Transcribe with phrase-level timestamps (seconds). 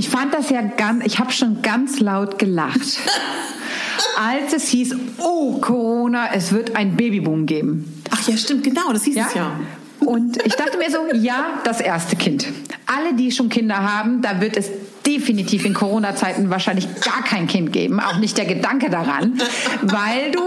[0.00, 2.80] Ich fand das ja ganz, ich habe schon ganz laut gelacht.
[4.18, 8.02] als es hieß, oh Corona, es wird ein Babyboom geben.
[8.10, 9.26] Ach ja, stimmt, genau, das hieß ja?
[9.28, 9.52] es ja.
[10.00, 12.46] Und ich dachte mir so, ja, das erste Kind.
[12.86, 14.70] Alle, die schon Kinder haben, da wird es
[15.06, 19.38] definitiv in Corona-Zeiten wahrscheinlich gar kein Kind geben, auch nicht der Gedanke daran,
[19.82, 20.40] weil du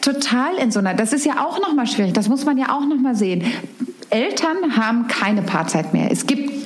[0.00, 2.84] total in so einer, das ist ja auch nochmal schwierig, das muss man ja auch
[2.84, 3.44] nochmal sehen.
[4.10, 6.10] Eltern haben keine Paarzeit mehr.
[6.10, 6.65] Es gibt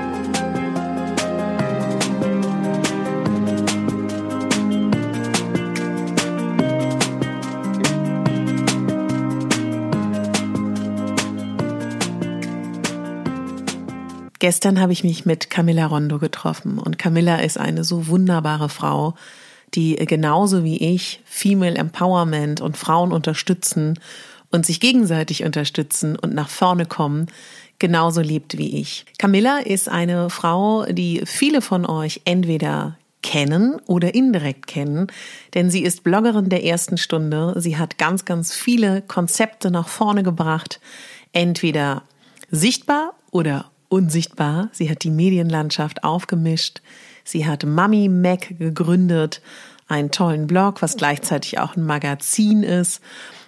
[14.41, 19.13] Gestern habe ich mich mit Camilla Rondo getroffen und Camilla ist eine so wunderbare Frau,
[19.75, 23.99] die genauso wie ich Female Empowerment und Frauen unterstützen
[24.49, 27.27] und sich gegenseitig unterstützen und nach vorne kommen,
[27.77, 29.05] genauso lebt wie ich.
[29.19, 35.05] Camilla ist eine Frau, die viele von euch entweder kennen oder indirekt kennen,
[35.53, 37.53] denn sie ist Bloggerin der ersten Stunde.
[37.57, 40.79] Sie hat ganz, ganz viele Konzepte nach vorne gebracht,
[41.31, 42.01] entweder
[42.49, 44.69] sichtbar oder unsichtbar.
[44.71, 46.81] Sie hat die Medienlandschaft aufgemischt.
[47.23, 49.41] Sie hat Mummy Mac gegründet,
[49.87, 53.01] einen tollen Blog, was gleichzeitig auch ein Magazin ist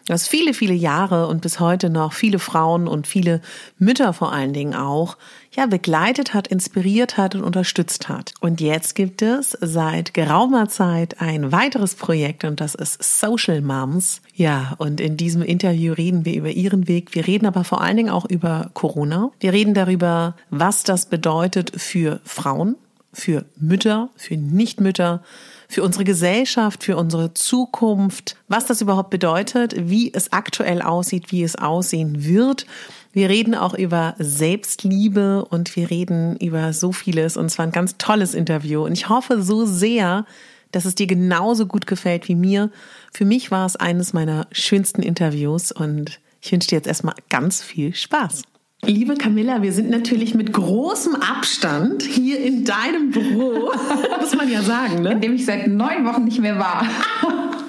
[0.08, 3.42] was viele, viele Jahre und bis heute noch viele Frauen und viele
[3.78, 5.18] Mütter vor allen Dingen auch,
[5.56, 8.34] ja, begleitet hat, inspiriert hat und unterstützt hat.
[8.40, 14.22] Und jetzt gibt es seit geraumer Zeit ein weiteres Projekt und das ist Social Moms.
[14.36, 17.14] Ja, und in diesem Interview reden wir über ihren Weg.
[17.14, 19.32] Wir reden aber vor allen Dingen auch über Corona.
[19.40, 22.76] Wir reden darüber, was das bedeutet für Frauen,
[23.12, 25.22] für Mütter, für Nichtmütter,
[25.70, 31.44] für unsere Gesellschaft, für unsere Zukunft, was das überhaupt bedeutet, wie es aktuell aussieht, wie
[31.44, 32.66] es aussehen wird.
[33.16, 37.72] Wir reden auch über Selbstliebe und wir reden über so vieles und es war ein
[37.72, 40.26] ganz tolles Interview und ich hoffe so sehr,
[40.72, 42.72] dass es dir genauso gut gefällt wie mir.
[43.14, 47.62] Für mich war es eines meiner schönsten Interviews und ich wünsche dir jetzt erstmal ganz
[47.62, 48.42] viel Spaß.
[48.84, 53.72] Liebe Camilla, wir sind natürlich mit großem Abstand hier in deinem Büro,
[54.20, 55.12] muss man ja sagen, ne?
[55.12, 56.88] In dem ich seit neun Wochen nicht mehr war.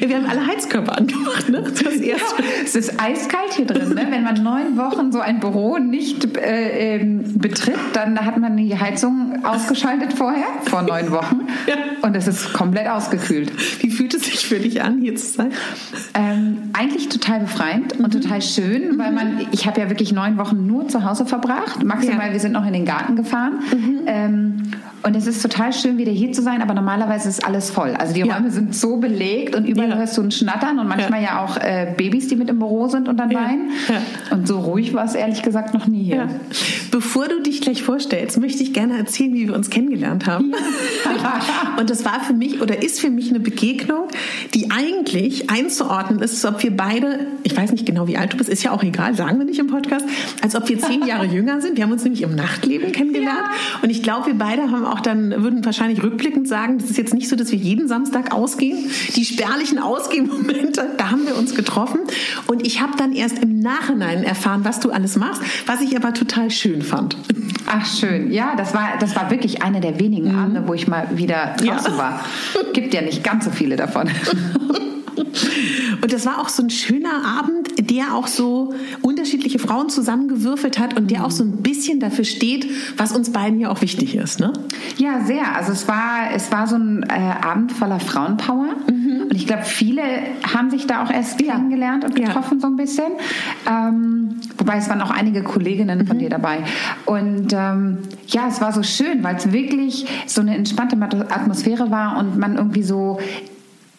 [0.00, 1.62] Ja, wir haben alle Heizkörper angemacht, ne?
[1.62, 2.16] Das ja,
[2.64, 4.06] es ist eiskalt hier drin, ne?
[4.10, 8.78] Wenn man neun Wochen so ein Büro nicht äh, ähm, betritt, dann hat man die
[8.78, 11.40] Heizung ausgeschaltet vorher, vor neun Wochen.
[11.66, 11.74] Ja.
[12.02, 13.52] Und es ist komplett ausgekühlt.
[13.82, 15.52] Wie fühlt es sich für dich an, hier zu sein?
[16.14, 18.04] Ähm, eigentlich total befreiend mhm.
[18.04, 18.98] und total schön, mhm.
[18.98, 21.82] weil man, ich habe ja wirklich neun Wochen nur zu Hause verbracht.
[21.84, 22.32] Maximal, ja.
[22.32, 23.60] wir sind noch in den Garten gefahren.
[23.72, 24.00] Mhm.
[24.06, 24.62] Ähm,
[25.02, 27.94] und es ist total schön, wieder hier zu sein, aber normalerweise ist alles voll.
[27.94, 29.96] Also die Räume sind so belegt und überall ja.
[29.96, 32.88] hörst du ein Schnattern und manchmal ja, ja auch äh, Babys, die mit im Büro
[32.88, 33.70] sind und dann weinen.
[34.30, 36.28] Und so ruhig war es ehrlich gesagt noch nie hier.
[36.90, 40.52] Bevor du dich gleich vorstellst, möchte ich gerne erzählen, wie wir uns kennengelernt haben.
[41.78, 44.08] und das war für mich oder ist für mich eine Begegnung,
[44.54, 48.36] die eigentlich einzuordnen ist, als ob wir beide, ich weiß nicht genau, wie alt du
[48.36, 50.04] bist, ist ja auch egal, sagen wir nicht im Podcast,
[50.42, 51.76] als ob wir zehn Jahre jünger sind.
[51.76, 53.44] Wir haben uns nämlich im Nachtleben kennengelernt.
[53.82, 57.14] Und ich glaube, wir beide haben auch dann, würden wahrscheinlich rückblickend sagen, das ist jetzt
[57.14, 58.90] nicht so, dass wir jeden Samstag ausgehen.
[59.18, 62.02] Die spärlichen Ausgehmomente, da haben wir uns getroffen.
[62.46, 66.14] Und ich habe dann erst im Nachhinein erfahren, was du alles machst, was ich aber
[66.14, 67.16] total schön fand.
[67.66, 70.38] Ach schön, ja, das war, das war wirklich eine der wenigen mhm.
[70.38, 71.98] Abende, wo ich mal wieder draußen ja.
[71.98, 72.24] war.
[72.72, 74.08] Gibt ja nicht ganz so viele davon.
[76.00, 80.96] Und das war auch so ein schöner Abend, der auch so unterschiedliche Frauen zusammengewürfelt hat
[80.96, 84.40] und der auch so ein bisschen dafür steht, was uns beiden ja auch wichtig ist,
[84.40, 84.52] ne?
[84.96, 85.54] Ja, sehr.
[85.54, 88.74] Also es war, es war so ein äh, Abend voller Frauenpower.
[88.90, 89.22] Mhm.
[89.22, 90.02] Und ich glaube, viele
[90.54, 91.52] haben sich da auch erst ja.
[91.52, 92.60] kennengelernt und getroffen ja.
[92.60, 93.12] so ein bisschen.
[93.68, 96.20] Ähm, wobei es waren auch einige Kolleginnen von mhm.
[96.20, 96.64] dir dabei.
[97.04, 97.98] Und ähm,
[98.28, 100.96] ja, es war so schön, weil es wirklich so eine entspannte
[101.30, 103.18] Atmosphäre war und man irgendwie so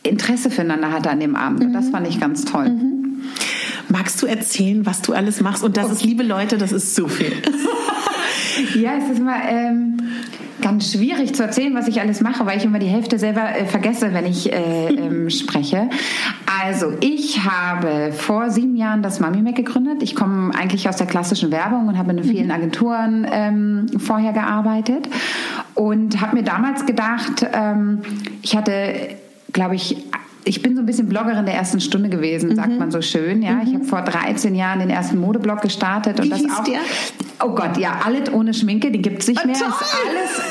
[0.10, 1.64] Interesse füreinander hatte an dem Abend.
[1.64, 1.92] Und das mhm.
[1.92, 2.70] fand ich ganz toll.
[2.70, 3.22] Mhm.
[3.90, 5.64] Magst du erzählen, was du alles machst?
[5.64, 5.94] Und das okay.
[5.94, 7.34] ist, liebe Leute, das ist so viel.
[8.76, 9.98] ja, es ist immer ähm,
[10.62, 13.66] ganz schwierig zu erzählen, was ich alles mache, weil ich immer die Hälfte selber äh,
[13.66, 15.90] vergesse, wenn ich äh, ähm, spreche.
[16.62, 20.04] Also, ich habe vor sieben Jahren das Mami Mac gegründet.
[20.04, 22.52] Ich komme eigentlich aus der klassischen Werbung und habe in vielen mhm.
[22.52, 25.10] Agenturen ähm, vorher gearbeitet
[25.76, 28.00] und habe mir damals gedacht, ähm,
[28.42, 29.18] ich hatte
[29.52, 29.98] glaube ich,
[30.46, 32.78] ich bin so ein bisschen Bloggerin der ersten Stunde gewesen, sagt mhm.
[32.78, 33.42] man so schön.
[33.42, 33.62] Ja, mhm.
[33.68, 36.64] ich habe vor 13 Jahren den ersten Modeblog gestartet und Wie das hieß auch.
[36.64, 36.80] Der?
[37.42, 39.56] Oh Gott, ja, alles ohne Schminke, die gibt es nicht oh, mehr.
[39.56, 39.70] Toll.
[39.70, 40.42] Ist alles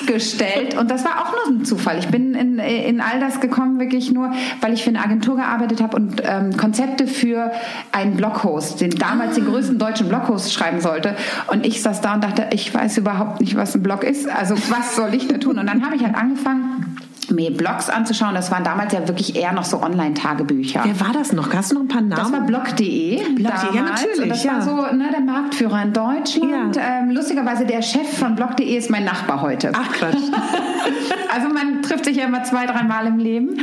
[0.00, 1.98] abgestellt und das war auch nur ein Zufall.
[1.98, 5.82] Ich bin in, in all das gekommen wirklich nur, weil ich für eine Agentur gearbeitet
[5.82, 7.52] habe und ähm, Konzepte für
[7.92, 9.34] einen Bloghost, den damals ah.
[9.40, 11.16] den größten deutschen Bloghost schreiben sollte.
[11.48, 14.28] Und ich saß da und dachte, ich weiß überhaupt nicht, was ein Blog ist.
[14.28, 15.58] Also was soll ich da tun?
[15.58, 16.96] Und dann habe ich halt angefangen
[17.30, 18.34] mir Blogs anzuschauen.
[18.34, 20.82] Das waren damals ja wirklich eher noch so Online-Tagebücher.
[20.84, 21.52] Wer war das noch?
[21.52, 22.16] Hast du noch ein paar Namen?
[22.16, 23.34] Das war blog.de.
[23.34, 24.22] Blog ja, natürlich.
[24.22, 24.54] Und das ja.
[24.54, 26.76] war so ne, der Marktführer in Deutschland.
[26.76, 27.00] Ja.
[27.00, 29.72] Ähm, lustigerweise der Chef von blog.de ist mein Nachbar heute.
[29.74, 30.14] Ach Quatsch.
[31.34, 33.60] also man trifft sich ja immer zwei, dreimal im Leben.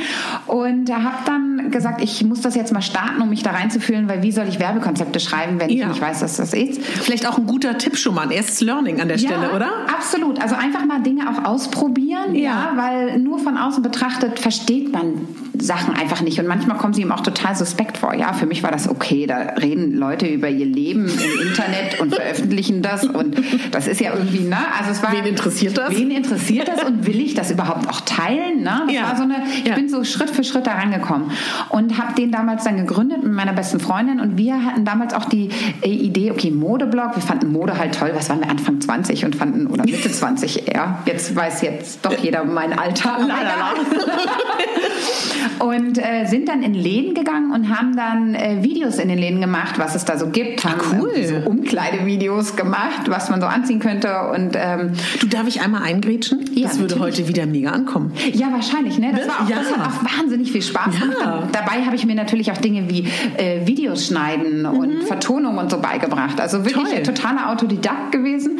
[0.48, 4.08] Und da habe dann gesagt, ich muss das jetzt mal starten, um mich da reinzufühlen,
[4.08, 6.82] weil wie soll ich Werbekonzepte schreiben, wenn ich nicht weiß, dass das ist.
[6.82, 9.70] Vielleicht auch ein guter Tipp schon mal, ein erstes Learning an der Stelle, oder?
[9.94, 10.42] Absolut.
[10.42, 15.28] Also einfach mal Dinge auch ausprobieren, ja, weil nur von außen betrachtet versteht man
[15.60, 16.40] Sachen einfach nicht.
[16.40, 18.14] Und manchmal kommen sie ihm auch total suspekt vor.
[18.16, 19.28] Ja, für mich war das okay.
[19.28, 23.06] Da reden Leute über ihr Leben im Internet und veröffentlichen das.
[23.06, 23.38] Und
[23.72, 24.58] das ist ja irgendwie, ne?
[24.78, 25.12] Also es war.
[25.14, 25.92] Wen interessiert das?
[25.92, 28.64] Wen interessiert das und will ich das überhaupt auch teilen?
[28.64, 28.84] Ne?
[28.86, 29.04] Das ja.
[29.04, 29.76] war so eine, ich ja.
[29.76, 31.32] bin so Schritt für Schritt da rangekommen
[31.70, 34.20] und habe den damals dann gegründet mit meiner besten Freundin.
[34.20, 35.50] Und wir hatten damals auch die
[35.82, 37.16] äh, Idee, okay, Modeblog.
[37.16, 38.12] Wir fanden Mode halt toll.
[38.16, 41.00] Was waren wir Anfang 20 und fanden, oder Mitte 20 eher.
[41.06, 43.18] Jetzt weiß jetzt doch jeder mein Alter.
[43.20, 43.74] Leider.
[45.60, 49.42] und äh, sind dann in Läden gegangen und haben dann äh, Videos in den Läden
[49.42, 50.64] gemacht, was es da so gibt.
[50.64, 51.24] Haben Ach, cool.
[51.24, 54.10] so Umkleidevideos gemacht, was man so anziehen könnte.
[54.34, 56.46] Und ähm, du darf ich einmal eingrätschen?
[56.54, 57.20] Ja, das würde natürlich.
[57.20, 58.14] heute wieder mega ankommen.
[58.34, 59.00] Ja, wahrscheinlich.
[59.00, 59.12] Ne?
[59.12, 59.28] Das, ne?
[59.28, 59.58] war auch, ja.
[59.58, 61.06] das hat auch wahnsinnig viel Spaß ja.
[61.08, 61.50] gemacht.
[61.52, 63.08] dabei habe ich mir natürlich auch Dinge wie
[63.38, 64.66] äh, Videos schneiden mhm.
[64.78, 66.40] und Vertonung und so beigebracht.
[66.40, 66.98] Also wirklich Toll.
[66.98, 68.60] ein totaler Autodidakt gewesen.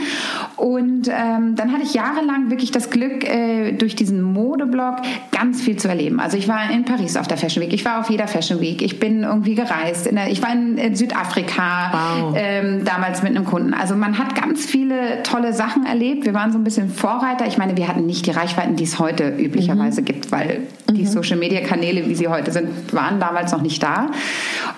[0.56, 4.98] Und ähm, dann hatte ich jahrelang wirklich das Glück, äh, durch diesen Modeblog
[5.32, 6.20] ganz viel zu erleben.
[6.20, 8.82] Also ich war in Paris auf der Fashion Week, ich war auf jeder Fashion Week,
[8.82, 12.36] ich bin irgendwie gereist, der, ich war in, Südafrika wow.
[12.36, 13.74] ähm, damals mit einem Kunden.
[13.74, 16.26] Also man hat ganz viele tolle Sachen erlebt.
[16.26, 17.46] Wir waren so ein bisschen Vorreiter.
[17.48, 20.06] Ich meine, wir hatten nicht die Reichweiten, die es heute üblicherweise mhm.
[20.06, 20.94] gibt, weil mhm.
[20.94, 24.08] die Social-Media-Kanäle, wie sie heute sind, waren damals noch nicht da.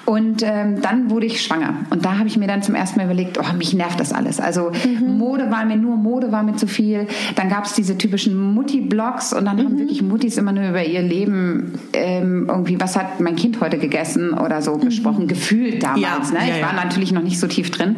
[0.05, 1.75] Und ähm, dann wurde ich schwanger.
[1.89, 4.39] Und da habe ich mir dann zum ersten Mal überlegt, oh, mich nervt das alles.
[4.39, 5.17] Also mhm.
[5.17, 7.07] Mode war mir nur, Mode war mir zu viel.
[7.35, 9.79] Dann gab es diese typischen Mutti-Blogs und dann haben mhm.
[9.79, 14.33] wirklich Muttis immer nur über ihr Leben ähm, irgendwie, was hat mein Kind heute gegessen
[14.33, 14.81] oder so mhm.
[14.85, 16.31] gesprochen, gefühlt damals.
[16.31, 16.49] Ja, ne?
[16.49, 17.97] Ich ja, war natürlich noch nicht so tief drin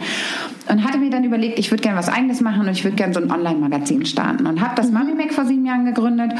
[0.69, 3.13] und hatte mir dann überlegt, ich würde gerne was Eigenes machen und ich würde gerne
[3.13, 4.93] so ein Online-Magazin starten und habe das mhm.
[4.93, 6.33] Mami Mac vor sieben Jahren gegründet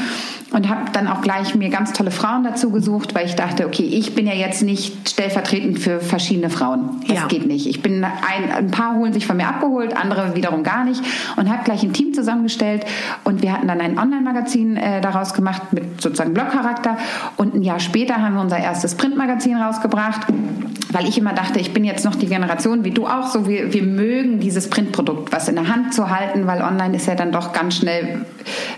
[0.52, 3.84] und habe dann auch gleich mir ganz tolle Frauen dazu gesucht, weil ich dachte, okay,
[3.84, 7.00] ich bin ja jetzt nicht stellvertretend für verschiedene Frauen.
[7.06, 7.26] Das ja.
[7.26, 7.66] geht nicht.
[7.66, 11.02] Ich bin ein, ein paar holen sich von mir abgeholt, andere wiederum gar nicht
[11.36, 12.84] und habe gleich ein Team zusammengestellt
[13.24, 16.98] und wir hatten dann ein Online-Magazin äh, daraus gemacht mit sozusagen Blogcharakter
[17.38, 20.26] und ein Jahr später haben wir unser erstes Printmagazin rausgebracht,
[20.90, 23.72] weil ich immer dachte, ich bin jetzt noch die Generation wie du auch so, wir,
[23.72, 27.30] wir mögen dieses Printprodukt, was in der Hand zu halten, weil online ist ja dann
[27.30, 28.26] doch ganz schnell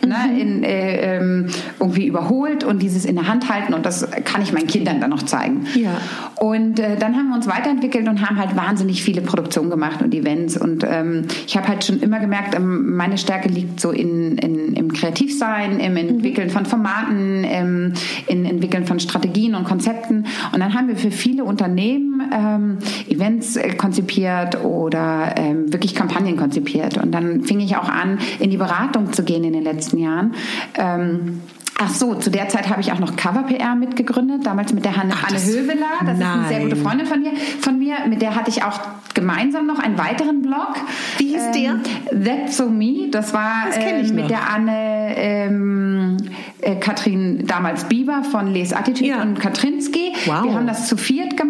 [0.07, 0.39] ne, mhm.
[0.39, 1.47] in, äh, ähm,
[1.79, 5.11] irgendwie überholt und dieses in der Hand halten und das kann ich meinen Kindern dann
[5.11, 5.67] noch zeigen.
[5.75, 5.93] Ja.
[6.37, 10.15] Und äh, dann haben wir uns weiterentwickelt und haben halt wahnsinnig viele Produktionen gemacht und
[10.15, 14.37] Events und ähm, ich habe halt schon immer gemerkt, ähm, meine Stärke liegt so in,
[14.37, 16.53] in, im Kreativsein, im Entwickeln mhm.
[16.53, 17.95] von Formaten, im
[18.27, 22.79] in Entwickeln von Strategien und Konzepten und dann haben wir für viele Unternehmen ähm,
[23.09, 26.99] Events äh, konzipiert oder ähm, wirklich Kampagnen konzipiert.
[26.99, 30.35] Und dann fing ich auch an, in die Beratung zu gehen in den letzten Jahren.
[30.77, 31.41] Ähm,
[31.83, 34.99] Ach so, zu der Zeit habe ich auch noch Cover PR mitgegründet, damals mit der
[34.99, 35.87] Hanne, Ach, Anne Höveler.
[36.05, 36.21] Das nein.
[36.21, 37.95] ist eine sehr gute Freundin von mir, von mir.
[38.07, 38.79] Mit der hatte ich auch
[39.15, 40.75] gemeinsam noch einen weiteren Blog.
[41.17, 41.81] Wie hieß ähm,
[42.13, 42.25] der?
[42.25, 43.09] That's So Me.
[43.11, 44.29] Das war das äh, mit noch.
[44.29, 46.17] der Anne ähm,
[46.61, 49.23] äh, Katrin damals Bieber von Les Attitude ja.
[49.23, 50.13] und Katrinski.
[50.27, 50.45] Wow.
[50.45, 51.50] Wir haben das zu viert gemacht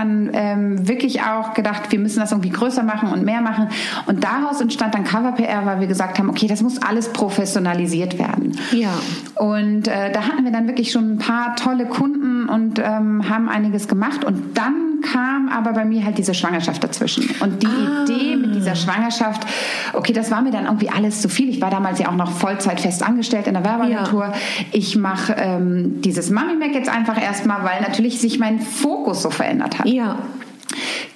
[0.00, 3.68] dann ähm, wirklich auch gedacht, wir müssen das irgendwie größer machen und mehr machen.
[4.06, 8.18] Und daraus entstand dann Cover PR, weil wir gesagt haben, okay, das muss alles professionalisiert
[8.18, 8.56] werden.
[8.72, 8.90] Ja.
[9.36, 13.48] Und äh, da hatten wir dann wirklich schon ein paar tolle Kunden und ähm, haben
[13.48, 14.24] einiges gemacht.
[14.24, 17.28] Und dann kam aber bei mir halt diese Schwangerschaft dazwischen.
[17.40, 18.04] Und die ah.
[18.04, 19.46] Idee mit dieser Schwangerschaft,
[19.92, 21.48] okay, das war mir dann irgendwie alles zu viel.
[21.48, 24.24] Ich war damals ja auch noch Vollzeit fest angestellt in der Werbeagentur.
[24.24, 24.32] Ja.
[24.72, 29.30] Ich mache ähm, dieses Mami Mac jetzt einfach erstmal, weil natürlich sich mein Fokus so
[29.30, 29.86] verändert hat.
[29.86, 30.18] Ja.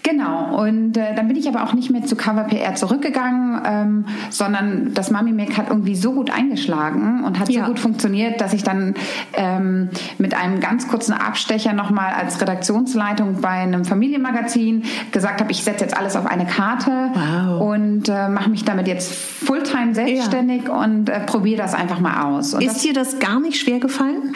[0.05, 4.05] Genau, und äh, dann bin ich aber auch nicht mehr zu Cover PR zurückgegangen, ähm,
[4.29, 7.63] sondern das Mami Make hat irgendwie so gut eingeschlagen und hat ja.
[7.63, 8.95] so gut funktioniert, dass ich dann
[9.33, 15.65] ähm, mit einem ganz kurzen Abstecher nochmal als Redaktionsleitung bei einem Familienmagazin gesagt habe, ich
[15.65, 17.63] setze jetzt alles auf eine Karte wow.
[17.63, 20.85] und äh, mache mich damit jetzt Fulltime selbstständig ja.
[20.85, 22.53] und äh, probiere das einfach mal aus.
[22.53, 24.35] Und Ist dir das gar nicht schwer gefallen?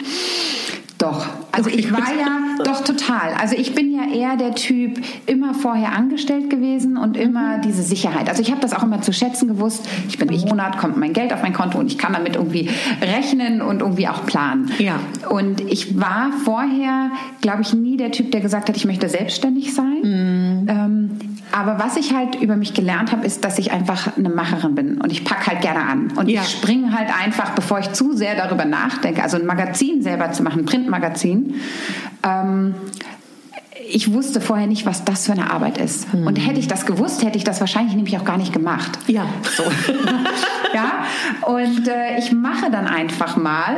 [0.99, 1.27] Doch.
[1.53, 3.33] Also ich war ja doch total.
[3.39, 7.61] Also ich bin ja eher der Typ immer vorher angestellt gewesen und immer mhm.
[7.61, 8.27] diese Sicherheit.
[8.27, 9.87] Also ich habe das auch immer zu schätzen gewusst.
[10.09, 12.69] Ich bin im Monat kommt mein Geld auf mein Konto und ich kann damit irgendwie
[13.01, 14.71] rechnen und irgendwie auch planen.
[14.77, 14.99] Ja.
[15.29, 19.73] Und ich war vorher, glaube ich, nie der Typ, der gesagt hat, ich möchte selbstständig
[19.73, 20.01] sein.
[20.03, 20.67] Mhm.
[20.67, 21.09] Ähm,
[21.51, 25.01] aber was ich halt über mich gelernt habe, ist, dass ich einfach eine Macherin bin
[25.01, 26.11] und ich packe halt gerne an.
[26.15, 26.41] Und ja.
[26.41, 30.43] ich springe halt einfach, bevor ich zu sehr darüber nachdenke, also ein Magazin selber zu
[30.43, 31.55] machen, ein Printmagazin.
[32.23, 32.75] Ähm,
[33.91, 36.13] ich wusste vorher nicht, was das für eine Arbeit ist.
[36.13, 36.27] Mhm.
[36.27, 38.99] Und hätte ich das gewusst, hätte ich das wahrscheinlich nämlich auch gar nicht gemacht.
[39.07, 39.25] Ja.
[39.55, 39.63] So.
[40.73, 41.05] ja.
[41.47, 43.77] Und äh, ich mache dann einfach mal,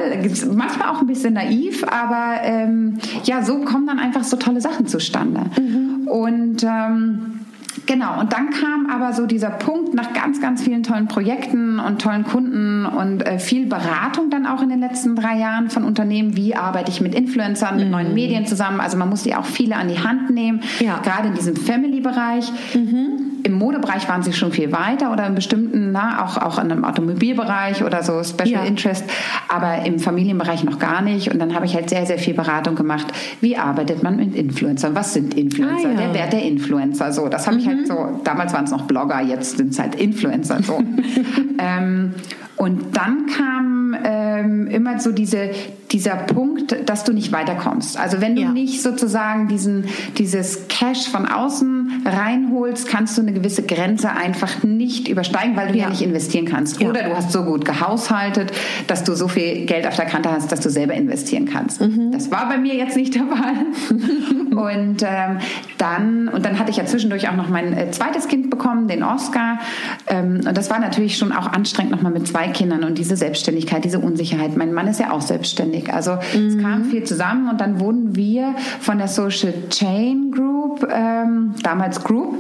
[0.51, 4.87] manchmal auch ein bisschen naiv, aber ähm, ja, so kommen dann einfach so tolle Sachen
[4.87, 5.45] zustande.
[5.57, 6.07] Mhm.
[6.07, 7.40] Und ähm,
[7.85, 12.01] Genau, und dann kam aber so dieser Punkt nach ganz, ganz vielen tollen Projekten und
[12.01, 16.35] tollen Kunden und äh, viel Beratung dann auch in den letzten drei Jahren von Unternehmen.
[16.35, 17.91] Wie arbeite ich mit Influencern, mit mhm.
[17.91, 18.79] neuen Medien zusammen?
[18.79, 20.99] Also man musste ja auch viele an die Hand nehmen, ja.
[20.99, 22.51] gerade in diesem Family-Bereich.
[22.73, 23.31] Mhm.
[23.43, 26.85] Im Modebereich waren sie schon viel weiter oder in bestimmten, na, auch, auch in einem
[26.85, 28.63] Automobilbereich oder so Special ja.
[28.63, 29.03] Interest,
[29.47, 31.31] aber im Familienbereich noch gar nicht.
[31.31, 33.07] Und dann habe ich halt sehr, sehr viel Beratung gemacht.
[33.39, 34.93] Wie arbeitet man mit Influencern?
[34.93, 35.87] Was sind Influencer?
[35.87, 35.97] Ah, ja.
[35.97, 37.11] Der Wert der Influencer?
[37.11, 37.60] So, das habe mhm.
[37.60, 40.61] ich halt so, damals waren es noch Blogger, jetzt sind es halt Influencer.
[40.63, 40.81] So.
[41.57, 42.13] ähm,
[42.57, 45.49] und dann kam ähm, immer so diese,
[45.91, 47.98] dieser Punkt, dass du nicht weiterkommst.
[47.98, 48.51] Also wenn du ja.
[48.51, 49.86] nicht sozusagen diesen,
[50.17, 55.77] dieses Cash von außen reinholst, kannst du eine gewisse Grenze einfach nicht übersteigen, weil du
[55.77, 56.81] ja, ja nicht investieren kannst.
[56.81, 56.89] Ja.
[56.89, 58.51] Oder du hast so gut gehaushaltet,
[58.88, 61.81] dass du so viel Geld auf der Kante hast, dass du selber investieren kannst.
[61.81, 62.12] Mhm.
[62.12, 63.65] Das war bei mir jetzt nicht der Fall.
[64.51, 65.39] und ähm,
[65.77, 69.03] dann und dann hatte ich ja zwischendurch auch noch mein äh, zweites Kind bekommen, den
[69.03, 69.60] Oscar.
[70.07, 73.83] Ähm, und das war natürlich schon auch anstrengend nochmal mit zwei Kindern und diese Selbstständigkeit,
[73.83, 74.55] diese Unsicherheit.
[74.55, 75.80] Mein Mann ist ja auch selbstständig.
[75.89, 76.47] Also mhm.
[76.47, 82.03] es kam viel zusammen und dann wurden wir von der Social Chain Group, ähm, damals
[82.03, 82.35] Group,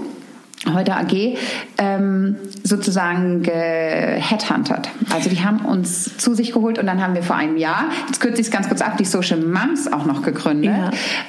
[0.73, 1.37] heute AG,
[1.77, 4.89] ähm, sozusagen geheadhuntert.
[5.11, 8.21] Also die haben uns zu sich geholt und dann haben wir vor einem Jahr, jetzt
[8.21, 10.75] kürze ich es ganz kurz ab, die Social Moms auch noch gegründet,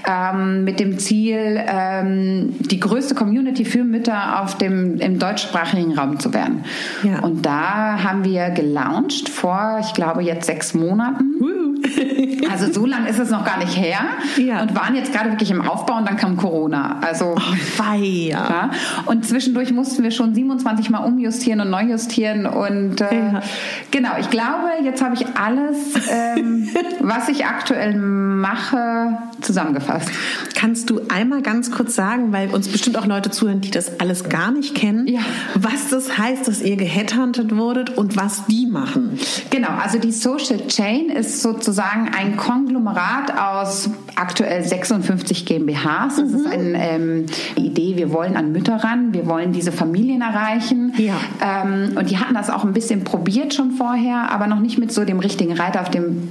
[0.07, 0.33] ja.
[0.33, 6.21] ähm, mit dem Ziel, ähm, die größte Community für Mütter auf dem, im deutschsprachigen Raum
[6.21, 6.65] zu werden.
[7.03, 7.21] Ja.
[7.21, 11.37] Und da haben wir gelauncht vor, ich glaube, jetzt sechs Monaten.
[11.41, 11.52] Uh.
[12.51, 14.01] Also so lange ist es noch gar nicht her
[14.37, 14.63] ja.
[14.63, 16.99] und waren jetzt gerade wirklich im Aufbau und dann kam Corona.
[17.01, 18.71] Also oh, ja.
[19.07, 23.43] Und zwischendurch mussten wir schon 27 Mal umjustieren und neu justieren und äh, ja.
[23.91, 24.11] genau.
[24.21, 25.77] Ich glaube, jetzt habe ich alles,
[26.11, 26.69] ähm,
[27.01, 30.11] was ich aktuell mache, zusammengefasst.
[30.55, 34.29] Kannst du einmal ganz kurz sagen, weil uns bestimmt auch Leute zuhören, die das alles
[34.29, 35.21] gar nicht kennen, ja.
[35.55, 39.19] was das heißt, dass ihr geheadhuntet wurdet und was die machen?
[39.51, 39.71] Genau.
[39.83, 46.17] Also die Social Chain ist sozusagen ein Konglomerat aus aktuell 56 GmbHs.
[46.17, 46.37] Das mhm.
[46.37, 50.95] ist eine ähm, Idee, wir wollen an Mütter ran, wir wollen diese Familien erreichen.
[50.97, 51.15] Ja.
[51.41, 54.93] Ähm, und die hatten das auch ein bisschen probiert schon vorher, aber noch nicht mit
[54.93, 56.29] so dem richtigen Reiter auf dem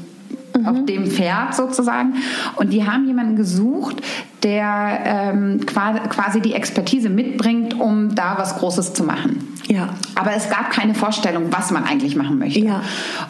[0.62, 0.68] mhm.
[0.68, 2.16] auf dem Pferd sozusagen.
[2.56, 4.02] Und die haben jemanden gesucht,
[4.44, 9.48] der ähm, quasi die Expertise mitbringt, um da was Großes zu machen.
[9.68, 9.90] Ja.
[10.16, 12.60] Aber es gab keine Vorstellung, was man eigentlich machen möchte.
[12.60, 12.82] Ja.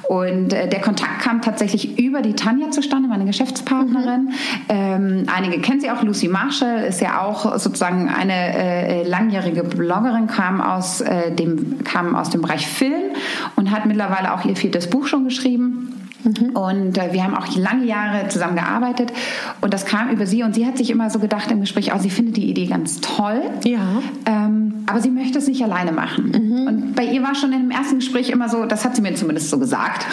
[0.08, 4.24] Und äh, der Kontakt kam tatsächlich über die Tanja zustande, meine Geschäftspartnerin.
[4.24, 4.32] Mhm.
[4.70, 6.02] Ähm, einige kennen sie auch.
[6.02, 12.16] Lucy Marshall ist ja auch sozusagen eine äh, langjährige Bloggerin, kam aus, äh, dem, kam
[12.16, 13.12] aus dem Bereich Film
[13.56, 16.01] und hat mittlerweile auch ihr viertes Buch schon geschrieben.
[16.24, 16.56] Mhm.
[16.56, 19.12] Und äh, wir haben auch lange Jahre zusammen gearbeitet
[19.62, 22.00] und das kam über sie und sie hat sich immer so gedacht im Gespräch, oh,
[22.00, 23.42] sie findet die Idee ganz toll.
[23.64, 24.02] Ja.
[24.26, 26.32] Ähm, aber sie möchte es nicht alleine machen.
[26.32, 26.68] Mhm.
[26.68, 29.50] Und bei ihr war schon im ersten Gespräch immer so, das hat sie mir zumindest
[29.50, 30.06] so gesagt.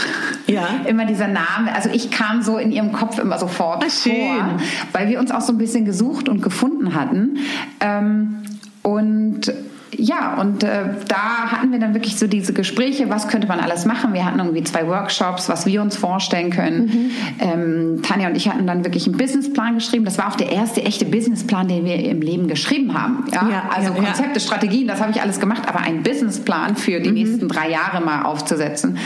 [0.47, 0.69] Ja.
[0.87, 1.75] immer dieser Name.
[1.75, 4.13] Also ich kam so in ihrem Kopf immer sofort Ach, schön.
[4.15, 4.57] vor,
[4.93, 7.39] weil wir uns auch so ein bisschen gesucht und gefunden hatten.
[7.81, 8.43] Ähm,
[8.83, 9.53] und
[9.97, 13.85] ja, und äh, da hatten wir dann wirklich so diese Gespräche, was könnte man alles
[13.85, 14.13] machen.
[14.13, 16.87] Wir hatten irgendwie zwei Workshops, was wir uns vorstellen können.
[16.87, 17.11] Mhm.
[17.41, 20.05] Ähm, Tanja und ich hatten dann wirklich einen Businessplan geschrieben.
[20.05, 23.25] Das war auch der erste echte Businessplan, den wir im Leben geschrieben haben.
[23.33, 23.49] Ja?
[23.49, 24.41] Ja, also ja, Konzepte, ja.
[24.41, 28.23] Strategien, das habe ich alles gemacht, aber einen Businessplan für die nächsten drei Jahre mal
[28.23, 28.99] aufzusetzen.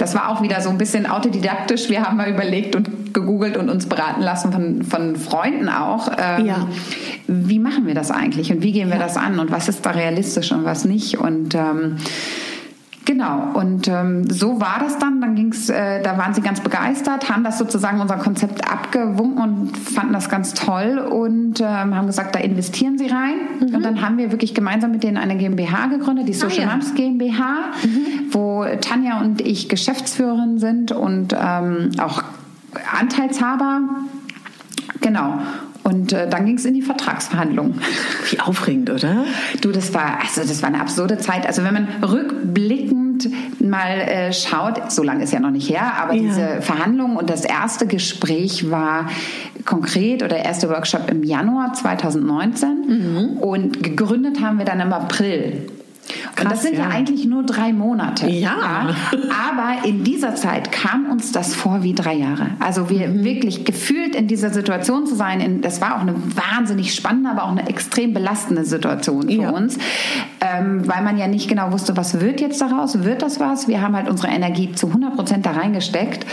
[0.00, 1.90] Das war auch wieder so ein bisschen autodidaktisch.
[1.90, 6.08] Wir haben mal überlegt und gegoogelt und uns beraten lassen von, von Freunden auch.
[6.18, 6.68] Ähm, Ja.
[7.26, 9.90] Wie machen wir das eigentlich und wie gehen wir das an und was ist da
[9.90, 11.18] realistisch und was nicht?
[11.18, 11.98] Und ähm,
[13.06, 15.20] Genau, und ähm, so war das dann.
[15.20, 19.76] Dann ging's, äh, da waren sie ganz begeistert, haben das sozusagen unser Konzept abgewunken und
[19.76, 23.34] fanden das ganz toll und ähm, haben gesagt, da investieren sie rein.
[23.60, 26.70] Und dann haben wir wirklich gemeinsam mit denen eine GmbH gegründet, die Social ja.
[26.70, 27.72] Moms GmbH,
[28.32, 32.22] wo Tanja und ich Geschäftsführerin sind und ähm, auch
[32.98, 33.80] Anteilshaber.
[35.00, 35.38] Genau.
[35.82, 37.80] Und äh, dann ging es in die Vertragsverhandlungen.
[38.30, 39.24] Wie aufregend, oder?
[39.60, 41.46] Du, das war, also das war eine absurde Zeit.
[41.46, 43.28] Also wenn man rückblickend
[43.60, 46.22] mal äh, schaut, so lange ist ja noch nicht her, aber Ja.
[46.22, 49.08] diese Verhandlungen und das erste Gespräch war
[49.64, 55.66] konkret oder der erste Workshop im Januar 2019 und gegründet haben wir dann im April.
[56.28, 56.84] Und Krass, das sind ja.
[56.84, 56.90] ja.
[56.90, 58.28] eigentlich nur drei Monate.
[58.28, 58.94] Ja.
[59.48, 62.50] Aber in dieser Zeit kam uns das vor wie drei Jahre.
[62.60, 66.94] Also wir wirklich gefühlt in dieser Situation zu sein, in, das war auch eine wahnsinnig
[66.94, 69.50] spannende, aber auch eine extrem belastende Situation für Ja.
[69.50, 69.78] uns,
[70.40, 73.68] ähm, weil man ja nicht genau wusste, was wird jetzt daraus, wird das was?
[73.68, 76.26] Wir haben halt unsere Energie zu 100 Prozent da reingesteckt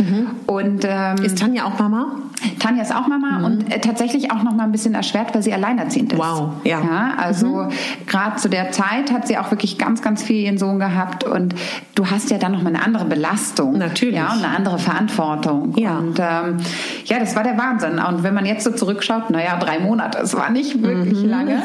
[0.45, 2.17] und ähm, Ist Tanja auch Mama?
[2.59, 5.53] Tanja ist auch Mama und äh, tatsächlich auch noch mal ein bisschen erschwert, weil sie
[5.53, 6.19] alleinerziehend ist.
[6.19, 6.81] Wow, ja.
[6.81, 7.67] ja also
[8.05, 11.55] gerade zu der Zeit hat sie auch wirklich ganz, ganz viel ihren Sohn gehabt und
[11.95, 13.77] du hast ja dann noch mal eine andere Belastung.
[13.77, 14.15] Natürlich.
[14.15, 15.73] Ja, und eine andere Verantwortung.
[15.77, 15.97] Ja.
[15.97, 16.57] Und ähm,
[17.05, 17.99] ja, das war der Wahnsinn.
[17.99, 21.61] Und wenn man jetzt so zurückschaut, naja, drei Monate, es war nicht wirklich lange.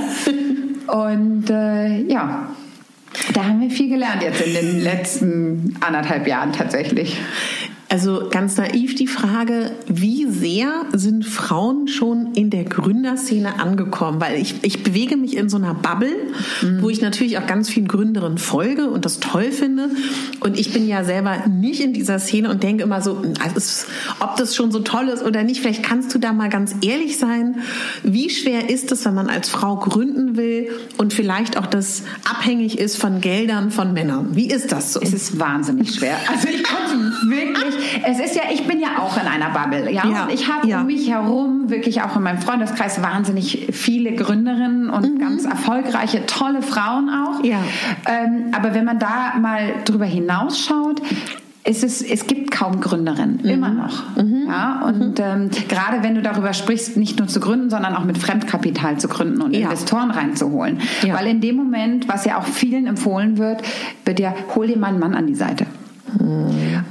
[0.86, 2.48] Und äh, ja,
[3.34, 7.20] da haben wir viel gelernt jetzt in den letzten anderthalb Jahren tatsächlich.
[7.92, 14.18] Also ganz naiv die Frage, wie sehr sind Frauen schon in der Gründerszene angekommen?
[14.18, 16.16] Weil ich, ich bewege mich in so einer Bubble,
[16.80, 19.90] wo ich natürlich auch ganz vielen Gründerinnen folge und das toll finde.
[20.40, 23.86] Und ich bin ja selber nicht in dieser Szene und denke immer so, also es,
[24.20, 25.60] ob das schon so toll ist oder nicht.
[25.60, 27.56] Vielleicht kannst du da mal ganz ehrlich sein.
[28.02, 32.78] Wie schwer ist es, wenn man als Frau gründen will und vielleicht auch das abhängig
[32.78, 34.30] ist von Geldern von Männern?
[34.34, 35.00] Wie ist das so?
[35.02, 36.16] Es ist wahnsinnig schwer.
[36.32, 40.06] Also ich konnte wirklich, es ist ja, ich bin ja auch in einer Bubble, ja.
[40.06, 40.80] Ja, Und ich habe ja.
[40.80, 46.62] um mich herum wirklich auch in meinem Freundeskreis wahnsinnig viele Gründerinnen und ganz erfolgreiche, tolle
[46.62, 47.38] Frauen auch.
[47.40, 47.44] Mhm.
[47.44, 47.58] Ja.
[48.06, 51.02] Ähm, aber wenn man da mal drüber hinausschaut,
[51.64, 53.48] es, ist, es gibt kaum Gründerinnen, Mhm.
[53.48, 54.02] immer noch.
[54.48, 58.18] Ja, und ähm, gerade wenn du darüber sprichst, nicht nur zu gründen, sondern auch mit
[58.18, 59.62] Fremdkapital zu gründen und Ja.
[59.66, 60.80] Investoren reinzuholen.
[61.06, 61.14] Ja.
[61.14, 63.62] Weil in dem Moment, was ja auch vielen empfohlen wird,
[64.04, 65.66] wird ja, hol dir mal einen Mann an die Seite.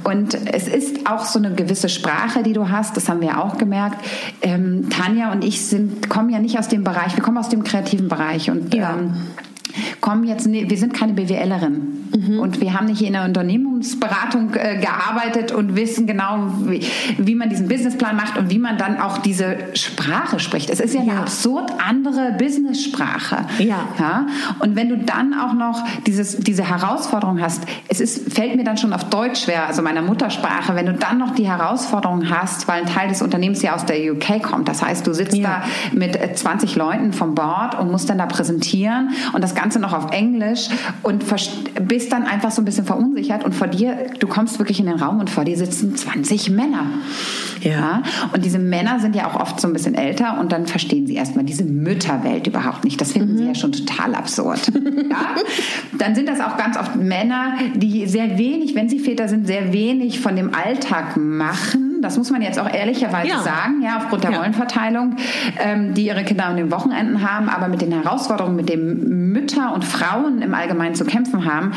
[0.04, 3.58] Und es ist auch so eine gewisse Sprache, die du hast, das haben wir auch
[3.58, 4.04] gemerkt.
[4.42, 7.62] Ähm, Tanja und ich sind, kommen ja nicht aus dem Bereich, wir kommen aus dem
[7.64, 8.94] kreativen Bereich und Ja.
[8.98, 9.14] ähm,
[10.00, 14.78] kommen jetzt, ne- wir sind keine BWLerin und wir haben nicht in der Unternehmensberatung äh,
[14.78, 16.86] gearbeitet und wissen genau, wie,
[17.18, 20.70] wie man diesen Businessplan macht und wie man dann auch diese Sprache spricht.
[20.70, 21.20] Es ist ja eine Ja.
[21.20, 23.38] absurd andere Business-Sprache.
[23.58, 23.80] Ja.
[23.98, 24.26] Ja?
[24.58, 28.76] Und wenn du dann auch noch dieses, diese Herausforderung hast, es ist, fällt mir dann
[28.76, 32.82] schon auf Deutsch schwer, also meiner Muttersprache, wenn du dann noch die Herausforderung hast, weil
[32.82, 34.68] ein Teil des Unternehmens ja aus der UK kommt.
[34.68, 35.62] Das heißt, du sitzt Ja.
[35.92, 39.78] da mit äh, 20 Leuten vom Board und musst dann da präsentieren und das Ganze
[39.78, 40.68] noch auf Englisch
[41.02, 41.50] und verst-
[42.02, 44.96] bist dann einfach so ein bisschen verunsichert und vor dir, du kommst wirklich in den
[44.96, 46.86] Raum und vor dir sitzen 20 Männer.
[47.60, 48.02] Ja.
[48.32, 51.14] Und diese Männer sind ja auch oft so ein bisschen älter und dann verstehen sie
[51.14, 53.00] erstmal diese Mütterwelt überhaupt nicht.
[53.00, 54.66] Das finden sie ja schon total absurd.
[55.10, 55.36] ja?
[55.96, 59.72] Dann sind das auch ganz oft Männer, die sehr wenig, wenn sie Väter sind, sehr
[59.72, 62.00] wenig von dem Alltag machen.
[62.02, 63.42] Das muss man jetzt auch ehrlicherweise Ja.
[63.42, 64.38] sagen, ja, aufgrund der Ja.
[64.38, 65.14] Rollenverteilung,
[65.64, 69.72] ähm, die ihre Kinder an den Wochenenden haben, aber mit den Herausforderungen, mit denen Mütter
[69.72, 71.70] und Frauen im Allgemeinen zu kämpfen haben,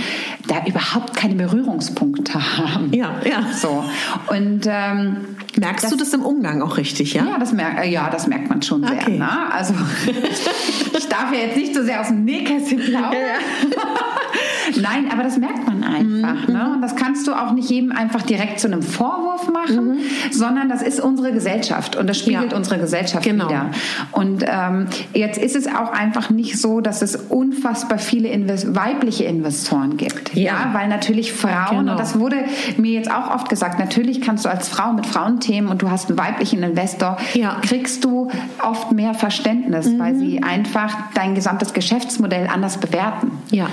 [0.48, 2.94] da überhaupt keine Berührungspunkte haben.
[2.94, 3.48] Ja, ja.
[3.54, 3.84] So.
[4.28, 7.26] Und ähm, Merkst du das im Umgang auch richtig, ja?
[7.26, 8.94] ja, das merkt, äh, ja, das merkt man schon sehr.
[8.94, 9.18] Okay.
[9.18, 9.30] Ne?
[9.52, 9.74] Also
[10.98, 13.14] ich darf ja jetzt nicht so sehr aus dem Nähkästchen plaudern.
[14.82, 16.30] Nein, aber das merkt man einfach.
[16.30, 16.48] einfach.
[16.48, 16.72] Ne?
[16.74, 20.00] Und das kannst du auch nicht jedem einfach direkt zu einem Vorwurf machen,
[20.32, 22.58] sondern das ist unsere Gesellschaft und das spiegelt Ja.
[22.58, 23.48] unsere Gesellschaft Genau.
[23.48, 23.70] wieder.
[24.12, 29.24] Und ähm, jetzt ist es auch einfach nicht so, dass es unfassbar viele Invest weibliche
[29.26, 30.34] Investoren gibt.
[30.36, 30.72] Ja.
[30.74, 31.92] weil natürlich Frauen, Genau.
[31.94, 32.38] und das wurde
[32.78, 35.06] mir jetzt auch oft gesagt, natürlich kannst du als Frau mit
[35.46, 37.54] Frauenthemen und du hast einen weiblichen Investor, Ja.
[37.58, 37.62] Mhm.
[37.62, 38.30] kriegst du
[38.64, 43.32] oft mehr Verständnis, weil sie einfach dein gesamtes Geschäftsmodell anders bewerten.
[43.52, 43.68] Ja.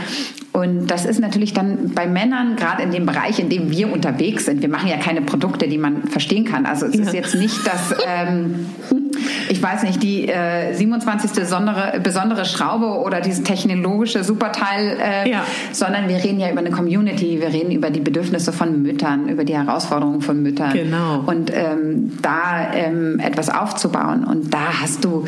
[0.52, 4.44] Und das ist natürlich dann bei Männern, gerade in dem Bereich, in dem wir unterwegs
[4.44, 4.60] sind.
[4.60, 6.66] Wir machen ja keine Produkte, die man verstehen kann.
[6.66, 7.20] Also es ist Ja.
[7.20, 8.66] jetzt nicht das, ähm,
[9.48, 11.32] ich weiß nicht, die äh, 27.
[11.32, 15.44] Besondere, besondere Schraube oder dieses technologische Superteil, äh, Ja.
[15.72, 19.44] sondern wir reden ja über eine Community, wir reden über die Bedürfnisse von Müttern, über
[19.44, 20.72] die Herausforderungen von Müttern.
[20.72, 21.22] Genau.
[21.26, 24.24] Und ähm, da ähm, etwas aufzubauen.
[24.24, 25.24] Und da hast du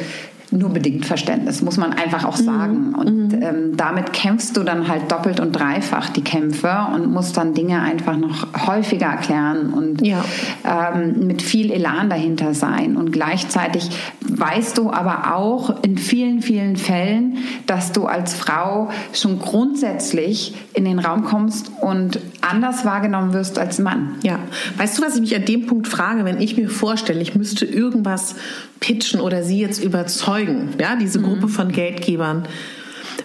[0.54, 2.44] nur bedingt Verständnis, muss man einfach auch Mhm.
[2.44, 2.94] sagen.
[2.94, 7.54] Und ähm, damit kämpfst du dann halt doppelt und dreifach die Kämpfe und musst dann
[7.54, 10.24] Dinge einfach noch häufiger erklären und Ja.
[10.64, 12.96] ähm, mit viel Elan dahinter sein.
[12.96, 13.90] Und gleichzeitig
[14.20, 20.84] weißt du aber auch in vielen, vielen Fällen, dass du als Frau schon grundsätzlich in
[20.84, 24.16] den Raum kommst und anders wahrgenommen wirst als Mann.
[24.22, 24.38] Ja,
[24.76, 27.64] weißt du, was ich mich an dem Punkt frage, wenn ich mir vorstelle, ich müsste
[27.64, 28.36] irgendwas
[28.80, 30.43] pitchen oder sie jetzt überzeugen,
[30.78, 32.46] ja, diese Gruppe von Geldgebern.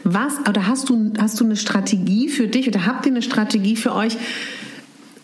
[0.04, 3.76] Was, oder hast du, hast du eine Strategie für dich oder habt ihr eine Strategie
[3.76, 4.18] für euch,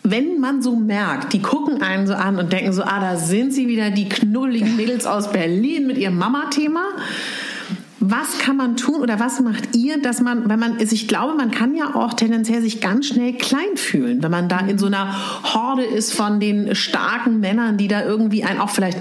[0.02, 3.52] wenn man so merkt, die gucken einen so an und denken so, ah, da sind
[3.52, 6.84] sie wieder, die knuddeligen Mädels aus Berlin mit ihrem Mama-Thema.
[7.98, 11.34] Was kann man tun oder was macht ihr, dass man, wenn man, also ich glaube,
[11.34, 14.86] man kann ja auch tendenziell sich ganz schnell klein fühlen, wenn man da in so
[14.86, 15.14] einer
[15.54, 18.98] Horde ist von den starken Männern, die da irgendwie einen auch vielleicht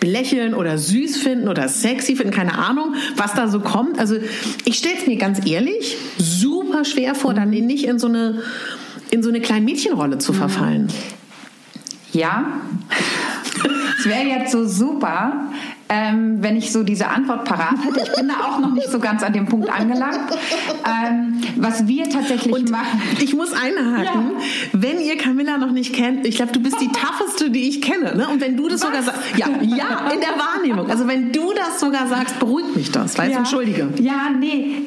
[0.00, 3.98] belächeln oder süß finden oder sexy finden, keine Ahnung, was da so kommt.
[3.98, 4.16] Also
[4.64, 8.42] ich stelle es mir ganz ehrlich super schwer vor, dann nicht in so eine
[9.10, 10.88] in so eine kleine Mädchenrolle zu verfallen.
[12.12, 12.60] Ja,
[13.98, 15.50] es wäre jetzt so super,
[15.92, 18.00] ähm, wenn ich so diese Antwort parat hätte.
[18.00, 20.20] Ich bin da auch noch nicht so ganz an dem Punkt angelangt.
[20.86, 23.02] Ähm, was wir tatsächlich Und machen.
[23.20, 24.42] ich muss einhaken, Ja.
[24.72, 28.16] wenn ihr Camilla noch nicht kennt, ich glaube, du bist die tougheste, die ich kenne.
[28.16, 28.28] Ne?
[28.28, 30.88] Und wenn du das sogar sagst, ja, ja, in der Wahrnehmung.
[30.88, 33.18] Also wenn du das sogar sagst, beruhigt mich das.
[33.18, 33.88] Weißt du, entschuldige.
[34.00, 34.82] Ja, nee.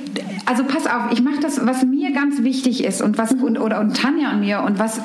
[0.45, 3.81] Also pass auf, ich mache das, was mir ganz wichtig ist und was und, oder
[3.81, 5.01] und Tanja und mir und was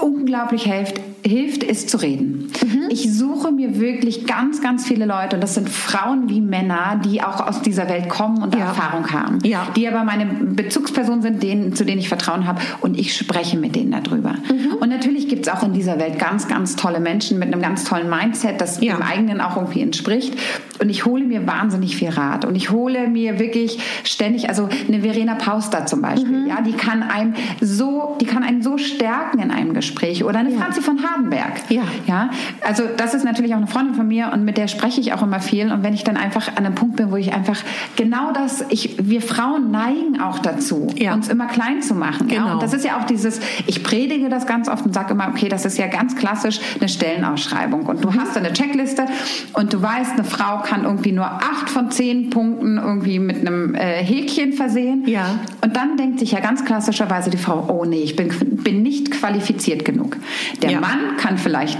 [0.00, 2.50] unglaublich hilft, hilft, ist zu reden.
[2.62, 2.82] Mhm.
[2.90, 7.22] Ich suche mir wirklich ganz, ganz viele Leute, und das sind Frauen wie Männer, die
[7.22, 8.66] auch aus dieser Welt kommen und Ja.
[8.66, 9.66] Erfahrung haben, Ja.
[9.74, 13.74] die aber meine Bezugspersonen sind, denen, zu denen ich Vertrauen habe und ich spreche mit
[13.74, 14.32] denen darüber.
[14.50, 14.74] Mhm.
[14.80, 17.84] Und natürlich gibt es auch in dieser Welt ganz, ganz tolle Menschen mit einem ganz
[17.84, 18.96] tollen Mindset, das Ja.
[18.96, 20.34] dem eigenen auch irgendwie entspricht.
[20.80, 25.00] Und ich hole mir wahnsinnig viel Rat und ich hole mir wirklich ständig, also eine
[25.00, 26.46] Verena Pauster zum Beispiel, Mhm.
[26.48, 30.50] ja, die kann einem so, die kann einen so stärken in einem Gespräch oder eine
[30.50, 31.52] Franzi von Hardenberg.
[31.70, 31.82] Ja.
[32.06, 32.30] ja.
[32.66, 35.22] Also das ist natürlich auch eine Freundin von mir und mit der spreche ich auch
[35.22, 35.70] immer viel.
[35.72, 37.56] Und wenn ich dann einfach an einem Punkt bin, wo ich einfach
[37.96, 41.14] genau das, ich, wir Frauen neigen auch dazu, Ja.
[41.14, 42.28] uns immer klein zu machen.
[42.28, 42.42] Ja?
[42.42, 42.54] Genau.
[42.54, 45.48] Und das ist ja auch dieses, ich predige das ganz oft und sage immer, okay,
[45.48, 47.86] das ist ja ganz klassisch eine Stellenausschreibung.
[47.86, 48.20] Und du Mhm.
[48.20, 49.06] hast eine Checkliste
[49.54, 53.74] und du weißt, eine Frau kann irgendwie nur acht von zehn Punkten irgendwie mit einem
[53.74, 55.04] äh, Häkchen versehen.
[55.06, 55.38] Ja.
[55.62, 58.28] Und dann denkt sich ja ganz klassischerweise die Frau, oh nee, ich bin,
[58.62, 60.16] bin nicht qualifiziert genug.
[60.62, 60.80] Der Ja.
[60.80, 61.78] Mann kann vielleicht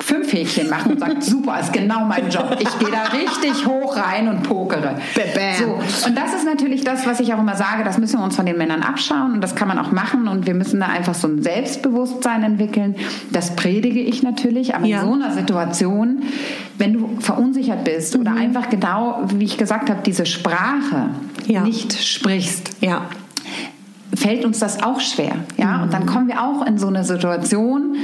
[0.00, 2.56] fünf Häkchen machen und sagt, super, ist genau mein Job.
[2.60, 4.96] Ich gehe da richtig hoch rein und pokere.
[5.58, 6.06] So.
[6.06, 8.46] Und das ist natürlich das, was ich auch immer sage, das müssen wir uns von
[8.46, 11.26] den Männern abschauen und das kann man auch machen und wir müssen da einfach so
[11.26, 12.94] ein Selbstbewusstsein entwickeln.
[13.32, 15.00] Das predige ich natürlich, aber Ja.
[15.00, 16.22] in so einer Situation,
[16.78, 21.08] wenn du verunsichert bist oder einfach genau, wie ich gesagt habe, diese Sprache
[21.46, 21.62] Ja.
[21.62, 23.02] nicht sprichst, Ja.
[24.14, 25.32] Fällt uns das auch schwer.
[25.56, 25.82] Ja?
[25.82, 27.96] Und dann kommen wir auch in so eine Situation,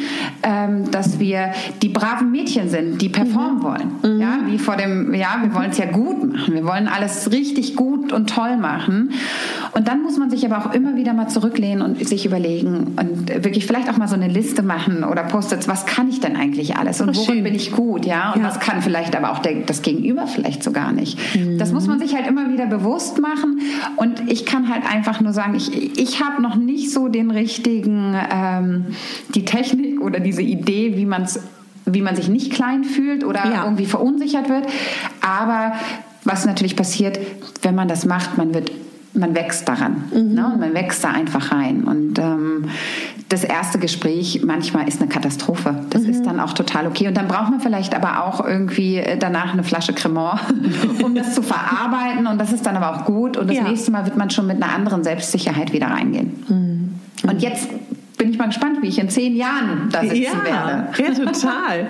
[0.42, 4.20] ähm, dass wir die braven Mädchen sind, die performen wollen.
[4.20, 4.40] Ja?
[4.46, 6.54] Wie vor dem, ja, wir wollen es ja gut machen.
[6.54, 9.12] Wir wollen alles richtig gut und toll machen.
[9.72, 13.28] Und dann muss man sich aber auch immer wieder mal zurücklehnen und sich überlegen und
[13.44, 16.76] wirklich vielleicht auch mal so eine Liste machen oder Post-its, was kann ich denn eigentlich
[16.76, 17.44] alles und worin schön.
[17.44, 18.32] bin ich gut, ja?
[18.32, 18.48] Und Ja.
[18.48, 21.18] was kann vielleicht aber auch der, das Gegenüber vielleicht so gar nicht.
[21.58, 23.60] Das muss man sich halt immer wieder bewusst machen.
[23.96, 28.14] Und ich kann halt einfach nur sagen, ich, ich habe noch nicht so den richtigen,
[28.32, 28.86] ähm,
[29.34, 31.40] die Technik oder diese Idee, wie man es
[31.84, 33.64] wie man sich nicht klein fühlt oder Ja.
[33.64, 34.66] irgendwie verunsichert wird.
[35.20, 35.72] Aber
[36.24, 37.18] was natürlich passiert,
[37.62, 38.70] wenn man das macht, man wird
[39.14, 40.50] man wächst daran ne?
[40.54, 42.64] und man wächst da einfach rein und ähm,
[43.28, 47.08] das erste Gespräch manchmal ist eine Katastrophe das ist dann auch total okay.
[47.08, 50.40] Und dann braucht man vielleicht aber auch irgendwie äh, danach eine Flasche Cremant
[51.02, 52.26] um das zu verarbeiten.
[52.26, 53.36] Und das ist dann aber auch gut.
[53.36, 53.64] Und das Ja.
[53.64, 56.98] nächste Mal wird man schon mit einer anderen Selbstsicherheit wieder reingehen.
[57.26, 57.68] Und jetzt
[58.18, 60.88] bin ich mal gespannt, wie ich in zehn Jahren da sitzen ja, werde.
[60.96, 61.88] Ja, total.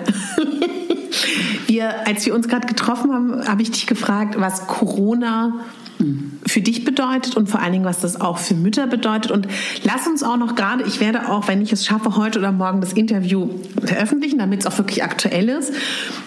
[1.67, 5.53] wir, als wir uns gerade getroffen haben, habe ich dich gefragt, was Corona
[6.45, 9.31] für dich bedeutet und vor allen Dingen, was das auch für Mütter bedeutet.
[9.31, 9.47] Und
[9.83, 12.81] lass uns auch noch gerade, ich werde auch, wenn ich es schaffe, heute oder morgen
[12.81, 13.49] das Interview
[13.83, 15.73] veröffentlichen, damit es auch wirklich aktuell ist.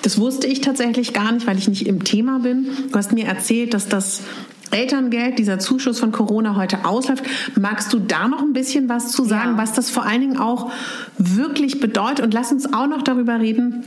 [0.03, 2.69] Das wusste ich tatsächlich gar nicht, weil ich nicht im Thema bin.
[2.91, 4.23] Du hast mir erzählt, dass das
[4.71, 7.25] Elterngeld, dieser Zuschuss von Corona heute ausläuft.
[7.59, 9.59] Magst du da noch ein bisschen was zu sagen, ja.
[9.59, 10.71] was das vor allen Dingen auch
[11.19, 12.25] wirklich bedeutet?
[12.25, 13.85] Und lass uns auch noch darüber reden,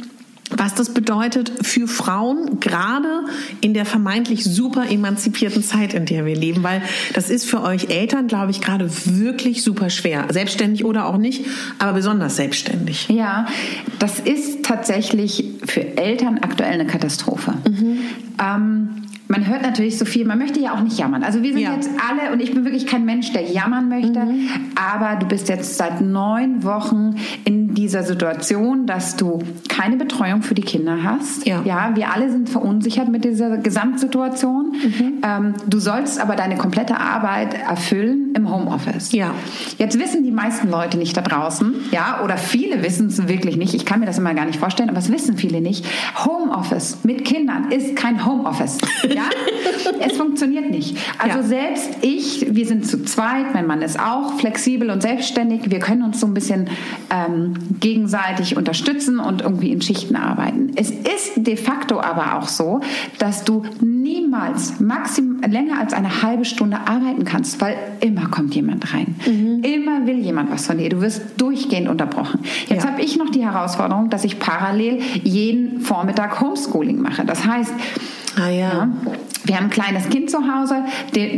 [0.50, 3.26] was das bedeutet für Frauen, gerade
[3.62, 6.82] in der vermeintlich super emanzipierten Zeit, in der wir leben, weil
[7.14, 10.26] das ist für euch Eltern, glaube ich, gerade wirklich super schwer.
[10.30, 11.46] Selbstständig oder auch nicht,
[11.78, 13.08] aber besonders selbstständig.
[13.10, 13.48] Ja,
[14.00, 17.54] das ist tatsächlich für Eltern aktuell eine Katastrophe.
[17.68, 18.00] Mhm.
[18.42, 18.90] Ähm,
[19.32, 21.24] man hört natürlich so viel, man möchte ja auch nicht jammern.
[21.24, 21.76] Also wir sind ja.
[21.76, 24.50] jetzt alle, und ich bin wirklich kein Mensch, der jammern möchte, mhm.
[24.76, 27.16] aber du bist jetzt seit neun Wochen
[27.46, 31.46] in dieser Situation, dass du keine Betreuung für die Kinder hast.
[31.46, 34.72] Ja, ja wir alle sind verunsichert mit dieser Gesamtsituation.
[34.72, 35.14] Mhm.
[35.22, 39.12] Ähm, du sollst aber deine komplette Arbeit erfüllen im Homeoffice.
[39.12, 39.36] Ja.
[39.78, 43.76] Jetzt wissen die meisten Leute nicht da draußen, ja, oder viele wissen es wirklich nicht.
[43.76, 45.86] Ich kann mir das immer gar nicht vorstellen, aber es wissen viele nicht.
[46.26, 48.80] Homeoffice mit Kindern ist kein Homeoffice.
[49.08, 49.19] Ja?
[50.00, 50.98] es funktioniert nicht.
[51.18, 51.44] Also ja.
[51.44, 55.70] selbst ich, wir sind zu zweit, mein Mann ist auch flexibel und selbstständig.
[55.70, 56.70] Wir können uns so ein bisschen
[57.10, 60.72] ähm, gegenseitig unterstützen und irgendwie in Schichten arbeiten.
[60.76, 62.82] Es ist de facto aber auch so,
[63.18, 68.94] dass du niemals maxim länger als eine halbe Stunde arbeiten kannst, weil immer kommt jemand
[68.94, 69.16] rein.
[69.26, 69.64] Mhm.
[69.64, 70.90] Immer will jemand was von dir.
[70.90, 72.40] Du wirst durchgehend unterbrochen.
[72.68, 72.92] Jetzt ja.
[72.92, 77.26] habe ich noch die Herausforderung, dass ich parallel jeden Vormittag Homeschooling mache.
[77.26, 77.74] Das heißt,
[78.36, 78.88] 系啊
[79.50, 80.84] Wir haben ein kleines Kind zu Hause,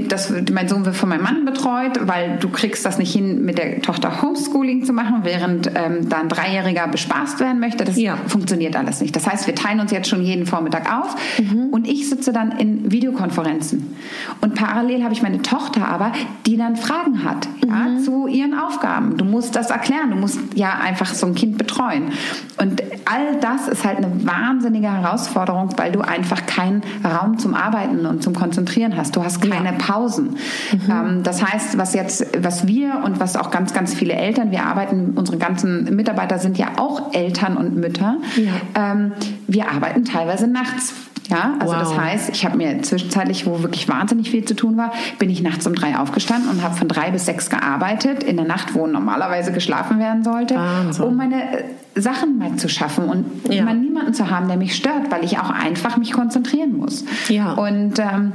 [0.09, 3.57] das mein Sohn wird von meinem Mann betreut, weil du kriegst das nicht hin, mit
[3.57, 7.85] der Tochter Homeschooling zu machen, während ähm, da ein Dreijähriger bespaßt werden möchte.
[7.85, 8.17] Das ja.
[8.27, 9.15] funktioniert alles nicht.
[9.15, 11.69] Das heißt, wir teilen uns jetzt schon jeden Vormittag auf mhm.
[11.71, 13.95] und ich sitze dann in Videokonferenzen.
[14.41, 16.11] Und parallel habe ich meine Tochter aber,
[16.45, 17.69] die dann Fragen hat mhm.
[17.69, 19.15] ja, zu ihren Aufgaben.
[19.15, 22.11] Du musst das erklären, du musst ja einfach so ein Kind betreuen.
[22.57, 28.00] Und all das ist halt eine wahnsinnige Herausforderung, weil du einfach keinen Raum zum Arbeiten
[28.05, 29.15] und zum Konzentrieren hast.
[29.15, 29.77] Du hast keine ja.
[29.77, 30.37] Pausen.
[30.71, 30.79] Mhm.
[30.89, 34.65] Ähm, das heißt, was jetzt, was wir und was auch ganz, ganz viele Eltern, wir
[34.65, 38.17] arbeiten, unsere ganzen Mitarbeiter sind ja auch Eltern und Mütter.
[38.35, 38.91] Ja.
[38.93, 39.13] Ähm,
[39.47, 40.93] wir arbeiten teilweise nachts
[41.31, 41.79] ja, also wow.
[41.79, 45.41] das heißt, ich habe mir zwischenzeitlich, wo wirklich wahnsinnig viel zu tun war, bin ich
[45.41, 48.85] nachts um drei aufgestanden und habe von drei bis sechs gearbeitet, in der Nacht, wo
[48.85, 51.05] normalerweise geschlafen werden sollte, Wahnsinn.
[51.05, 51.63] um meine äh,
[51.95, 53.63] Sachen mal zu schaffen und ja.
[53.63, 57.05] mal niemanden zu haben, der mich stört, weil ich auch einfach mich konzentrieren muss.
[57.29, 57.53] Ja.
[57.53, 58.33] Und ähm,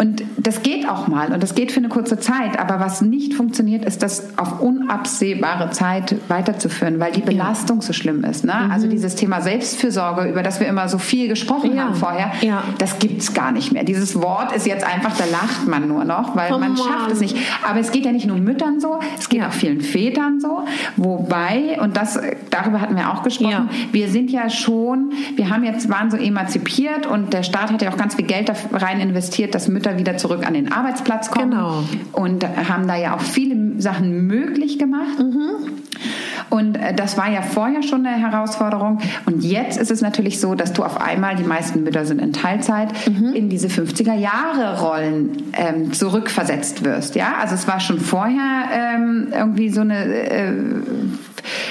[0.00, 2.58] und das geht auch mal und das geht für eine kurze Zeit.
[2.58, 7.82] Aber was nicht funktioniert, ist das auf unabsehbare Zeit weiterzuführen, weil die Belastung ja.
[7.82, 8.42] so schlimm ist.
[8.42, 8.54] Ne?
[8.54, 8.70] Mhm.
[8.70, 11.82] Also dieses Thema Selbstfürsorge, über das wir immer so viel gesprochen ja.
[11.82, 12.64] haben vorher, ja.
[12.78, 13.84] das gibt's gar nicht mehr.
[13.84, 16.78] Dieses Wort ist jetzt einfach, da lacht man nur noch, weil oh man Mann.
[16.78, 17.36] schafft es nicht.
[17.68, 20.62] Aber es geht ja nicht nur Müttern so, es geht auch vielen Vätern so.
[20.96, 25.90] Wobei, und das, darüber hatten wir auch gesprochen, wir sind ja schon, wir haben jetzt,
[25.90, 29.54] waren so emanzipiert und der Staat hat ja auch ganz viel Geld da rein investiert,
[29.54, 31.50] dass Mütter Mütter wieder zurück an den Arbeitsplatz kommen.
[31.50, 31.82] Genau.
[32.12, 35.18] Und haben da ja auch viele Sachen möglich gemacht.
[35.18, 35.72] Mhm.
[36.48, 38.98] Und äh, das war ja vorher schon eine Herausforderung.
[39.26, 42.32] Und jetzt ist es natürlich so, dass du auf einmal, die meisten Mütter sind in
[42.32, 43.34] Teilzeit, mhm.
[43.34, 47.14] in diese 50er-Jahre-Rollen ähm, zurückversetzt wirst.
[47.14, 50.52] Ja, also es war schon vorher ähm, irgendwie so eine äh,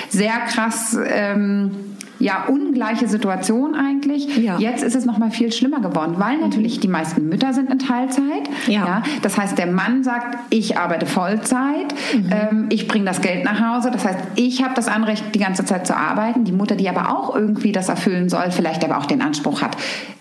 [0.09, 0.97] sehr krass.
[1.05, 1.88] Ähm,
[2.19, 4.37] ja ungleiche Situation eigentlich.
[4.37, 4.57] Ja.
[4.59, 6.43] Jetzt ist es noch mal viel schlimmer geworden, weil mhm.
[6.43, 8.49] natürlich die meisten Mütter sind in Teilzeit.
[8.67, 8.85] Ja.
[8.85, 9.03] ja.
[9.21, 12.29] Das heißt, der Mann sagt, ich arbeite Vollzeit, mhm.
[12.31, 13.91] ähm, ich bringe das Geld nach Hause.
[13.91, 16.43] Das heißt, ich habe das Anrecht, die ganze Zeit zu arbeiten.
[16.43, 19.77] Die Mutter, die aber auch irgendwie das erfüllen soll, vielleicht aber auch den Anspruch hat,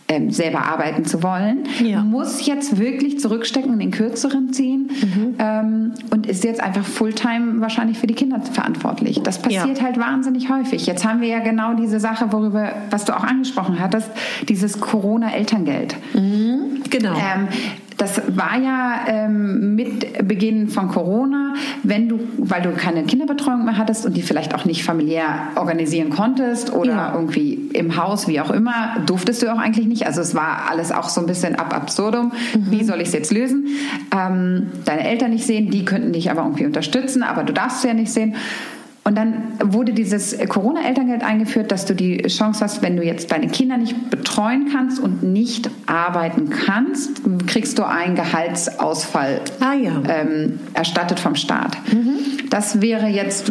[0.09, 2.03] ähm, selber arbeiten zu wollen, ja.
[2.03, 5.35] muss jetzt wirklich zurückstecken und den Kürzeren ziehen mhm.
[5.39, 9.21] ähm, und ist jetzt einfach Fulltime wahrscheinlich für die Kinder verantwortlich.
[9.23, 9.85] Das passiert ja.
[9.85, 10.87] halt wahnsinnig häufig.
[10.87, 14.11] Jetzt haben wir ja genau diese Sache, worüber, was du auch angesprochen hattest,
[14.49, 15.97] dieses Corona-Elterngeld.
[16.15, 16.83] Mhm.
[16.89, 17.13] Genau.
[17.13, 17.49] Ähm,
[17.99, 23.77] das war ja ähm, mit Beginn von Corona, wenn du, weil du keine Kinderbetreuung mehr
[23.77, 27.15] hattest und die vielleicht auch nicht familiär organisieren konntest oder ja.
[27.15, 30.07] irgendwie im Haus, wie auch immer, durftest du auch eigentlich nicht.
[30.07, 32.33] Also es war alles auch so ein bisschen ab absurdum.
[32.55, 32.71] Mhm.
[32.71, 33.67] Wie soll ich es jetzt lösen?
[34.17, 37.89] Ähm, deine Eltern nicht sehen, die könnten dich aber irgendwie unterstützen, aber du darfst sie
[37.89, 38.37] ja nicht sehen.
[39.09, 43.49] Und dann wurde dieses Corona-Elterngeld eingeführt, dass du die Chance hast, wenn du jetzt deine
[43.49, 50.03] Kinder nicht betreuen kannst und nicht arbeiten kannst, kriegst du einen Gehaltsausfall ah, ja.
[50.11, 51.79] ähm, erstattet vom Staat.
[51.91, 52.19] Mhm.
[52.51, 53.51] Das wäre jetzt,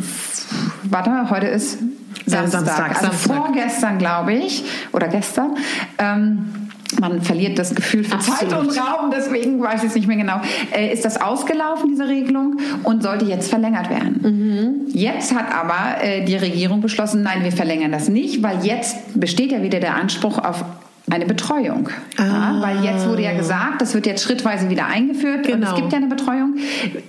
[0.84, 1.80] warte, heute ist
[2.28, 3.36] Samstag, Samstag also Samstag.
[3.36, 5.56] vorgestern, glaube ich, oder gestern.
[5.98, 6.67] Ähm,
[7.00, 8.40] man verliert das Gefühl für Absolut.
[8.40, 10.42] Zeit und Raum, deswegen weiß ich es nicht mehr genau.
[10.76, 14.20] Äh, ist das ausgelaufen, diese Regelung, und sollte jetzt verlängert werden?
[14.24, 14.88] Mhm.
[14.94, 19.52] Jetzt hat aber äh, die Regierung beschlossen, nein, wir verlängern das nicht, weil jetzt besteht
[19.52, 20.64] ja wieder der Anspruch auf
[21.10, 21.90] eine Betreuung.
[22.18, 22.24] Ah.
[22.26, 25.56] Ja, weil jetzt wurde ja gesagt, das wird jetzt schrittweise wieder eingeführt genau.
[25.56, 25.82] und es genau.
[25.82, 26.56] gibt ja eine Betreuung.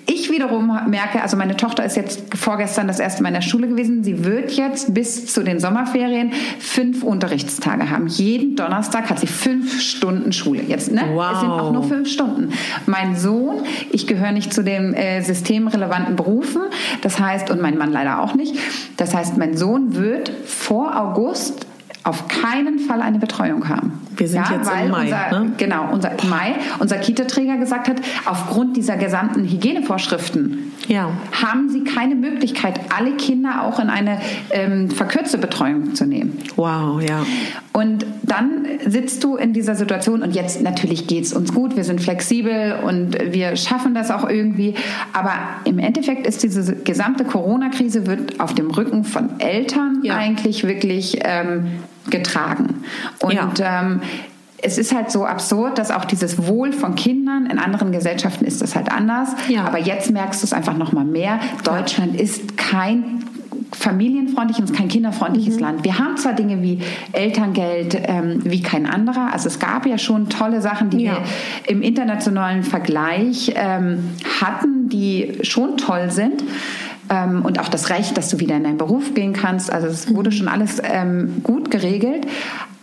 [0.06, 3.66] Ich wiederum merke, also meine Tochter ist jetzt vorgestern das erste Mal in der Schule
[3.66, 4.04] gewesen.
[4.04, 8.06] Sie wird jetzt bis zu den Sommerferien fünf Unterrichtstage haben.
[8.06, 10.62] Jeden Donnerstag hat sie fünf Stunden Schule.
[10.62, 11.02] Jetzt, ne?
[11.14, 11.32] Wow.
[11.32, 12.52] Es sind auch nur fünf Stunden.
[12.86, 16.62] Mein Sohn, ich gehöre nicht zu den äh, systemrelevanten Berufen,
[17.02, 18.54] das heißt, und mein Mann leider auch nicht.
[18.96, 21.66] Das heißt, mein Sohn wird vor August
[22.08, 23.92] auf keinen Fall eine Betreuung haben.
[24.16, 25.02] Wir sind ja, jetzt im Mai.
[25.02, 25.52] Unser, ne?
[25.58, 31.10] Genau, unser Mai, unser Kita-Träger gesagt hat, aufgrund dieser gesamten Hygienevorschriften ja.
[31.40, 34.18] haben sie keine Möglichkeit, alle Kinder auch in eine
[34.50, 36.38] ähm, verkürzte Betreuung zu nehmen.
[36.56, 37.24] Wow, ja.
[37.72, 41.84] Und dann sitzt du in dieser Situation und jetzt natürlich geht es uns gut, wir
[41.84, 44.74] sind flexibel und wir schaffen das auch irgendwie.
[45.12, 50.16] Aber im Endeffekt ist diese gesamte Corona-Krise wird auf dem Rücken von Eltern ja.
[50.16, 51.66] eigentlich wirklich ähm,
[52.10, 52.84] getragen.
[53.20, 53.80] Und ja.
[53.80, 54.00] ähm,
[54.60, 58.60] es ist halt so absurd, dass auch dieses Wohl von Kindern in anderen Gesellschaften ist
[58.60, 59.30] das halt anders.
[59.48, 59.64] Ja.
[59.64, 61.38] Aber jetzt merkst du es einfach noch mal mehr.
[61.64, 62.22] Deutschland ja.
[62.22, 63.24] ist kein
[63.72, 65.60] familienfreundliches, kein kinderfreundliches mhm.
[65.60, 65.84] Land.
[65.84, 66.80] Wir haben zwar Dinge wie
[67.12, 69.32] Elterngeld ähm, wie kein anderer.
[69.32, 71.12] Also es gab ja schon tolle Sachen, die ja.
[71.12, 71.22] wir
[71.66, 76.42] im internationalen Vergleich ähm, hatten, die schon toll sind
[77.10, 79.72] ähm, und auch das Recht, dass du wieder in deinen Beruf gehen kannst.
[79.72, 80.34] Also es wurde mhm.
[80.34, 82.26] schon alles ähm, gut geregelt.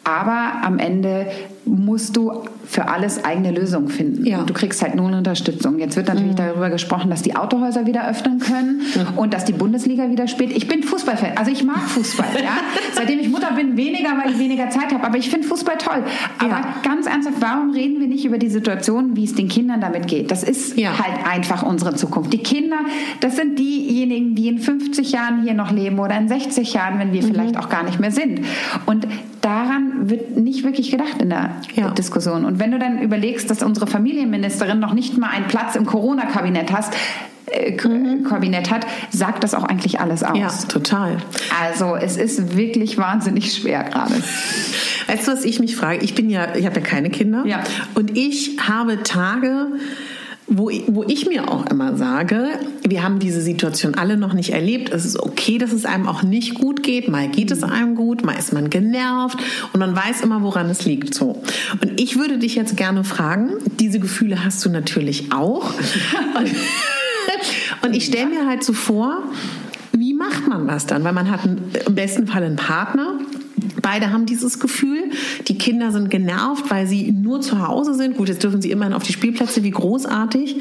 [0.04, 1.28] Aber am Ende
[1.66, 4.26] musst du für alles eigene Lösungen finden.
[4.26, 4.44] Ja.
[4.44, 5.80] Du kriegst halt nur eine Unterstützung.
[5.80, 6.38] Jetzt wird natürlich mhm.
[6.38, 9.18] darüber gesprochen, dass die Autohäuser wieder öffnen können mhm.
[9.18, 10.52] und dass die Bundesliga wieder spielt.
[10.52, 12.28] Ich bin Fußballfan, also ich mag Fußball.
[12.44, 12.58] ja?
[12.94, 15.04] Seitdem ich Mutter bin, weniger, weil ich weniger Zeit habe.
[15.04, 16.04] Aber ich finde Fußball toll.
[16.40, 16.76] Aber ja.
[16.84, 20.32] ganz ernsthaft, warum reden wir nicht über die Situation, wie es den Kindern damit geht?
[20.32, 20.92] Das ist ja.
[20.98, 22.34] halt einfach unsere Zukunft.
[22.34, 22.80] Die Kinder,
[23.20, 27.14] das sind diejenigen, die in 50 Jahren hier noch leben oder in 60 Jahren, wenn
[27.14, 27.28] wir mhm.
[27.28, 28.42] vielleicht auch gar nicht mehr sind.
[28.86, 29.08] Und
[29.42, 31.90] daran wird nicht wirklich gedacht in der ja.
[31.92, 32.46] Diskussion.
[32.46, 36.72] Und wenn du dann überlegst, dass unsere Familienministerin noch nicht mal einen Platz im Corona-Kabinett
[36.72, 36.94] hast,
[37.52, 38.24] äh, mhm.
[38.24, 40.38] Kabinett hat, sagt das auch eigentlich alles aus.
[40.38, 41.18] Ja, total.
[41.62, 44.14] Also es ist wirklich wahnsinnig schwer gerade.
[45.08, 46.04] Weißt du, was ich mich frage?
[46.04, 47.44] Ich bin ja, ich habe ja keine Kinder.
[47.46, 47.64] Ja.
[47.94, 49.68] Und ich habe Tage,
[50.48, 54.90] wo, wo ich mir auch immer sage, wir haben diese Situation alle noch nicht erlebt.
[54.90, 57.08] Es ist okay, dass es einem auch nicht gut geht.
[57.08, 59.40] Mal geht es einem gut, mal ist man genervt
[59.74, 61.16] und man weiß immer, woran es liegt.
[61.16, 61.42] So.
[61.82, 65.74] Und ich würde dich jetzt gerne fragen, diese Gefühle hast du natürlich auch.
[66.38, 66.52] Und,
[67.84, 69.24] und ich stelle mir halt so vor,
[69.94, 71.04] wie macht man das dann?
[71.04, 73.20] Weil man hat im besten Fall einen Partner,
[73.86, 75.12] Beide haben dieses Gefühl.
[75.48, 78.18] Die Kinder sind genervt, weil sie nur zu Hause sind.
[78.18, 80.56] Gut, jetzt dürfen sie immerhin auf die Spielplätze, wie großartig.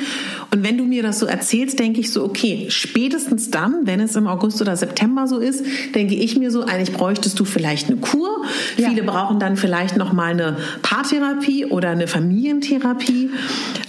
[0.50, 4.14] Und wenn du mir das so erzählst, denke ich so, okay, spätestens dann, wenn es
[4.14, 7.96] im August oder September so ist, denke ich mir so, eigentlich bräuchtest du vielleicht eine
[7.96, 8.28] Kur.
[8.76, 8.90] Ja.
[8.90, 13.30] Viele brauchen dann vielleicht noch mal eine Paartherapie oder eine Familientherapie.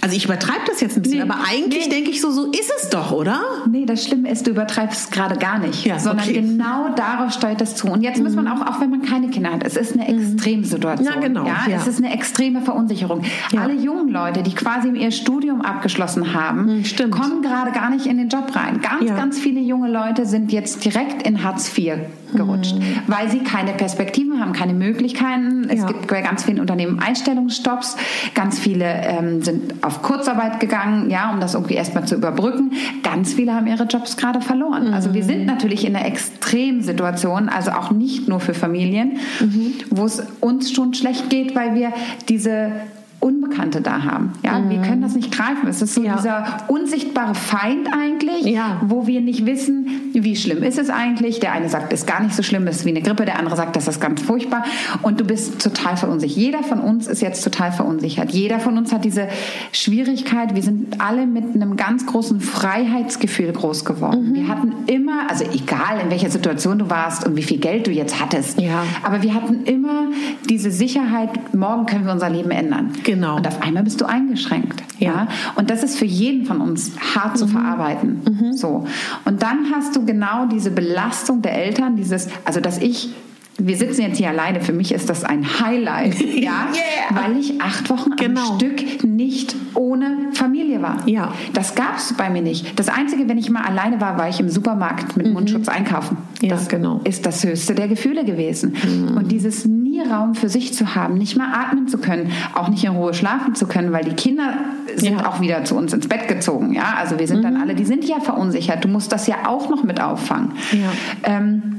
[0.00, 1.94] Also ich übertreibe das jetzt ein bisschen, nee, aber eigentlich nee.
[1.94, 3.42] denke ich so, so ist es doch, oder?
[3.68, 6.40] Nee, das Schlimme ist, du übertreibst gerade gar nicht, ja, sondern okay.
[6.40, 7.88] genau darauf steuert das zu.
[7.88, 8.24] Und jetzt mhm.
[8.24, 9.64] muss man auch, auch wenn man keine Kinder hat.
[9.64, 10.20] Es ist eine mhm.
[10.20, 11.06] Extremsituation.
[11.06, 11.46] Ja, genau.
[11.46, 11.66] Ja?
[11.68, 11.76] ja.
[11.76, 13.22] Es ist eine extreme Verunsicherung.
[13.52, 13.62] Ja.
[13.62, 18.18] Alle jungen Leute, die quasi ihr Studium abgeschlossen haben, mhm, kommen gerade gar nicht in
[18.18, 18.80] den Job rein.
[18.80, 21.94] Ganz, ganz viele junge Leute sind jetzt direkt in Hartz IV
[22.34, 22.82] gerutscht, mhm.
[23.06, 25.68] weil sie keine Perspektiven haben, keine Möglichkeiten.
[25.68, 27.96] Es gibt bei ganz vielen Unternehmen Einstellungsstopps.
[28.34, 32.72] Ganz viele ähm, sind auf Kurzarbeit gegangen, ja, um das irgendwie erstmal zu überbrücken.
[33.02, 34.92] Ganz viele haben ihre Jobs gerade verloren.
[34.94, 35.26] Also wir mhm.
[35.26, 39.74] sind natürlich in einer Extremsituation, also auch nicht nur für Familien, mhm.
[39.90, 41.92] wo es uns schon schlecht geht, weil wir
[42.28, 42.72] diese
[43.20, 44.32] Unbekannte da haben.
[44.42, 44.70] Ja, mhm.
[44.70, 45.68] wir können das nicht greifen.
[45.68, 46.16] Es ist so ja.
[46.16, 48.80] dieser unsichtbare Feind eigentlich, ja.
[48.86, 51.40] wo wir nicht wissen, wie schlimm ist es eigentlich.
[51.40, 53.24] Der eine sagt, es ist gar nicht so schlimm, es ist wie eine Grippe.
[53.24, 54.64] Der andere sagt, das ist ganz furchtbar.
[55.02, 56.36] Und du bist total verunsichert.
[56.36, 58.30] Jeder von uns ist jetzt total verunsichert.
[58.32, 59.28] Jeder von uns hat diese
[59.72, 60.54] Schwierigkeit.
[60.54, 64.30] Wir sind alle mit einem ganz großen Freiheitsgefühl groß geworden.
[64.30, 64.34] Mhm.
[64.34, 67.90] Wir hatten immer, also egal in welcher Situation du warst und wie viel Geld du
[67.90, 68.84] jetzt hattest, ja.
[69.02, 70.08] aber wir hatten immer
[70.48, 72.92] diese Sicherheit, morgen können wir unser Leben ändern.
[73.06, 73.36] Genau.
[73.36, 74.82] Und auf einmal bist du eingeschränkt.
[74.98, 75.08] Ja.
[75.08, 75.28] ja?
[75.54, 77.38] Und das ist für jeden von uns hart mhm.
[77.38, 78.20] zu verarbeiten.
[78.28, 78.52] Mhm.
[78.52, 78.84] So.
[79.24, 83.10] Und dann hast du genau diese Belastung der Eltern, dieses, also dass ich
[83.58, 84.60] wir sitzen jetzt hier alleine.
[84.60, 87.22] Für mich ist das ein Highlight, ja, yeah.
[87.22, 88.52] weil ich acht Wochen genau.
[88.52, 91.06] am Stück nicht ohne Familie war.
[91.06, 91.32] Ja.
[91.54, 92.78] Das gab es bei mir nicht.
[92.78, 95.32] Das Einzige, wenn ich mal alleine war, war ich im Supermarkt mit mhm.
[95.32, 96.18] Mundschutz einkaufen.
[96.42, 97.00] Ja, das genau.
[97.04, 98.74] ist das höchste der Gefühle gewesen.
[98.84, 99.16] Mhm.
[99.16, 102.84] Und dieses nie Raum für sich zu haben, nicht mal atmen zu können, auch nicht
[102.84, 104.54] in Ruhe schlafen zu können, weil die Kinder
[104.94, 105.28] sind ja.
[105.28, 106.74] auch wieder zu uns ins Bett gezogen.
[106.74, 107.42] Ja, also wir sind mhm.
[107.42, 108.84] dann alle, die sind ja verunsichert.
[108.84, 110.52] Du musst das ja auch noch mit auffangen.
[110.72, 110.92] Ja.
[111.22, 111.75] Ähm,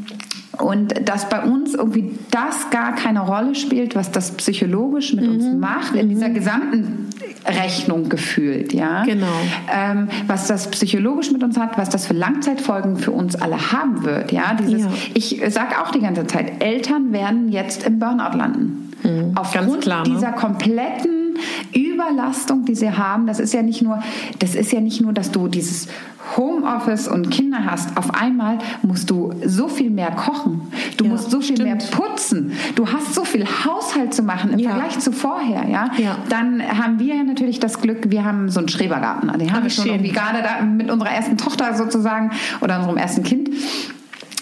[0.59, 5.35] und dass bei uns irgendwie das gar keine Rolle spielt, was das psychologisch mit mhm.
[5.35, 6.33] uns macht, in dieser mhm.
[6.33, 7.09] gesamten
[7.45, 9.03] Rechnung gefühlt, ja.
[9.03, 9.27] Genau.
[9.73, 14.03] Ähm, was das psychologisch mit uns hat, was das für Langzeitfolgen für uns alle haben
[14.03, 14.53] wird, ja.
[14.53, 14.89] Dieses, ja.
[15.13, 18.91] Ich sage auch die ganze Zeit, Eltern werden jetzt im Burnout landen.
[19.03, 19.31] Mhm.
[19.35, 20.15] Aufgrund klar, ne?
[20.15, 21.26] dieser kompletten
[21.73, 24.01] Überlastung, die sie haben, das ist ja nicht nur,
[24.39, 25.87] das ist ja nicht nur, dass du dieses
[26.35, 30.61] Homeoffice und Kinder hast, auf einmal musst du so viel mehr kochen.
[30.97, 31.69] Du ja, musst so viel stimmt.
[31.69, 32.51] mehr putzen.
[32.75, 34.71] Du hast so viel Haushalt zu machen im ja.
[34.71, 35.67] Vergleich zu vorher.
[35.69, 35.91] Ja?
[35.97, 36.17] ja?
[36.29, 39.31] Dann haben wir natürlich das Glück, wir haben so einen Schrebergarten.
[39.39, 42.31] Den haben wir schon irgendwie gerade da mit unserer ersten Tochter sozusagen
[42.61, 43.49] oder unserem ersten Kind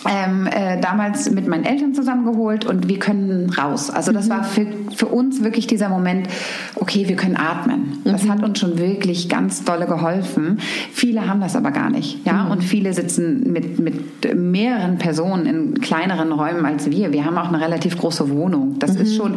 [0.07, 3.89] ähm, äh, damals mit meinen Eltern zusammengeholt und wir können raus.
[3.89, 4.29] Also das mhm.
[4.29, 6.27] war für, für uns wirklich dieser Moment,
[6.75, 8.01] okay, wir können atmen.
[8.03, 8.31] Das mhm.
[8.31, 10.59] hat uns schon wirklich ganz dolle geholfen.
[10.91, 12.25] Viele haben das aber gar nicht.
[12.25, 12.43] Ja?
[12.45, 12.51] Mhm.
[12.51, 17.11] Und viele sitzen mit, mit mehreren Personen in kleineren Räumen als wir.
[17.11, 18.77] Wir haben auch eine relativ große Wohnung.
[18.79, 19.17] Das ist mhm.
[19.17, 19.35] schon,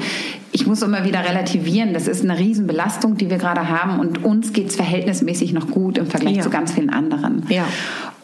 [0.53, 4.53] ich muss immer wieder relativieren, das ist eine Riesenbelastung, die wir gerade haben und uns
[4.53, 6.43] geht es verhältnismäßig noch gut im Vergleich ja.
[6.43, 7.45] zu ganz vielen anderen.
[7.49, 7.65] Ja.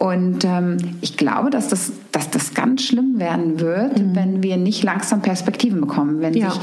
[0.05, 4.15] Und ähm, ich glaube, dass das, dass das ganz schlimm werden wird, mhm.
[4.15, 6.21] wenn wir nicht langsam Perspektiven bekommen.
[6.21, 6.51] Wenn ja.
[6.51, 6.61] sich,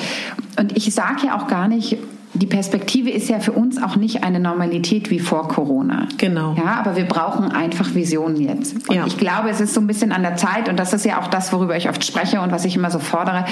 [0.59, 1.97] und ich sage ja auch gar nicht,
[2.35, 6.07] die Perspektive ist ja für uns auch nicht eine Normalität wie vor Corona.
[6.17, 6.53] Genau.
[6.55, 8.87] Ja, aber wir brauchen einfach Visionen jetzt.
[8.87, 9.05] Und ja.
[9.07, 11.27] ich glaube, es ist so ein bisschen an der Zeit, und das ist ja auch
[11.27, 13.45] das, worüber ich oft spreche und was ich immer so fordere.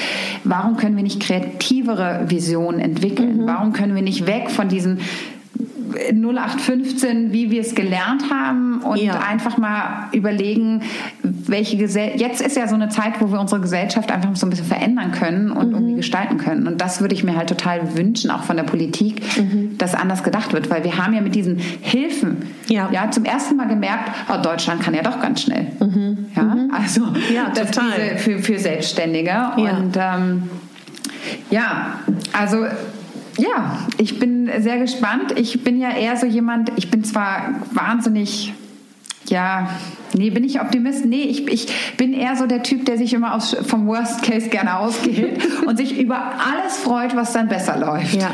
[0.43, 3.41] Warum können wir nicht kreativere Visionen entwickeln?
[3.41, 3.47] Mhm.
[3.47, 4.99] Warum können wir nicht weg von diesen
[5.93, 9.19] 0815, wie wir es gelernt haben und ja.
[9.19, 10.81] einfach mal überlegen,
[11.23, 12.21] welche Gesellschaft.
[12.21, 15.11] Jetzt ist ja so eine Zeit, wo wir unsere Gesellschaft einfach so ein bisschen verändern
[15.11, 15.75] können und mhm.
[15.75, 16.67] irgendwie gestalten können.
[16.67, 19.77] Und das würde ich mir halt total wünschen, auch von der Politik, mhm.
[19.77, 23.55] dass anders gedacht wird, weil wir haben ja mit diesen Hilfen ja, ja zum ersten
[23.55, 25.67] Mal gemerkt, oh, Deutschland kann ja doch ganz schnell.
[25.79, 26.27] Mhm.
[26.35, 26.71] Ja, mhm.
[26.73, 27.01] also
[27.33, 28.17] ja, total.
[28.17, 29.51] Für, für Selbstständige.
[29.57, 30.43] Und ähm,
[31.49, 31.99] ja,
[32.33, 32.65] also
[33.39, 35.33] ja, ich bin sehr gespannt.
[35.37, 38.53] Ich bin ja eher so jemand, ich bin zwar wahnsinnig,
[39.27, 39.69] ja,
[40.13, 41.05] nee, bin ich Optimist?
[41.05, 41.67] Nee, ich, ich
[41.97, 45.77] bin eher so der Typ, der sich immer aus, vom Worst Case gerne ausgeht und
[45.77, 48.15] sich über alles freut, was dann besser läuft.
[48.15, 48.31] Ja.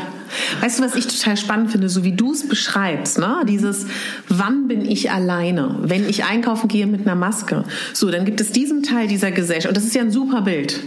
[0.60, 3.42] Weißt du, was ich total spannend finde, so wie du es beschreibst, ne?
[3.48, 3.86] Dieses,
[4.28, 5.76] wann bin ich alleine?
[5.82, 7.64] Wenn ich einkaufen gehe mit einer Maske.
[7.92, 9.68] So, dann gibt es diesen Teil dieser Gesellschaft.
[9.68, 10.80] Und das ist ja ein super Bild.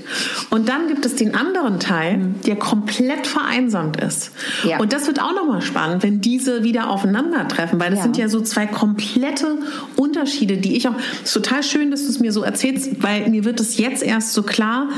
[0.49, 4.31] Und dann gibt es den anderen Teil, der komplett vereinsamt ist.
[4.63, 4.79] Ja.
[4.79, 8.03] Und das wird auch nochmal spannend, wenn diese wieder aufeinandertreffen, weil das ja.
[8.03, 9.57] sind ja so zwei komplette
[9.95, 13.29] Unterschiede, die ich auch, es ist total schön, dass du es mir so erzählst, weil
[13.29, 14.89] mir wird es jetzt erst so klar,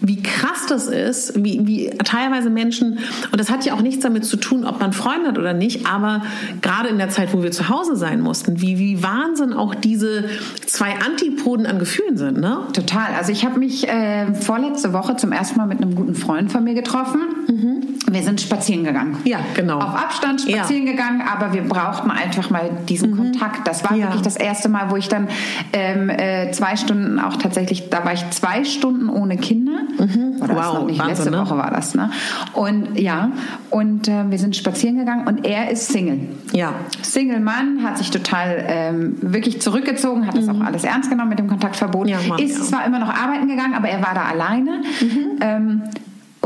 [0.00, 2.98] wie krass das ist, wie, wie teilweise Menschen,
[3.32, 5.86] und das hat ja auch nichts damit zu tun, ob man Freunde hat oder nicht,
[5.86, 6.22] aber
[6.62, 10.24] gerade in der Zeit, wo wir zu Hause sein mussten, wie, wie Wahnsinn auch diese
[10.66, 12.58] zwei Antipoden an Gefühlen sind, ne?
[12.72, 13.14] Total.
[13.16, 16.64] Also ich habe mich äh, vorletzte Woche zum ersten Mal mit einem guten Freund von
[16.64, 17.20] mir getroffen.
[17.48, 17.82] Mhm.
[18.10, 19.18] Wir sind spazieren gegangen.
[19.24, 19.78] Ja, genau.
[19.78, 20.92] Auf Abstand spazieren ja.
[20.92, 23.16] gegangen, aber wir brauchten einfach mal diesen mhm.
[23.16, 23.66] Kontakt.
[23.66, 24.06] Das war ja.
[24.06, 25.28] wirklich das erste Mal, wo ich dann
[25.72, 29.75] ähm, äh, zwei Stunden auch tatsächlich, da war ich zwei Stunden ohne Kinder.
[29.98, 30.42] Mhm.
[30.42, 31.38] Oder wow, noch nicht, Wahnsinn, letzte ne?
[31.38, 31.94] Woche war das.
[31.94, 32.10] Ne?
[32.52, 33.30] Und ja,
[33.70, 36.20] und äh, wir sind spazieren gegangen und er ist Single.
[36.52, 36.72] Ja.
[37.02, 40.62] Single-Mann, hat sich total ähm, wirklich zurückgezogen, hat das mhm.
[40.62, 42.08] auch alles ernst genommen mit dem Kontaktverbot.
[42.08, 42.64] Ja, Mann, ist ja.
[42.64, 44.82] zwar immer noch arbeiten gegangen, aber er war da alleine.
[45.00, 45.38] Mhm.
[45.40, 45.82] Ähm,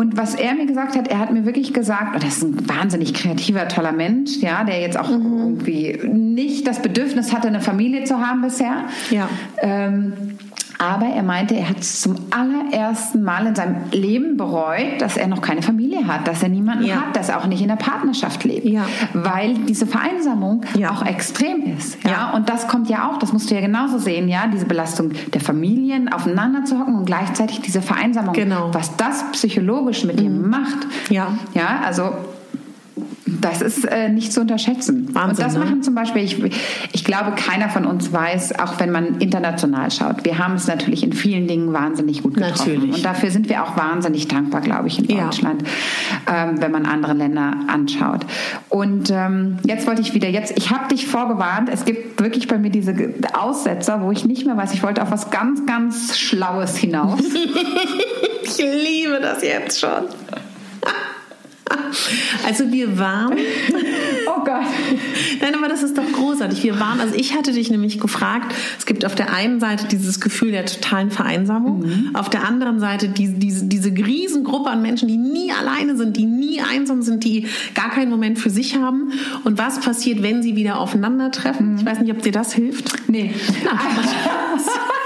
[0.00, 2.66] und was er mir gesagt hat, er hat mir wirklich gesagt, und das ist ein
[2.66, 5.36] wahnsinnig kreativer, toller Mensch, ja, der jetzt auch mhm.
[5.38, 8.84] irgendwie nicht das Bedürfnis hatte, eine Familie zu haben bisher.
[9.10, 9.28] Ja.
[9.58, 10.38] Ähm,
[10.80, 15.26] aber er meinte, er hat es zum allerersten Mal in seinem Leben bereut, dass er
[15.26, 16.96] noch keine Familie hat, dass er niemanden ja.
[16.96, 18.64] hat, dass er auch nicht in der Partnerschaft lebt.
[18.64, 18.86] Ja.
[19.12, 20.90] Weil diese Vereinsamung ja.
[20.90, 22.02] auch extrem ist.
[22.02, 22.30] Ja?
[22.30, 25.42] Und das kommt ja auch, das musst du ja genauso sehen, ja, diese Belastung der
[25.42, 28.32] Familien, aufeinander zu hocken und gleichzeitig diese Vereinsamung.
[28.32, 28.70] Genau.
[28.72, 30.26] Was das psychologisch mit mhm.
[30.26, 30.86] ihm macht.
[31.10, 31.28] Ja.
[31.52, 32.10] Ja, also
[33.40, 35.14] Das ist äh, nicht zu unterschätzen.
[35.14, 35.64] Wahnsinn, und das ne?
[35.64, 36.40] machen zum Beispiel, ich,
[36.92, 41.02] ich glaube, keiner von uns weiß, auch wenn man international schaut, wir haben es natürlich
[41.02, 42.74] in vielen Dingen wahnsinnig gut getroffen.
[42.74, 42.96] Natürlich.
[42.96, 45.62] Und dafür sind wir auch wahnsinnig dankbar, glaube ich, in Deutschland,
[46.26, 46.50] ja.
[46.50, 48.26] ähm, wenn man andere Länder anschaut.
[48.68, 52.58] Und ähm, jetzt wollte ich wieder, jetzt, ich habe dich vorgewarnt, es gibt wirklich bei
[52.58, 52.94] mir diese
[53.32, 57.20] Aussetzer, wo ich nicht mehr weiß, ich wollte auf was ganz, ganz Schlaues hinaus.
[58.42, 60.04] ich liebe das jetzt schon.
[62.46, 63.36] Also wir waren.
[64.26, 64.64] Oh Gott.
[65.40, 66.62] Nein, aber das ist doch großartig.
[66.62, 70.20] Wir waren, also ich hatte dich nämlich gefragt, es gibt auf der einen Seite dieses
[70.20, 72.10] Gefühl der totalen Vereinsamung, mhm.
[72.14, 76.26] auf der anderen Seite diese, diese, diese Riesengruppe an Menschen, die nie alleine sind, die
[76.26, 79.12] nie einsam sind, die gar keinen Moment für sich haben.
[79.44, 81.72] Und was passiert, wenn sie wieder aufeinandertreffen?
[81.72, 81.78] Mhm.
[81.78, 83.08] Ich weiß nicht, ob dir das hilft.
[83.08, 83.34] Nee.
[83.64, 83.72] Na,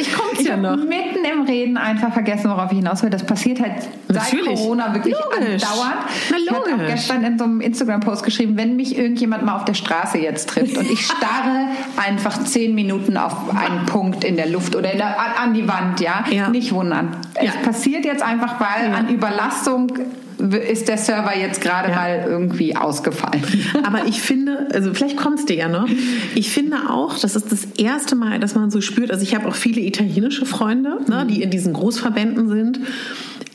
[0.00, 0.76] ich komme ja noch.
[0.76, 3.10] mitten im Reden einfach vergessen, worauf ich hinaus will.
[3.10, 5.62] Das passiert halt seit Corona wirklich logisch.
[5.62, 5.96] andauernd.
[6.30, 6.66] Na, logisch.
[6.66, 10.18] Ich habe gestern in so einem Instagram-Post geschrieben, wenn mich irgendjemand mal auf der Straße
[10.18, 14.90] jetzt trifft und ich starre einfach zehn Minuten auf einen Punkt in der Luft oder
[14.90, 16.48] der, an die Wand, ja, ja.
[16.48, 17.16] nicht wundern.
[17.36, 17.50] Ja.
[17.50, 18.96] Es passiert jetzt einfach, weil ja.
[18.96, 19.92] an Überlastung
[20.40, 21.96] ist der Server jetzt gerade ja.
[21.96, 23.42] mal irgendwie ausgefallen.
[23.84, 25.88] Aber ich finde, also vielleicht kommt es dir ja noch.
[26.34, 29.10] Ich finde auch, das ist das erste Mal, dass man so spürt.
[29.10, 32.80] Also ich habe auch viele italienische Freunde, ne, die in diesen Großverbänden sind.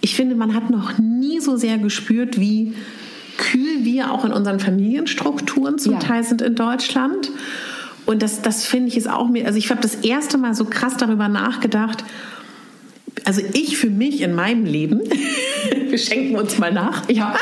[0.02, 2.74] Ich finde, man hat noch nie so sehr gespürt, wie
[3.38, 6.00] kühl wir auch in unseren Familienstrukturen zum ja.
[6.00, 7.32] Teil sind in Deutschland.
[8.06, 10.66] Und das, das finde ich ist auch mir, also ich habe das erste Mal so
[10.66, 12.04] krass darüber nachgedacht,
[13.24, 15.02] also ich für mich in meinem Leben,
[15.96, 17.34] wir schenken uns mal nach, ja,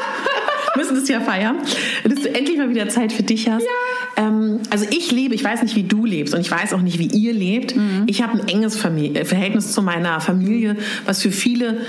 [0.75, 1.57] müssen es ja feiern,
[2.03, 3.63] dass du endlich mal wieder Zeit für dich hast.
[3.63, 4.27] Ja.
[4.27, 6.99] Ähm, also ich lebe, ich weiß nicht, wie du lebst und ich weiß auch nicht,
[6.99, 7.75] wie ihr lebt.
[7.75, 8.03] Mhm.
[8.05, 11.81] Ich habe ein enges Familie, Verhältnis zu meiner Familie, was für viele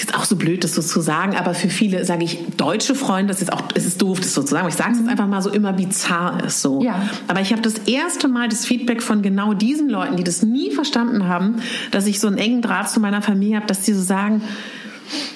[0.00, 2.94] ist jetzt auch so blöd, das so zu sagen, aber für viele, sage ich, deutsche
[2.94, 5.04] Freunde, das ist auch, es ist doof, das so zu sagen, ich sage es jetzt
[5.04, 5.10] mhm.
[5.10, 6.82] einfach mal so, immer bizarr ist so.
[6.82, 7.02] Ja.
[7.28, 10.70] Aber ich habe das erste Mal das Feedback von genau diesen Leuten, die das nie
[10.70, 11.56] verstanden haben,
[11.90, 14.42] dass ich so einen engen Draht zu meiner Familie habe, dass die so sagen,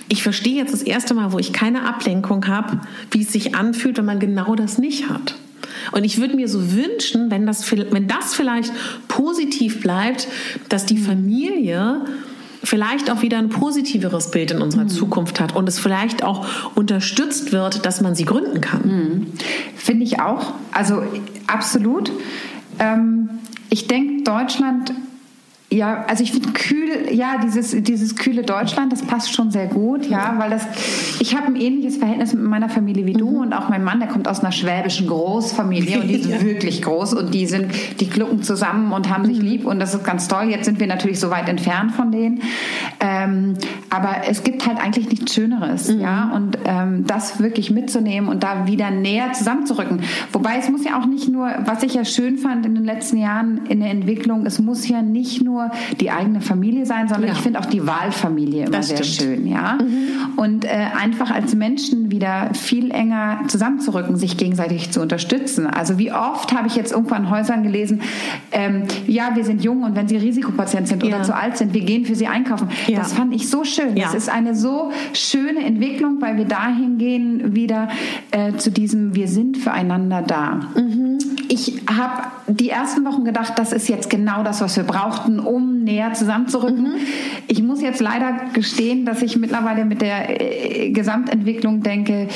[0.08, 3.98] ich verstehe jetzt das erste Mal, wo ich keine Ablenkung habe, wie es sich anfühlt,
[3.98, 5.36] wenn man genau das nicht hat.
[5.92, 8.72] Und ich würde mir so wünschen, wenn das, wenn das vielleicht
[9.08, 10.28] positiv bleibt,
[10.68, 12.02] dass die Familie
[12.62, 14.88] vielleicht auch wieder ein positiveres Bild in unserer mhm.
[14.88, 18.82] Zukunft hat und es vielleicht auch unterstützt wird, dass man sie gründen kann.
[18.86, 19.26] Mhm.
[19.76, 20.54] Finde ich auch.
[20.72, 21.02] Also
[21.46, 22.10] absolut.
[22.78, 23.28] Ähm,
[23.68, 24.92] ich denke, Deutschland
[25.74, 30.06] ja, also ich finde kühl, ja, dieses, dieses kühle Deutschland, das passt schon sehr gut,
[30.06, 30.66] ja, weil das,
[31.20, 33.40] ich habe ein ähnliches Verhältnis mit meiner Familie wie du mhm.
[33.42, 36.40] und auch mein Mann, der kommt aus einer schwäbischen Großfamilie und die ist ja.
[36.42, 39.44] wirklich groß und die sind, die glucken zusammen und haben sich mhm.
[39.44, 40.44] lieb und das ist ganz toll.
[40.44, 42.40] Jetzt sind wir natürlich so weit entfernt von denen,
[43.00, 43.54] ähm,
[43.90, 46.00] aber es gibt halt eigentlich nichts Schöneres, mhm.
[46.00, 50.02] ja, und ähm, das wirklich mitzunehmen und da wieder näher zusammenzurücken.
[50.32, 53.16] Wobei es muss ja auch nicht nur, was ich ja schön fand in den letzten
[53.16, 57.28] Jahren in der Entwicklung, es muss ja nicht nur nur die eigene Familie sein, sondern
[57.28, 57.32] ja.
[57.32, 59.78] ich finde auch die Wahlfamilie immer sehr schön, ja.
[59.80, 60.38] Mhm.
[60.38, 60.68] Und äh,
[61.00, 65.66] einfach als Menschen wieder viel enger zusammenzurücken, sich gegenseitig zu unterstützen.
[65.66, 68.02] Also wie oft habe ich jetzt irgendwann in Häusern gelesen,
[68.52, 71.08] ähm, ja, wir sind jung und wenn sie Risikopatient sind ja.
[71.08, 72.68] oder zu alt sind, wir gehen für sie einkaufen.
[72.86, 72.98] Ja.
[72.98, 73.94] Das fand ich so schön.
[73.94, 77.88] Das ist eine so schöne Entwicklung, weil wir dahin gehen wieder
[78.30, 80.60] äh, zu diesem, wir sind füreinander da.
[80.74, 81.18] Mhm.
[81.48, 85.84] Ich habe die ersten Wochen gedacht, das ist jetzt genau das, was wir brauchten, um
[85.84, 86.94] näher zusammenzurücken.
[86.94, 86.98] Mhm.
[87.48, 92.28] Ich muss jetzt leider gestehen, dass ich mittlerweile mit der äh, Gesamtentwicklung denke,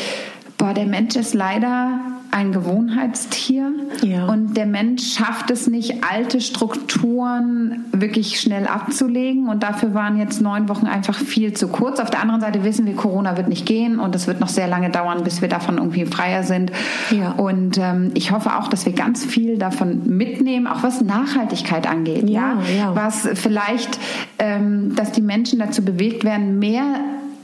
[0.57, 3.73] boah, der Mensch ist leider ein Gewohnheitstier
[4.03, 4.27] ja.
[4.27, 10.41] und der Mensch schafft es nicht, alte Strukturen wirklich schnell abzulegen und dafür waren jetzt
[10.41, 12.01] neun Wochen einfach viel zu kurz.
[12.01, 14.69] Auf der anderen Seite wissen wir, Corona wird nicht gehen und es wird noch sehr
[14.69, 16.71] lange dauern, bis wir davon irgendwie freier sind.
[17.11, 17.33] Ja.
[17.33, 22.29] Und ähm, ich hoffe auch, dass wir ganz viel davon mitnehmen, auch was Nachhaltigkeit angeht.
[22.29, 22.95] Ja, ja?
[22.95, 23.99] was vielleicht,
[24.39, 27.01] ähm, dass die Menschen dazu bewegt werden, mehr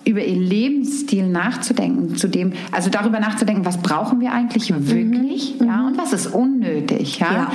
[0.06, 5.66] über ihr Lebensstil nachzudenken, zu dem, also darüber nachzudenken, was brauchen wir eigentlich wirklich, mhm.
[5.66, 5.83] ja.
[5.94, 7.32] Und was ist unnötig, ja.
[7.32, 7.52] ja.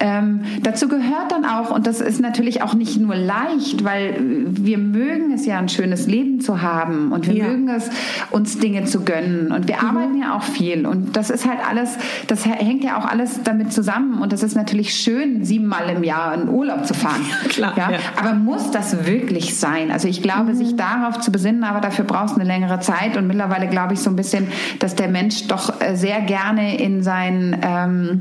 [0.00, 4.78] Ähm, dazu gehört dann auch, und das ist natürlich auch nicht nur leicht, weil wir
[4.78, 7.48] mögen es ja, ein schönes Leben zu haben und wir ja.
[7.48, 7.90] mögen es,
[8.30, 9.88] uns Dinge zu gönnen und wir mhm.
[9.88, 13.72] arbeiten ja auch viel und das ist halt alles, das hängt ja auch alles damit
[13.72, 17.98] zusammen und das ist natürlich schön, siebenmal im Jahr in Urlaub zu fahren, Klar, ja?
[18.18, 19.90] aber muss das wirklich sein?
[19.90, 20.56] Also ich glaube, mhm.
[20.56, 23.16] sich darauf zu besinnen, aber dafür brauchst du eine längere Zeit.
[23.16, 27.02] Und mittlerweile glaube ich so ein bisschen, dass der Mensch doch äh, sehr gerne in
[27.02, 28.18] seinen ähm, äh,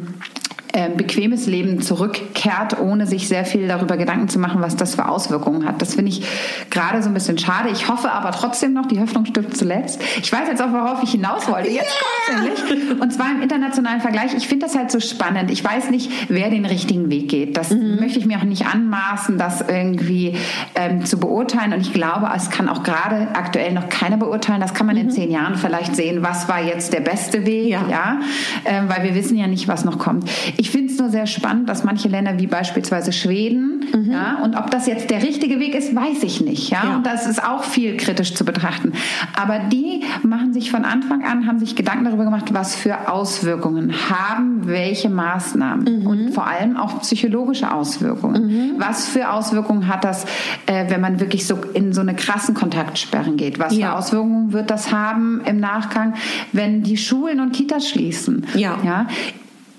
[0.95, 5.65] bequemes Leben zurückkehrt, ohne sich sehr viel darüber Gedanken zu machen, was das für Auswirkungen
[5.65, 5.82] hat.
[5.82, 6.24] Das finde ich
[6.69, 7.69] gerade so ein bisschen schade.
[7.69, 10.01] Ich hoffe aber trotzdem noch, die Hoffnung stirbt zuletzt.
[10.22, 11.69] Ich weiß jetzt auch, worauf ich hinaus wollte.
[11.69, 12.45] Jetzt yeah!
[12.45, 13.01] kommt's endlich.
[13.01, 14.34] Und zwar im internationalen Vergleich.
[14.36, 15.51] Ich finde das halt so spannend.
[15.51, 17.57] Ich weiß nicht, wer den richtigen Weg geht.
[17.57, 17.97] Das mhm.
[17.99, 20.38] möchte ich mir auch nicht anmaßen, das irgendwie
[20.76, 21.74] ähm, zu beurteilen.
[21.74, 24.61] Und ich glaube, es kann auch gerade aktuell noch keiner beurteilen.
[24.61, 25.01] Das kann man mhm.
[25.01, 28.19] in zehn Jahren vielleicht sehen, was war jetzt der beste Weg, ja, ja?
[28.65, 30.30] Ähm, weil wir wissen ja nicht, was noch kommt.
[30.62, 34.12] Ich finde es nur sehr spannend, dass manche Länder wie beispielsweise Schweden, mhm.
[34.12, 36.84] ja, und ob das jetzt der richtige Weg ist, weiß ich nicht, ja?
[36.84, 36.95] ja.
[36.97, 38.93] Und das ist auch viel kritisch zu betrachten.
[39.36, 43.91] Aber die machen sich von Anfang an, haben sich Gedanken darüber gemacht, was für Auswirkungen
[44.12, 46.05] haben welche Maßnahmen mhm.
[46.05, 48.45] und vor allem auch psychologische Auswirkungen.
[48.45, 48.72] Mhm.
[48.78, 50.26] Was für Auswirkungen hat das,
[50.68, 53.57] äh, wenn man wirklich so in so eine krassen Kontaktsperren geht?
[53.57, 53.88] Was ja.
[53.88, 56.14] für Auswirkungen wird das haben im Nachgang,
[56.51, 58.45] wenn die Schulen und Kitas schließen?
[58.53, 58.78] Ja.
[58.84, 59.07] ja?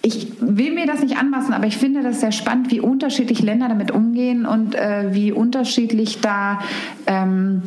[0.03, 3.69] Ich will mir das nicht anmaßen, aber ich finde das sehr spannend, wie unterschiedlich Länder
[3.69, 6.61] damit umgehen und äh, wie unterschiedlich da
[7.07, 7.63] ähm,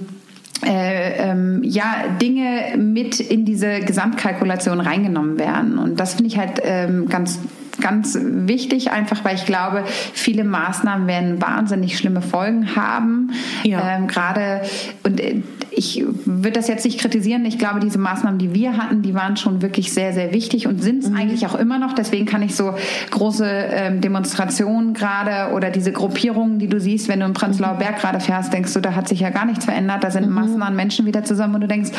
[0.65, 5.77] äh, ähm, ja, Dinge mit in diese Gesamtkalkulation reingenommen werden.
[5.77, 7.39] Und das finde ich halt ähm, ganz
[7.81, 13.31] ganz wichtig, einfach weil ich glaube, viele Maßnahmen werden wahnsinnig schlimme Folgen haben.
[13.63, 13.97] Ja.
[13.97, 14.61] Ähm, Gerade
[15.03, 15.41] und äh,
[15.75, 17.45] ich würde das jetzt nicht kritisieren.
[17.45, 20.81] Ich glaube, diese Maßnahmen, die wir hatten, die waren schon wirklich sehr, sehr wichtig und
[20.81, 21.17] sind es mhm.
[21.17, 21.93] eigentlich auch immer noch.
[21.93, 22.73] Deswegen kann ich so
[23.11, 27.99] große ähm, Demonstrationen gerade oder diese Gruppierungen, die du siehst, wenn du im Prenzlauer Berg
[27.99, 30.03] gerade fährst, denkst du, da hat sich ja gar nichts verändert.
[30.03, 30.33] Da sind mhm.
[30.33, 31.91] Massen an Menschen wieder zusammen und du denkst,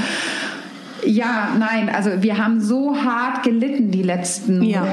[1.07, 4.85] ja, nein, also wir haben so hart gelitten die letzten ja.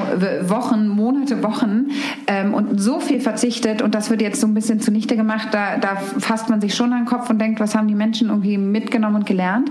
[0.44, 1.88] Wochen, Monate, Wochen
[2.28, 5.50] ähm, und so viel verzichtet und das wird jetzt so ein bisschen zunichte gemacht.
[5.52, 8.30] Da, da fasst man sich schon an den Kopf und denkt, was haben die Menschen
[8.30, 9.70] irgendwie mitgenommen und gelernt.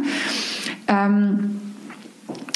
[0.89, 1.61] Ähm,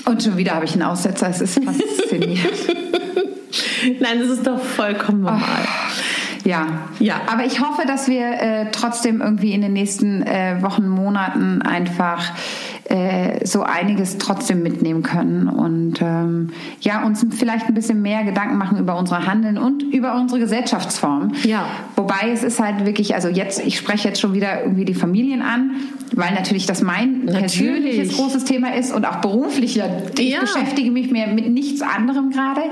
[0.05, 2.53] und schon wieder habe ich einen Aussetzer, es ist faszinierend.
[4.01, 5.41] Nein, das ist doch vollkommen normal.
[5.43, 6.67] Oh, ja,
[7.01, 7.21] ja.
[7.27, 12.33] Aber ich hoffe, dass wir äh, trotzdem irgendwie in den nächsten äh, Wochen, Monaten einfach
[12.89, 18.59] äh, so einiges trotzdem mitnehmen können und ähm, ja uns vielleicht ein bisschen mehr Gedanken
[18.59, 21.33] machen über unser Handeln und über unsere Gesellschaftsform.
[21.43, 21.67] Ja.
[21.97, 25.43] Wobei es ist halt wirklich, also jetzt, ich spreche jetzt schon wieder irgendwie die Familien
[25.43, 25.73] an,
[26.15, 27.41] weil natürlich das mein natürlich.
[27.41, 29.75] persönliches großes Thema ist und auch beruflich.
[29.75, 29.87] Ja,
[30.19, 30.41] ich ja.
[30.41, 32.63] beschäftige mich mehr mit nichts anderem gerade.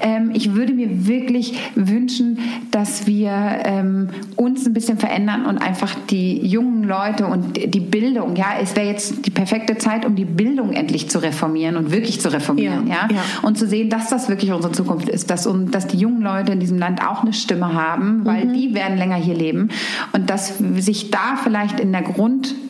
[0.00, 2.38] Ähm, ich würde mir wirklich wünschen,
[2.70, 3.30] dass wir
[3.64, 8.76] ähm, uns ein bisschen verändern und einfach die jungen Leute und die Bildung, ja, es
[8.76, 12.86] wäre jetzt die perfekte Zeit, um die Bildung endlich zu reformieren und wirklich zu reformieren,
[12.86, 13.16] ja, ja?
[13.16, 13.22] ja.
[13.42, 16.52] und zu sehen, dass das wirklich unsere Zukunft ist, dass, um, dass die jungen Leute
[16.52, 18.54] in diesem Land auch eine Stimme haben, weil mhm.
[18.54, 19.70] die werden länger hier leben
[20.12, 22.02] und dass sich da vielleicht in der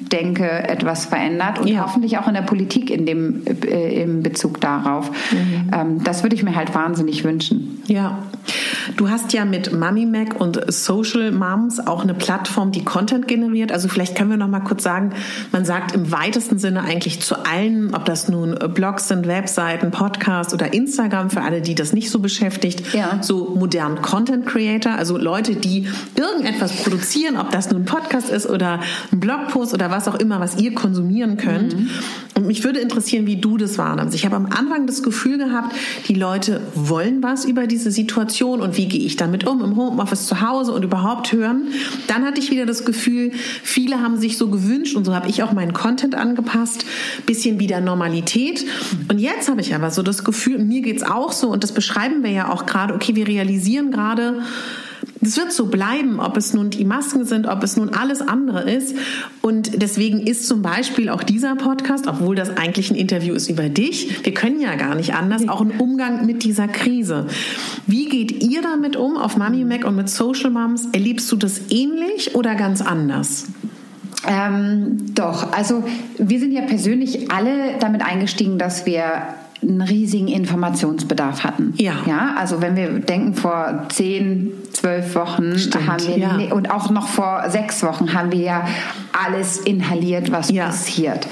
[0.06, 1.82] Grunddenke etwas verändert und ja.
[1.82, 5.10] hoffentlich auch in der Politik in dem äh, im Bezug darauf.
[5.32, 5.70] Mhm.
[5.72, 7.82] Ähm, das würde ich mir halt wahnsinnig wünschen.
[7.86, 8.18] Ja,
[8.96, 13.72] du hast ja mit Mami Mac und Social Moms auch eine Plattform, die Content generiert.
[13.72, 15.12] Also vielleicht können wir noch mal kurz sagen,
[15.52, 19.92] man sagt im weitesten Sinne Sinne eigentlich zu allen, ob das nun Blogs sind, Webseiten,
[19.92, 23.18] Podcasts oder Instagram, für alle, die das nicht so beschäftigt, ja.
[23.22, 28.48] so modern Content Creator, also Leute, die irgendetwas produzieren, ob das nun ein Podcast ist
[28.48, 28.80] oder
[29.12, 31.74] ein Blogpost oder was auch immer, was ihr konsumieren könnt.
[31.74, 31.90] Mhm.
[32.34, 34.14] Und mich würde interessieren, wie du das wahrnimmst.
[34.14, 35.74] Ich habe am Anfang das Gefühl gehabt,
[36.08, 40.26] die Leute wollen was über diese Situation und wie gehe ich damit um im Homeoffice
[40.26, 41.68] zu Hause und überhaupt hören.
[42.08, 43.32] Dann hatte ich wieder das Gefühl,
[43.62, 46.84] viele haben sich so gewünscht und so habe ich auch meinen Content angepasst
[47.24, 48.64] bisschen wieder Normalität.
[49.10, 51.72] Und jetzt habe ich aber so das Gefühl, mir geht es auch so, und das
[51.72, 54.42] beschreiben wir ja auch gerade, okay, wir realisieren gerade,
[55.20, 58.70] es wird so bleiben, ob es nun die Masken sind, ob es nun alles andere
[58.70, 58.94] ist.
[59.40, 63.68] Und deswegen ist zum Beispiel auch dieser Podcast, obwohl das eigentlich ein Interview ist über
[63.68, 67.26] dich, wir können ja gar nicht anders, auch ein Umgang mit dieser Krise.
[67.86, 70.88] Wie geht ihr damit um auf Mami Mac und mit Social Moms?
[70.92, 73.46] Erlebst du das ähnlich oder ganz anders?
[74.26, 75.84] Ähm, doch, also
[76.18, 79.22] wir sind ja persönlich alle damit eingestiegen, dass wir
[79.62, 81.74] einen riesigen Informationsbedarf hatten.
[81.76, 81.94] Ja.
[82.06, 82.34] ja.
[82.38, 86.52] Also wenn wir denken, vor zehn, zwölf Wochen Stimmt, haben wir ja.
[86.52, 88.68] und auch noch vor sechs Wochen haben wir ja
[89.12, 90.66] alles inhaliert, was ja.
[90.66, 91.26] passiert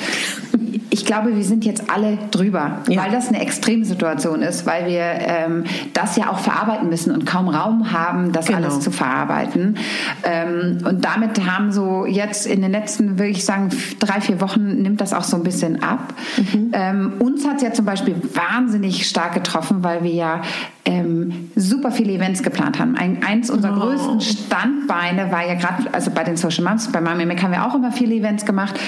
[0.94, 3.02] ich glaube, wir sind jetzt alle drüber, ja.
[3.02, 7.48] weil das eine Extremsituation ist, weil wir ähm, das ja auch verarbeiten müssen und kaum
[7.48, 8.58] Raum haben, das genau.
[8.58, 9.76] alles zu verarbeiten.
[10.22, 14.82] Ähm, und damit haben so jetzt in den letzten, würde ich sagen, drei, vier Wochen
[14.82, 16.14] nimmt das auch so ein bisschen ab.
[16.36, 16.70] Mhm.
[16.72, 20.42] Ähm, uns hat es ja zum Beispiel wahnsinnig stark getroffen, weil wir ja
[20.86, 22.96] ähm, super viele Events geplant haben.
[22.96, 23.80] Ein, eins unserer Oh.
[23.80, 27.66] größten Standbeine war ja gerade, also bei den Social Moms, bei Mami Mac haben wir
[27.66, 28.78] auch immer viele Events gemacht.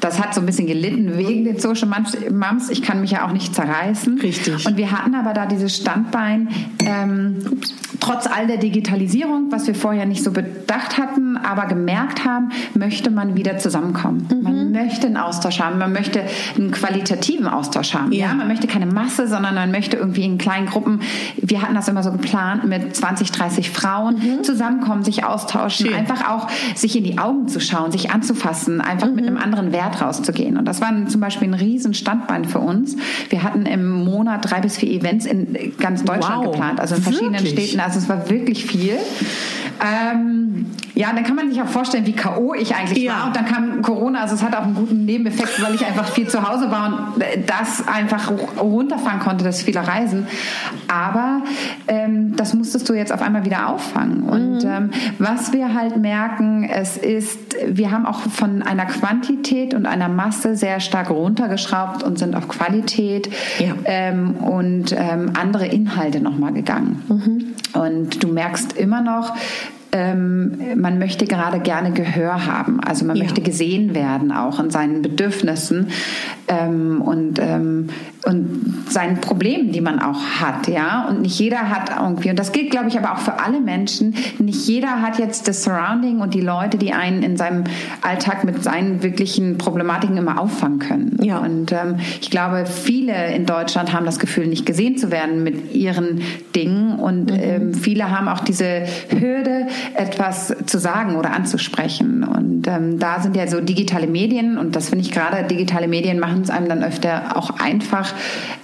[0.00, 2.70] Das hat so ein bisschen gelitten wegen den Social Moms.
[2.70, 4.18] Ich kann mich ja auch nicht zerreißen.
[4.20, 4.66] Richtig.
[4.66, 6.48] Und wir hatten aber da dieses Standbein,
[6.84, 7.36] ähm,
[8.00, 13.10] trotz all der Digitalisierung, was wir vorher nicht so bedacht hatten, aber gemerkt haben, möchte
[13.10, 14.28] man wieder zusammenkommen.
[14.42, 16.22] Man möchte einen Austausch haben, man möchte
[16.56, 18.12] einen qualitativen Austausch haben.
[18.12, 18.28] Ja.
[18.28, 18.34] Ja.
[18.34, 21.00] man möchte keine Masse, sondern man möchte irgendwie in kleinen Gruppen,
[21.36, 25.94] wir hatten das immer so geplant, mit 20, 30 Frauen zusammenkommen, sich austauschen, Schön.
[25.94, 30.00] einfach auch sich in die Augen zu schauen, sich anzufassen, einfach mit einem anderen Wert
[30.00, 30.56] rauszugehen.
[30.56, 32.96] Und das war zum Beispiel ein riesen Standbein für uns.
[33.30, 36.52] Wir hatten im Monat drei bis vier Events in ganz Deutschland Wow.
[36.52, 37.68] geplant, also in verschiedenen Wirklich?
[37.70, 37.80] Städten.
[37.80, 38.94] Also es war wirklich viel.
[39.80, 42.54] Ähm, ja, dann kann man sich auch vorstellen, wie K.O.
[42.54, 43.12] ich eigentlich Ja.
[43.20, 43.26] war.
[43.28, 46.28] Und dann kam Corona, also es hat auch einen guten Nebeneffekt, weil ich einfach viel
[46.28, 50.26] zu Hause war und das einfach runterfahren konnte, das viele Reisen.
[50.88, 51.42] Aber
[51.86, 54.22] ähm, das musstest du jetzt auf einmal wieder auffangen.
[54.24, 59.86] Und ähm, was wir halt merken, es ist, wir haben auch von einer Quantität und
[59.86, 63.74] einer Masse sehr stark runtergeschraubt und sind auf Qualität Ja.
[63.84, 67.02] ähm, und ähm, andere Inhalte nochmal gegangen.
[67.74, 69.34] Und du merkst immer noch,
[69.92, 72.80] ähm, man möchte gerade gerne Gehör haben.
[72.80, 73.24] Also man Ja.
[73.24, 75.88] möchte gesehen werden auch in seinen Bedürfnissen
[76.48, 77.88] ähm, und, ähm,
[78.24, 80.68] und seinen Problemen, die man auch hat.
[80.68, 81.06] Ja?
[81.08, 84.14] Und nicht jeder hat irgendwie, und das gilt, glaube ich, aber auch für alle Menschen,
[84.38, 87.64] nicht jeder hat jetzt das Surrounding und die Leute, die einen in seinem
[88.02, 91.18] Alltag mit seinen wirklichen Problematiken immer auffangen können.
[91.22, 91.38] Ja.
[91.38, 95.74] Und ähm, ich glaube, viele in Deutschland haben das Gefühl, nicht gesehen zu werden mit
[95.74, 96.20] ihren
[96.54, 96.98] Dingen.
[96.98, 102.24] Und ähm, viele haben auch diese Hürde, etwas zu sagen oder anzusprechen.
[102.24, 106.18] Und ähm, da sind ja so digitale Medien, und das finde ich gerade, digitale Medien
[106.18, 108.07] machen es einem dann öfter auch einfach,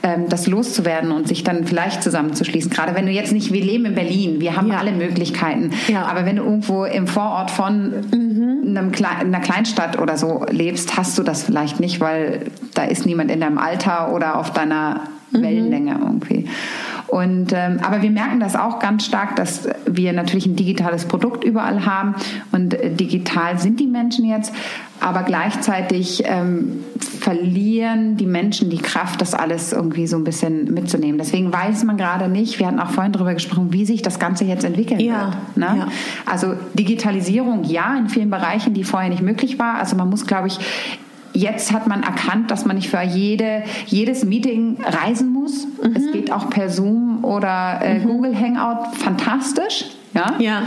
[0.02, 2.70] ähm, das loszuwerden und sich dann vielleicht zusammenzuschließen.
[2.70, 4.78] Gerade wenn du jetzt nicht, wir leben in Berlin, wir haben Ja.
[4.78, 5.70] alle Möglichkeiten.
[5.88, 6.04] Ja.
[6.06, 7.92] Aber wenn du irgendwo im Vorort von
[8.66, 13.06] einem Kle einer Kleinstadt oder so lebst, hast du das vielleicht nicht, weil da ist
[13.06, 16.48] niemand in deinem Alter oder auf deiner Wellenlänge irgendwie.
[17.14, 21.44] Und, ähm, aber wir merken das auch ganz stark, dass wir natürlich ein digitales Produkt
[21.44, 22.16] überall haben
[22.50, 24.52] und äh, digital sind die Menschen jetzt,
[24.98, 31.16] aber gleichzeitig ähm, verlieren die Menschen die Kraft, das alles irgendwie so ein bisschen mitzunehmen.
[31.16, 34.44] Deswegen weiß man gerade nicht, wir hatten auch vorhin darüber gesprochen, wie sich das Ganze
[34.44, 35.56] jetzt entwickeln Ja, wird.
[35.56, 35.76] Ne?
[35.78, 35.88] ja.
[36.26, 39.76] Also Digitalisierung ja in vielen Bereichen, die vorher nicht möglich war.
[39.76, 40.58] Also man muss, glaube ich,
[41.34, 45.66] jetzt hat man erkannt, dass man nicht für jede, jedes Meeting reisen muss.
[45.82, 45.96] Mhm.
[45.96, 49.86] Es geht auch per Zoom oder äh, Google Hangout fantastisch.
[50.14, 50.34] Ja.
[50.38, 50.62] Ja.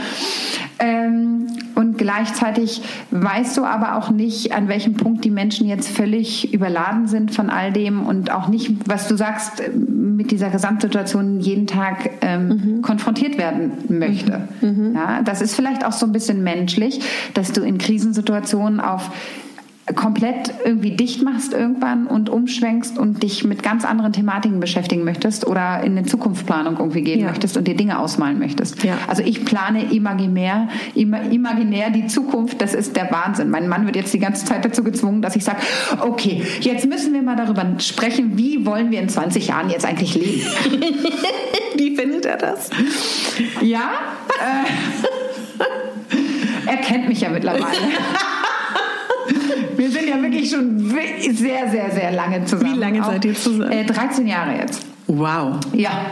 [0.80, 6.54] Ähm, und gleichzeitig weißt du aber auch nicht, an welchem Punkt die Menschen jetzt völlig
[6.54, 11.40] überladen sind von all dem und auch nicht, was du sagst, äh, mit dieser Gesamtsituation
[11.40, 14.48] jeden Tag ähm, konfrontiert werden möchte.
[14.62, 17.00] Ja, das ist vielleicht auch so ein bisschen menschlich,
[17.36, 19.12] dass du in Krisensituationen auf
[19.96, 25.48] komplett irgendwie dicht machst irgendwann und umschwenkst und dich mit ganz anderen Thematiken beschäftigen möchtest
[25.48, 27.28] oder in eine Zukunftsplanung irgendwie gehen Ja.
[27.30, 28.84] möchtest und dir Dinge ausmalen möchtest.
[28.84, 28.98] Ja.
[29.08, 32.62] Also ich plane imaginär, ima, imaginär die Zukunft.
[32.62, 33.50] Das ist der Wahnsinn.
[33.50, 35.60] Mein Mann wird jetzt die ganze Zeit dazu gezwungen, dass ich sage,
[36.02, 40.16] okay, jetzt müssen wir mal darüber sprechen, wie wollen wir in 20 Jahren jetzt eigentlich
[40.16, 40.42] leben.
[41.76, 42.72] Wie findet er das?
[43.62, 43.92] Ja,
[44.40, 44.66] äh,
[46.70, 47.66] er kennt mich ja mittlerweile.
[49.76, 52.74] Wir sind ja wirklich schon sehr, sehr, sehr lange zusammen.
[52.76, 53.72] Wie lange seid ihr zusammen?
[53.72, 54.86] Äh, 13 Jahre jetzt.
[55.08, 55.60] Wow.
[55.74, 56.08] Ja,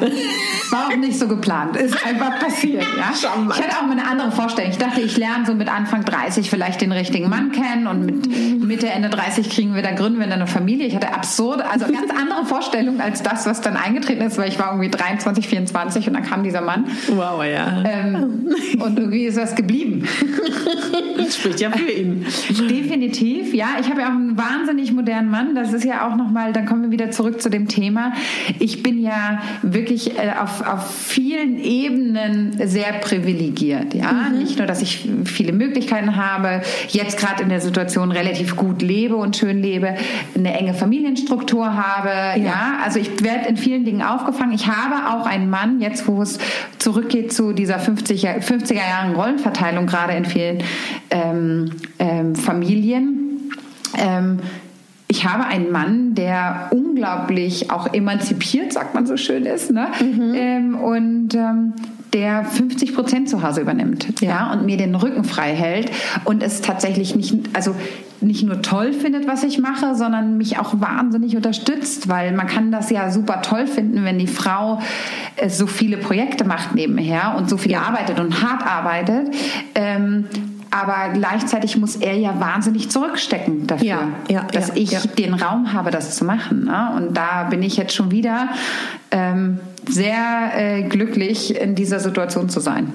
[0.72, 1.76] war auch nicht so geplant.
[1.76, 2.84] Ist einfach passiert.
[2.98, 3.14] Ja?
[3.56, 4.72] Ich hatte auch mal eine andere Vorstellung.
[4.72, 8.62] Ich dachte, ich lerne so mit Anfang 30 vielleicht den richtigen Mann kennen und mit
[8.62, 10.88] Mitte, Ende 30 kriegen wir dann, gründen wir dann eine Familie.
[10.88, 14.60] Ich hatte absurde, also ganz andere Vorstellungen als das, was dann eingetreten ist, weil ich
[14.60, 16.86] war irgendwie 23, 24 und dann kam dieser Mann.
[17.10, 17.84] Wow, ja.
[17.86, 20.08] Ähm, und irgendwie ist was geblieben.
[21.18, 22.26] Das spricht ja für ihn.
[22.50, 23.68] Definitiv, ja.
[23.80, 25.56] Ich habe ja auch einen wahnsinnig modernen Mann.
[25.56, 28.14] Das ist ja auch nochmal, dann kommen wir wieder zurück zu dem Thema.
[28.60, 34.30] Ich bin ja wirklich äh, auf, auf vielen Ebenen sehr privilegiert, ja.
[34.30, 39.16] Nicht nur, dass ich viele Möglichkeiten habe, jetzt gerade in der Situation relativ gut lebe
[39.16, 39.96] und schön lebe,
[40.36, 42.78] eine enge Familienstruktur habe, ja.
[42.84, 44.54] Also ich werde in vielen Dingen aufgefangen.
[44.54, 46.38] Ich habe auch einen Mann, jetzt wo es
[46.78, 50.64] zurückgeht zu dieser 50er, 50er Jahren Rollenverteilung, gerade in vielen
[51.10, 53.52] ähm, ähm, Familien.
[53.98, 54.42] Ähm,
[55.08, 59.88] ich habe einen Mann, der unglaublich auch emanzipiert, sagt man so schön ist, ne?
[60.02, 61.74] Ähm, und ähm,
[62.14, 64.30] der 50 Prozent zu Hause übernimmt, ja.
[64.30, 65.92] ja, und mir den Rücken frei hält
[66.24, 67.76] und es tatsächlich nicht, also
[68.22, 72.72] nicht nur toll findet, was ich mache, sondern mich auch wahnsinnig unterstützt, weil man kann
[72.72, 74.80] das ja super toll finden, wenn die Frau
[75.36, 79.36] äh, so viele Projekte macht nebenher und so viel arbeitet und hart arbeitet.
[79.76, 80.26] Ähm,
[80.76, 85.72] aber gleichzeitig muss er ja wahnsinnig zurückstecken dafür, ja, ja, dass ja, ich den Raum
[85.72, 86.66] habe, das zu machen.
[86.66, 86.92] Ne?
[86.98, 88.50] Und da bin ich jetzt schon wieder
[89.12, 92.92] ähm, sehr äh, glücklich, in dieser Situation zu sein.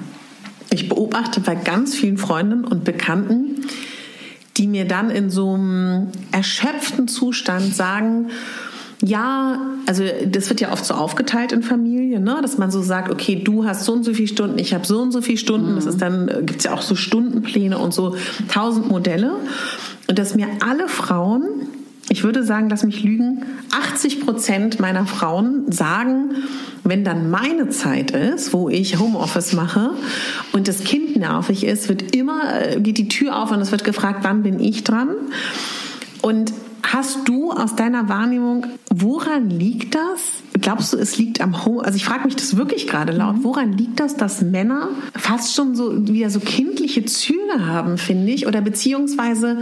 [0.71, 3.67] Ich beobachte bei ganz vielen Freundinnen und Bekannten,
[4.59, 8.29] die mir dann in so einem erschöpften Zustand sagen,
[9.03, 12.39] ja, also das wird ja oft so aufgeteilt in Familien, ne?
[12.43, 15.01] dass man so sagt, okay, du hast so und so viele Stunden, ich habe so
[15.01, 15.73] und so viele Stunden.
[15.73, 15.77] Mhm.
[15.77, 18.17] Das ist dann, äh, gibt es ja auch so Stundenpläne und so
[18.53, 19.33] tausend Modelle.
[20.07, 21.45] Und dass mir alle Frauen,
[22.11, 26.35] ich würde sagen, lass mich lügen, 80 Prozent meiner Frauen sagen,
[26.85, 29.93] wenn dann meine Zeit ist, wo ich Homeoffice mache
[30.53, 33.85] und das Kind nervig ist, wird immer, äh, geht die Tür auf und es wird
[33.85, 35.11] gefragt, wann bin ich dran?
[36.21, 36.53] Und
[36.83, 40.43] Hast du aus deiner Wahrnehmung, woran liegt das?
[40.61, 41.85] Glaubst du, es liegt am Home?
[41.85, 43.39] Also ich frage mich das wirklich gerade laut.
[43.39, 43.45] Mhm.
[43.45, 48.47] Woran liegt das, dass Männer fast schon so wieder so kindliche Züge haben, finde ich,
[48.47, 49.59] oder beziehungsweise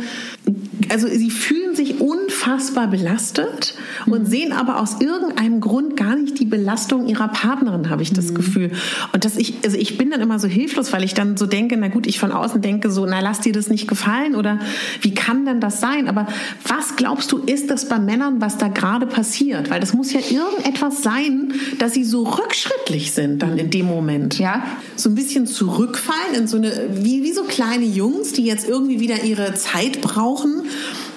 [0.90, 3.74] also sie fühlen sich unfassbar belastet
[4.06, 4.26] und mhm.
[4.26, 8.34] sehen aber aus irgendeinem Grund gar nicht die Belastung ihrer Partnerin, habe ich das mhm.
[8.36, 8.70] Gefühl.
[9.12, 11.76] Und dass ich, also ich bin dann immer so hilflos, weil ich dann so denke,
[11.76, 14.58] na gut, ich von außen denke so, na lass dir das nicht gefallen oder
[15.02, 16.08] wie kann denn das sein?
[16.08, 16.26] Aber
[16.66, 19.70] was glaubst du, ist das bei Männern, was da gerade passiert?
[19.70, 24.38] Weil das muss ja irgendetwas sein, dass sie so rückschrittlich sind dann in dem Moment.
[24.38, 24.64] Ja.
[24.96, 29.00] So ein bisschen zurückfallen in so eine, wie, wie so kleine Jungs, die jetzt irgendwie
[29.00, 30.62] wieder ihre Zeit brauchen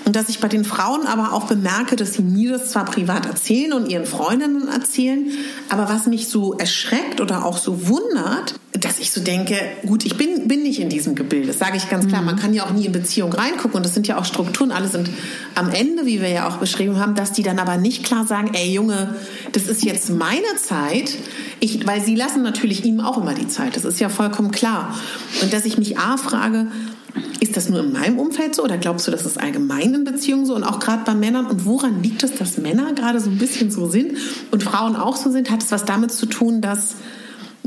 [0.06, 3.26] und dass ich bei den Frauen aber auch bemerke, dass sie mir das zwar privat
[3.26, 5.32] erzählen und ihren Freundinnen erzählen,
[5.70, 10.18] aber was mich so erschreckt oder auch so wundert, dass ich so denke, gut, ich
[10.18, 12.22] bin, bin nicht in diesem Gebilde, das sage ich ganz klar.
[12.22, 12.39] Man mhm.
[12.39, 15.10] kann ja auch nie in Beziehung reingucken und das sind ja auch Strukturen, alle sind
[15.56, 18.52] am Ende, wie wir ja auch beschrieben haben, dass die dann aber nicht klar sagen,
[18.54, 19.16] ey Junge,
[19.52, 21.16] das ist jetzt meine Zeit,
[21.60, 24.97] ich, weil sie lassen natürlich ihm auch immer die Zeit, das ist ja vollkommen klar.
[25.41, 26.68] Und dass ich mich A frage,
[27.39, 30.45] ist das nur in meinem Umfeld so oder glaubst du, das ist allgemein in Beziehungen
[30.45, 31.47] so und auch gerade bei Männern?
[31.47, 34.18] Und woran liegt es, dass Männer gerade so ein bisschen so sind
[34.51, 35.49] und Frauen auch so sind?
[35.49, 36.95] Hat es was damit zu tun, dass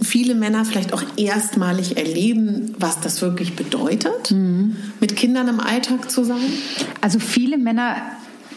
[0.00, 4.76] viele Männer vielleicht auch erstmalig erleben, was das wirklich bedeutet, mhm.
[5.00, 6.52] mit Kindern im Alltag zu sein?
[7.00, 7.96] Also viele Männer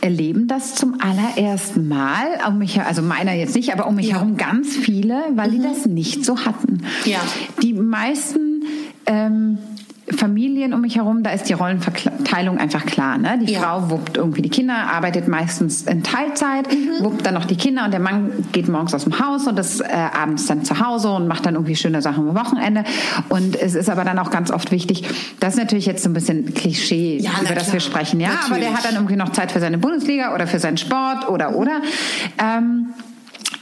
[0.02, 2.28] erleben das zum allerersten Mal.
[2.48, 4.16] Um mich, also meiner jetzt nicht, aber um mich ja.
[4.16, 5.52] herum ganz viele, weil mhm.
[5.54, 6.84] die das nicht so hatten.
[7.06, 7.20] Ja.
[7.62, 8.64] Die meisten
[9.06, 9.58] ähm,
[10.16, 13.18] Familien um mich herum, da ist die Rollenverteilung einfach klar.
[13.18, 13.40] Ne?
[13.42, 13.60] Die ja.
[13.60, 17.04] Frau wuppt irgendwie die Kinder, arbeitet meistens in Teilzeit, mhm.
[17.04, 19.82] wuppt dann noch die Kinder und der Mann geht morgens aus dem Haus und ist
[19.82, 22.86] äh, abends dann zu Hause und macht dann irgendwie schöne Sachen am Wochenende.
[23.28, 25.04] Und es ist aber dann auch ganz oft wichtig,
[25.42, 27.74] das ist natürlich jetzt so ein bisschen Klischee, ja, über das klar.
[27.74, 28.52] wir sprechen, ja, natürlich.
[28.52, 31.56] aber der hat dann irgendwie noch Zeit für seine Bundesliga oder für seinen Sport oder
[31.56, 31.82] oder.
[32.42, 32.94] Ähm,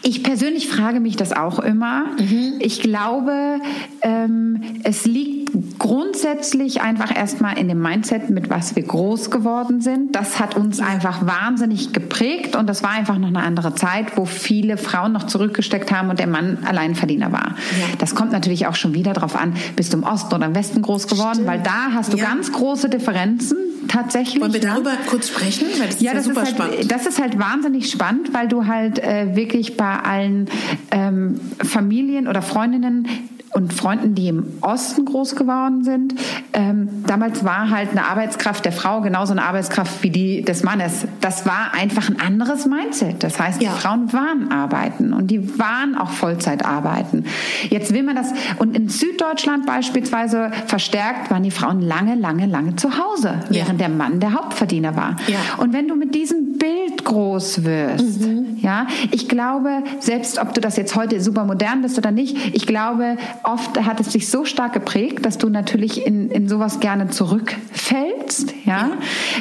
[0.07, 2.05] ich persönlich frage mich das auch immer.
[2.19, 2.59] Mhm.
[2.59, 3.59] Ich glaube,
[4.03, 5.44] ähm, es liegt
[5.79, 10.15] grundsätzlich einfach erstmal in dem Mindset, mit was wir groß geworden sind.
[10.15, 14.25] Das hat uns einfach wahnsinnig geprägt und das war einfach noch eine andere Zeit, wo
[14.25, 17.55] viele Frauen noch zurückgesteckt haben und der Mann Alleinverdiener war.
[17.79, 17.87] Ja.
[17.97, 20.81] Das kommt natürlich auch schon wieder darauf an, bist du im Osten oder im Westen
[20.81, 21.47] groß geworden, Stimmt.
[21.47, 22.25] weil da hast du ja.
[22.25, 24.41] ganz große Differenzen tatsächlich.
[24.41, 24.97] Wollen wir darüber ne?
[25.07, 25.67] kurz sprechen?
[25.77, 26.91] Weil das ja, ist ja das super ist halt, spannend.
[26.91, 30.47] Das ist halt wahnsinnig spannend, weil du halt äh, wirklich bei allen
[30.91, 33.07] ähm, Familien oder Freundinnen
[33.55, 36.13] und Freunden, die im Osten groß geworden sind.
[36.51, 41.07] Ähm, damals war halt eine Arbeitskraft der Frau genauso eine Arbeitskraft wie die des Mannes.
[41.21, 43.23] Das war einfach ein anderes Mindset.
[43.23, 43.71] Das heißt, ja.
[43.71, 47.23] die Frauen waren arbeiten und die waren auch Vollzeit arbeiten.
[47.69, 52.75] Jetzt will man das, und in Süddeutschland beispielsweise verstärkt waren die Frauen lange, lange, lange
[52.75, 53.87] zu Hause, während ja.
[53.87, 55.15] der Mann der Hauptverdiener war.
[55.27, 55.37] Ja.
[55.59, 58.57] Und wenn du mit diesem Bild groß wirst, mhm.
[58.59, 62.67] ja, ich glaube, selbst ob du das jetzt heute super modern bist oder nicht, ich
[62.67, 63.15] glaube,
[63.45, 68.53] oft hat es sich so stark geprägt, dass du natürlich in, in sowas gerne zurückfällst.
[68.65, 68.91] Ja?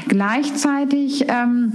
[0.08, 1.72] Gleichzeitig ähm,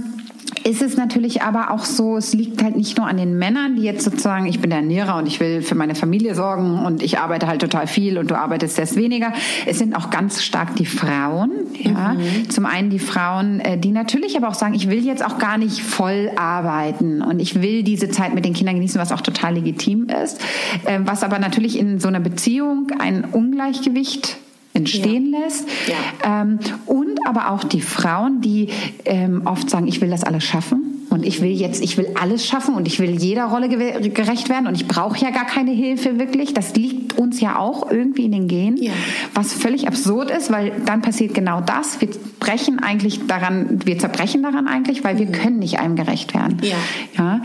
[0.64, 3.82] ist es natürlich aber auch so, es liegt halt nicht nur an den Männern, die
[3.82, 7.18] jetzt sozusagen, ich bin der Ernährer und ich will für meine Familie sorgen und ich
[7.18, 9.32] arbeite halt total viel und du arbeitest erst weniger.
[9.66, 12.14] Es sind auch ganz stark die Frauen, ja.
[12.14, 12.50] Mhm.
[12.50, 15.56] Zum einen die Frauen, äh, die natürlich aber auch sagen, ich will jetzt auch gar
[15.56, 19.54] nicht voll arbeiten und ich will diese Zeit mit den Kindern genießen, was auch total
[19.54, 20.40] legitim ist,
[20.86, 24.36] ähm, was aber natürlich in so einer Beziehung ein Ungleichgewicht
[24.80, 25.40] entstehen ja.
[25.40, 25.68] lässt.
[25.86, 26.42] Ja.
[26.42, 28.68] Ähm, und aber auch die Frauen, die
[29.04, 30.90] ähm, oft sagen, ich will das alles schaffen.
[31.10, 34.68] Und ich will jetzt, ich will alles schaffen und ich will jeder Rolle gerecht werden
[34.68, 36.54] und ich brauche ja gar keine Hilfe wirklich.
[36.54, 38.92] Das liegt uns ja auch irgendwie in den Genen, ja.
[39.34, 42.00] was völlig absurd ist, weil dann passiert genau das.
[42.00, 42.08] Wir
[42.38, 45.32] brechen eigentlich daran, wir zerbrechen daran eigentlich, weil wir mhm.
[45.32, 46.58] können nicht einem gerecht werden.
[46.62, 46.76] Ja.
[47.18, 47.42] ja?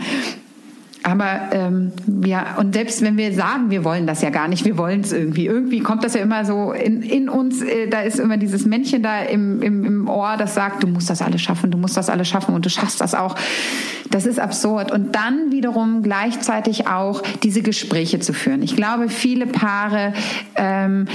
[1.06, 1.92] Aber ähm,
[2.24, 5.12] ja, und selbst wenn wir sagen, wir wollen das ja gar nicht, wir wollen es
[5.12, 5.46] irgendwie.
[5.46, 9.04] Irgendwie kommt das ja immer so in, in uns, äh, da ist immer dieses Männchen
[9.04, 12.10] da im, im, im Ohr, das sagt, du musst das alles schaffen, du musst das
[12.10, 13.36] alles schaffen und du schaffst das auch.
[14.10, 14.90] Das ist absurd.
[14.90, 18.62] Und dann wiederum gleichzeitig auch diese Gespräche zu führen.
[18.62, 20.12] Ich glaube, viele Paare
[20.56, 21.06] ähm,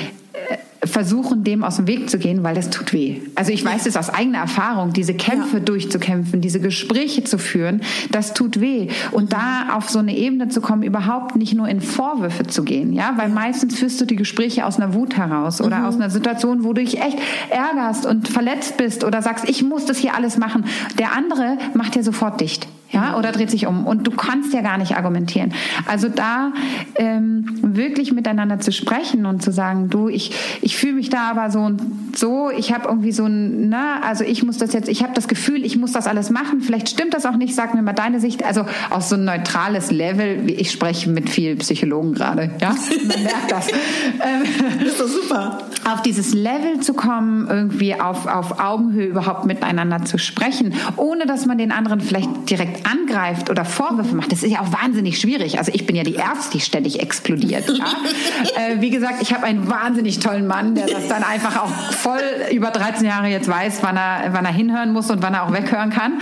[0.84, 3.22] versuchen, dem aus dem Weg zu gehen, weil das tut weh.
[3.36, 5.64] Also ich weiß es aus eigener Erfahrung, diese Kämpfe ja.
[5.64, 8.88] durchzukämpfen, diese Gespräche zu führen, das tut weh.
[9.12, 12.94] Und da auf so eine Ebene zu kommen, überhaupt nicht nur in Vorwürfe zu gehen,
[12.94, 15.86] ja, weil meistens führst du die Gespräche aus einer Wut heraus oder mhm.
[15.86, 17.20] aus einer Situation, wo du dich echt
[17.50, 20.66] ärgerst und verletzt bist oder sagst, ich muss das hier alles machen.
[20.98, 23.88] Der andere macht dir sofort dicht ja, oder dreht sich um.
[23.88, 25.54] Und du kannst ja gar nicht argumentieren.
[25.86, 26.52] Also da
[26.96, 30.32] ähm, wirklich miteinander zu sprechen und zu sagen, du, ich,
[30.62, 31.82] ich fühle mich da aber so und
[32.16, 35.28] so, ich habe irgendwie so ein, na, also ich muss das jetzt, ich habe das
[35.28, 36.62] Gefühl, ich muss das alles machen.
[36.62, 38.44] Vielleicht stimmt das auch nicht, sag mir mal deine Sicht.
[38.44, 42.70] Also aus so ein neutrales Level, ich spreche mit vielen Psychologen gerade, ja,
[43.08, 43.70] man merkt das.
[43.70, 44.44] Ähm,
[44.80, 45.60] das ist doch super.
[45.92, 51.46] Auf dieses Level zu kommen, irgendwie auf, auf Augenhöhe überhaupt miteinander zu sprechen, ohne dass
[51.46, 55.58] man den anderen vielleicht direkt angreift oder Vorwürfe macht, das ist ja auch wahnsinnig schwierig.
[55.58, 57.70] Also ich bin ja die Erste, die ständig explodiert.
[57.70, 57.86] Ja?
[58.72, 62.22] äh, wie gesagt, ich habe einen wahnsinnig tollen Mann, der das dann einfach auch voll
[62.52, 65.54] über 13 Jahre jetzt weiß, wann er, wann er hinhören muss und wann er auch
[65.54, 66.14] weghören kann.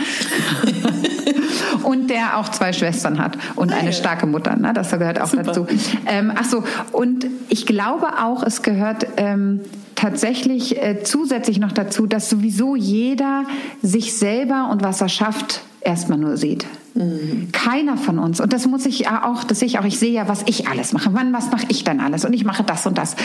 [1.84, 4.56] und der auch zwei Schwestern hat und eine starke Mutter.
[4.56, 4.74] Ne?
[4.74, 5.44] Das gehört auch Super.
[5.44, 5.68] dazu.
[6.06, 9.62] Ähm, ach so, und ich glaube auch, es gehört ähm,
[10.00, 13.44] tatsächlich äh, zusätzlich noch dazu, dass sowieso jeder
[13.82, 16.66] sich selber und was er schafft erstmal nur sieht.
[16.96, 17.50] Mhm.
[17.52, 18.40] Keiner von uns.
[18.40, 20.94] Und das muss ich auch, das sehe ich auch, ich sehe ja, was ich alles
[20.94, 21.10] mache.
[21.14, 22.26] Wann, was mache ich dann alles?
[22.26, 23.16] Und ich mache das und das.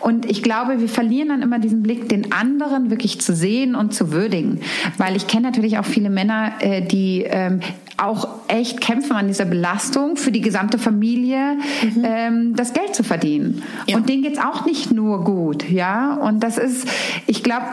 [0.00, 3.94] Und ich glaube, wir verlieren dann immer diesen Blick, den anderen wirklich zu sehen und
[3.94, 4.60] zu würdigen.
[4.98, 7.60] Weil ich kenne natürlich auch viele Männer, äh, die ähm,
[8.02, 12.04] auch echt kämpfen an dieser Belastung für die gesamte Familie, mhm.
[12.04, 13.62] ähm, das Geld zu verdienen.
[13.86, 13.96] Ja.
[13.96, 16.14] Und denen geht es auch nicht nur gut, ja.
[16.14, 16.86] Und das ist,
[17.26, 17.66] ich glaube,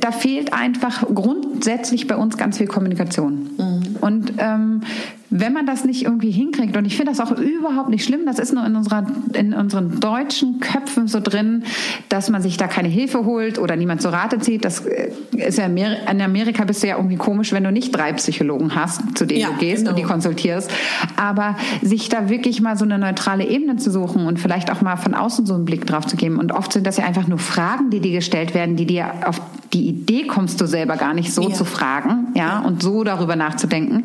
[0.00, 3.50] da fehlt einfach grundsätzlich bei uns ganz viel Kommunikation.
[3.56, 3.96] Mhm.
[4.00, 4.82] Und ähm,
[5.30, 8.38] wenn man das nicht irgendwie hinkriegt, und ich finde das auch überhaupt nicht schlimm, das
[8.38, 11.62] ist nur in, unserer, in unseren deutschen Köpfen so drin,
[12.08, 14.64] dass man sich da keine Hilfe holt oder niemand zur Rate zieht.
[14.64, 18.12] Das äh, ist ja in Amerika bist du ja irgendwie komisch, wenn du nicht drei
[18.12, 19.90] Psychologen hast, zu denen ja, du gehst genau.
[19.90, 20.70] und die konsultierst.
[21.16, 24.96] Aber sich da wirklich mal so eine neutrale Ebene zu suchen und vielleicht auch mal
[24.96, 26.38] von außen so einen Blick drauf zu geben.
[26.38, 29.40] Und oft sind das ja einfach nur Fragen, die dir gestellt werden, die dir auf
[29.72, 31.54] die Idee kommst du selber gar nicht so ja.
[31.54, 34.04] zu fragen, ja, ja, und so darüber nachzudenken.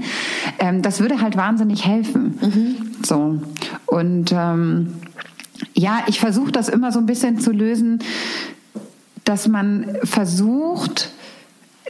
[0.59, 2.37] Ähm, das würde halt wahnsinnig helfen.
[2.41, 2.75] Mhm.
[3.03, 3.39] So.
[3.85, 4.93] Und ähm,
[5.73, 7.99] ja, ich versuche das immer so ein bisschen zu lösen,
[9.23, 11.11] dass man versucht,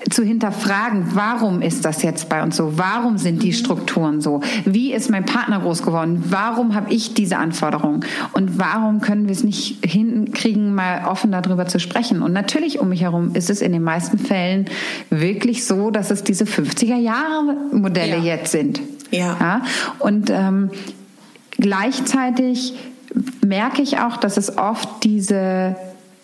[0.10, 2.78] zu hinterfragen, warum ist das jetzt bei uns so?
[2.78, 3.54] Warum sind die mhm.
[3.54, 4.42] Strukturen so?
[4.66, 6.24] Wie ist mein Partner groß geworden?
[6.30, 8.06] Warum habe ich diese Anforderungen?
[8.34, 12.22] Und warum können wir es nicht hinkriegen, mal offen darüber zu sprechen?
[12.22, 14.66] Und natürlich um mich herum ist es in den meisten Fällen
[15.10, 18.36] wirklich so, dass es diese 50er Jahre Modelle ja.
[18.36, 18.82] jetzt sind.
[19.12, 19.38] Ja.
[19.40, 19.62] ja?
[20.00, 20.72] Und ähm,
[21.52, 22.74] gleichzeitig
[23.46, 25.76] merke ich auch, dass es oft diese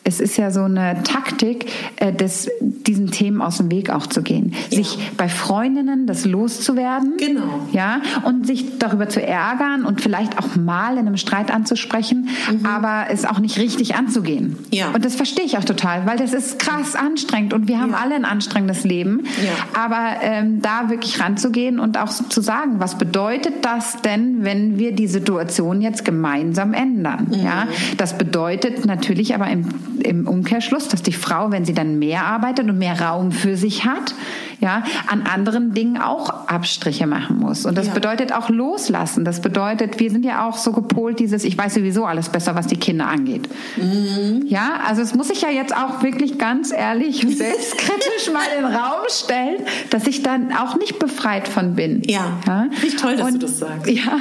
[0.04, 4.24] es ist ja so eine Taktik, äh, des, diesen Themen aus dem Weg auch zu
[4.24, 4.54] gehen.
[4.70, 4.78] Ja.
[4.78, 7.14] Sich bei Freundinnen das loszuwerden.
[7.18, 7.68] Genau.
[7.72, 12.66] Ja, und sich darüber zu ärgern und vielleicht auch mal in einem Streit anzusprechen, mhm.
[12.66, 14.58] aber es auch nicht richtig anzugehen.
[14.72, 14.90] Ja.
[14.90, 18.00] Und das verstehe ich auch total, weil das ist krass anstrengend und wir haben ja.
[18.02, 19.24] alle ein anstrengendes Leben.
[19.44, 19.80] Ja.
[19.80, 24.94] Aber ähm, da wirklich ranzugehen und auch zu sagen, was bedeutet das denn, wenn wir
[24.94, 27.28] die Situation jetzt gemeinsam ändern?
[27.30, 27.46] Mhm.
[27.46, 29.66] Ja, das bedeutet natürlich aber im
[30.02, 33.86] im Umkehrschluss, dass die Frau, wenn sie dann mehr arbeitet und mehr Raum für sich
[33.86, 34.14] hat,
[34.62, 37.66] ja, an anderen Dingen auch Abstriche machen muss.
[37.66, 37.94] Und das ja.
[37.94, 39.26] bedeutet auch loslassen.
[39.26, 42.68] Das bedeutet, wir sind ja auch so gepolt, dieses, ich weiß sowieso alles besser, was
[42.68, 43.50] die Kinder angeht.
[43.76, 44.46] Mhm.
[44.46, 48.66] Ja, also es muss ich ja jetzt auch wirklich ganz ehrlich und selbstkritisch mal in
[48.66, 49.58] den Raum stellen,
[49.90, 52.04] dass ich dann auch nicht befreit von bin.
[52.06, 52.40] Ja.
[52.46, 52.66] ja?
[52.84, 53.90] Nicht toll, dass und, du das sagst.
[53.90, 54.20] Ja,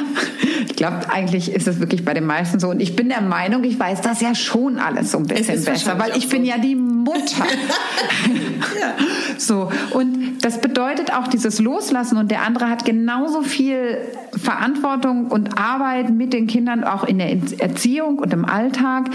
[0.66, 2.70] ich glaube, eigentlich ist es wirklich bei den meisten so.
[2.70, 5.98] Und ich bin der Meinung, ich weiß das ja schon alles so ein bisschen besser,
[5.98, 6.30] weil ich so.
[6.30, 7.44] bin ja die Mutter.
[8.80, 8.94] ja.
[9.38, 9.70] So.
[9.92, 13.98] Und das bedeutet auch dieses Loslassen und der andere hat genauso viel
[14.36, 19.10] Verantwortung und Arbeit mit den Kindern, auch in der Erziehung und im Alltag.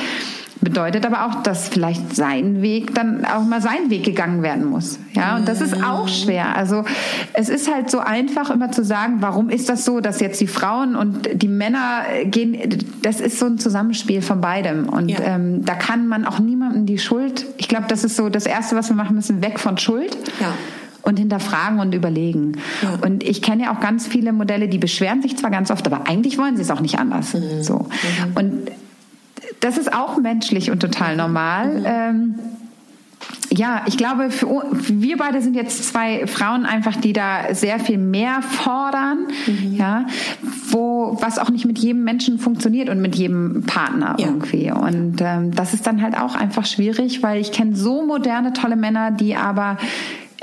[0.61, 4.97] Bedeutet aber auch, dass vielleicht sein Weg dann auch mal sein Weg gegangen werden muss.
[5.13, 6.55] Ja, und das ist auch schwer.
[6.55, 6.85] Also
[7.33, 10.47] es ist halt so einfach immer zu sagen, warum ist das so, dass jetzt die
[10.47, 12.57] Frauen und die Männer gehen,
[13.03, 14.89] das ist so ein Zusammenspiel von beidem.
[14.89, 15.19] Und ja.
[15.21, 18.75] ähm, da kann man auch niemandem die Schuld, ich glaube, das ist so das Erste,
[18.75, 20.17] was wir machen müssen, weg von Schuld.
[20.39, 20.53] Ja
[21.05, 22.53] und hinterfragen und überlegen.
[22.81, 22.99] Ja.
[23.05, 26.07] Und ich kenne ja auch ganz viele Modelle, die beschweren sich zwar ganz oft, aber
[26.07, 27.33] eigentlich wollen sie es auch nicht anders.
[27.33, 27.63] Mhm.
[27.63, 27.77] So.
[27.77, 28.35] Mhm.
[28.35, 28.71] Und
[29.59, 31.79] das ist auch menschlich und total normal.
[31.79, 31.85] Mhm.
[31.85, 32.35] Ähm,
[33.51, 37.97] ja, ich glaube, für, wir beide sind jetzt zwei Frauen einfach, die da sehr viel
[37.97, 39.75] mehr fordern, mhm.
[39.75, 40.05] ja,
[40.69, 44.27] wo was auch nicht mit jedem Menschen funktioniert und mit jedem Partner ja.
[44.27, 44.71] irgendwie.
[44.71, 48.75] Und ähm, das ist dann halt auch einfach schwierig, weil ich kenne so moderne tolle
[48.75, 49.77] Männer, die aber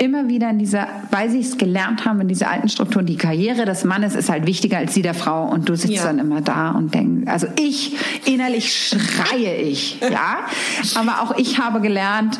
[0.03, 3.65] immer wieder in dieser, weil sie es gelernt haben, in dieser alten Struktur, die Karriere
[3.65, 6.03] des Mannes ist halt wichtiger als die der Frau und du sitzt ja.
[6.03, 7.95] dann immer da und denkst, also ich,
[8.25, 10.39] innerlich schreie ich, ja,
[10.95, 12.39] aber auch ich habe gelernt,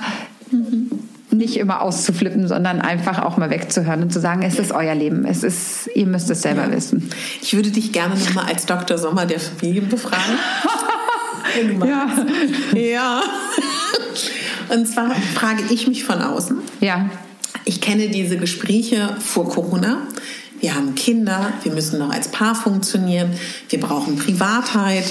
[1.31, 5.25] nicht immer auszuflippen, sondern einfach auch mal wegzuhören und zu sagen, es ist euer Leben,
[5.25, 6.71] es ist, ihr müsst es selber ja.
[6.71, 7.09] wissen.
[7.41, 8.97] Ich würde dich gerne nochmal als Dr.
[8.97, 10.37] Sommer der Familien befragen.
[11.87, 12.09] ja.
[12.73, 13.21] ja.
[14.69, 16.57] Und zwar frage ich mich von außen.
[16.81, 17.09] Ja.
[17.65, 20.07] Ich kenne diese Gespräche vor Corona.
[20.59, 23.37] Wir haben Kinder, wir müssen noch als Paar funktionieren,
[23.67, 25.03] wir brauchen Privatheit.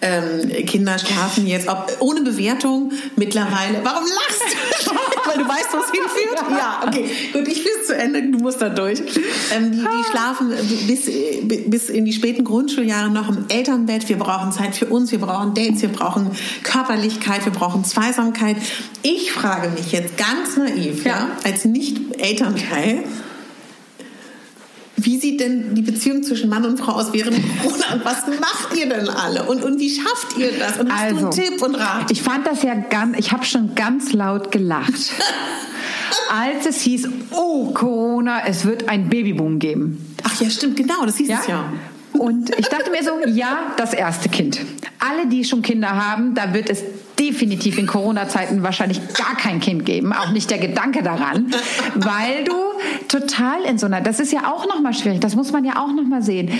[0.00, 3.78] Ähm, Kinder schlafen jetzt ob, ohne Bewertung mittlerweile.
[3.84, 4.90] Warum lachst du?
[5.28, 6.44] Weil du weißt, wo es hinführt?
[6.50, 7.10] Ja, okay.
[7.32, 9.00] Gut, ich es zu Ende, du musst da durch.
[9.54, 10.52] Ähm, die, die schlafen
[10.86, 11.10] bis,
[11.66, 14.08] bis in die späten Grundschuljahre noch im Elternbett.
[14.08, 16.30] Wir brauchen Zeit für uns, wir brauchen Dates, wir brauchen
[16.62, 18.56] Körperlichkeit, wir brauchen Zweisamkeit.
[19.02, 23.04] Ich frage mich jetzt ganz naiv, ja, ja als Nicht-Elternteil,
[25.00, 28.76] wie sieht denn die Beziehung zwischen Mann und Frau aus während Corona und was macht
[28.76, 31.42] ihr denn alle und, und wie schafft ihr das und hast also, du einen also,
[31.42, 32.10] Tipp und Rat?
[32.10, 34.92] Ich fand das ja ganz, ich habe schon ganz laut gelacht.
[36.30, 40.14] als es hieß, oh Corona, es wird ein Babyboom geben.
[40.22, 41.38] Ach ja, stimmt, genau, das hieß ja?
[41.40, 41.72] es ja.
[42.12, 44.60] Und ich dachte mir so, ja, das erste Kind.
[44.98, 46.82] Alle, die schon Kinder haben, da wird es
[47.18, 51.52] definitiv in Corona-Zeiten wahrscheinlich gar kein Kind geben, auch nicht der Gedanke daran,
[51.94, 52.54] weil du
[53.08, 55.92] total in so einer, das ist ja auch nochmal schwierig, das muss man ja auch
[55.92, 56.50] nochmal sehen.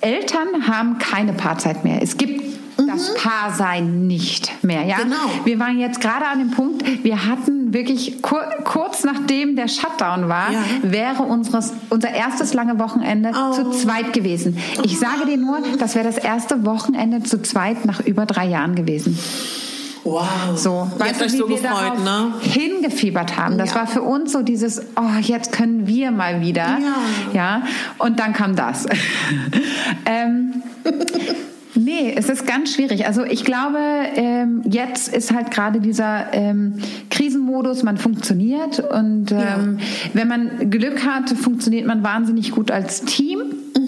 [0.00, 2.02] Eltern haben keine Paarzeit mehr.
[2.02, 2.42] Es gibt
[2.76, 3.14] das mhm.
[3.16, 4.84] Paarsein nicht mehr.
[4.84, 4.96] Ja?
[4.96, 5.16] Genau.
[5.44, 10.28] Wir waren jetzt gerade an dem Punkt, wir hatten wirklich kur kurz nachdem der Shutdown
[10.28, 10.60] war, ja.
[10.82, 13.52] wäre unseres, unser erstes lange Wochenende oh.
[13.52, 14.58] zu zweit gewesen.
[14.82, 18.74] Ich sage dir nur, das wäre das erste Wochenende zu zweit nach über drei Jahren
[18.74, 19.18] gewesen.
[20.04, 20.26] Wow.
[20.56, 22.34] So, weißt du, wie so wir gefreut, ne?
[22.40, 23.56] hingefiebert haben.
[23.56, 23.76] Das ja.
[23.76, 26.78] war für uns so dieses, oh, jetzt können wir mal wieder.
[26.80, 27.32] Ja.
[27.32, 27.62] ja?
[27.98, 28.86] Und dann kam das.
[30.06, 30.62] ähm,
[31.74, 33.06] Nee, es ist ganz schwierig.
[33.06, 33.78] Also ich glaube,
[34.14, 36.74] ähm, jetzt ist halt gerade dieser ähm,
[37.08, 39.84] Krisenmodus, man funktioniert und ähm, ja.
[40.12, 43.40] wenn man Glück hat, funktioniert man wahnsinnig gut als Team.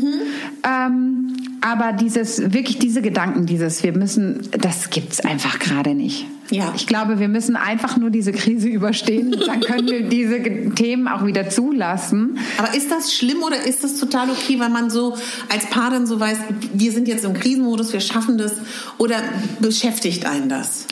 [0.04, 0.20] Mhm.
[0.64, 6.26] Ähm, aber dieses, wirklich diese Gedanken, dieses, wir müssen, das gibt's einfach gerade nicht.
[6.50, 6.72] Ja.
[6.76, 9.30] Ich glaube, wir müssen einfach nur diese Krise überstehen.
[9.46, 10.42] Dann können wir diese
[10.74, 12.38] Themen auch wieder zulassen.
[12.58, 15.16] Aber ist das schlimm oder ist das total okay, weil man so
[15.48, 16.38] als Paar dann so weiß,
[16.74, 18.56] wir sind jetzt im Krisenmodus, wir schaffen das?
[18.98, 19.16] Oder
[19.60, 20.86] beschäftigt einen das?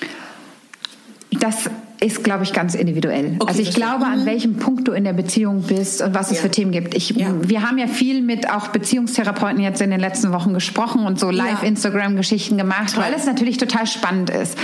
[1.39, 1.69] Das
[2.03, 3.37] ist, glaube ich, ganz individuell.
[3.39, 4.27] Okay, also ich glaube, an mhm.
[4.27, 6.43] welchem Punkt du in der Beziehung bist und was es ja.
[6.43, 6.95] für Themen gibt.
[6.95, 7.29] Ich, ja.
[7.43, 11.31] Wir haben ja viel mit auch Beziehungstherapeuten jetzt in den letzten Wochen gesprochen und so
[11.31, 13.05] Live-Instagram-Geschichten gemacht, Toll.
[13.05, 14.59] weil es natürlich total spannend ist.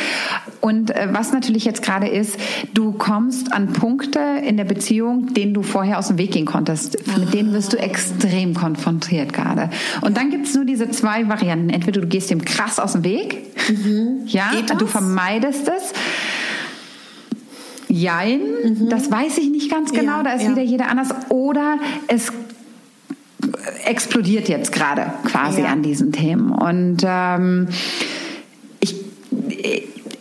[0.60, 2.38] Und äh, was natürlich jetzt gerade ist,
[2.74, 6.98] du kommst an Punkte in der Beziehung, denen du vorher aus dem Weg gehen konntest.
[7.08, 7.18] Ah.
[7.18, 9.70] Mit denen wirst du extrem konfrontiert gerade.
[10.00, 11.70] Und dann gibt es nur diese zwei Varianten.
[11.70, 14.22] Entweder du gehst dem krass aus dem Weg, mhm.
[14.26, 15.92] ja, du vermeidest es
[17.88, 18.88] Jein, mhm.
[18.90, 20.50] das weiß ich nicht ganz genau, ja, da ist ja.
[20.50, 21.08] wieder jeder anders.
[21.30, 22.32] Oder es
[23.84, 25.68] explodiert jetzt gerade quasi ja.
[25.68, 26.50] an diesen Themen.
[26.50, 27.68] Und ähm,
[28.80, 28.94] ich,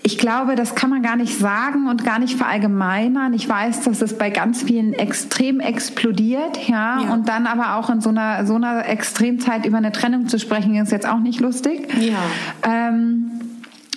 [0.03, 3.33] ich glaube, das kann man gar nicht sagen und gar nicht verallgemeinern.
[3.33, 7.13] Ich weiß, dass es bei ganz vielen extrem explodiert, ja, ja.
[7.13, 10.75] und dann aber auch in so einer so einer Extremzeit über eine Trennung zu sprechen,
[10.75, 11.87] ist jetzt auch nicht lustig.
[11.99, 12.17] Ja.
[12.63, 13.31] Ähm,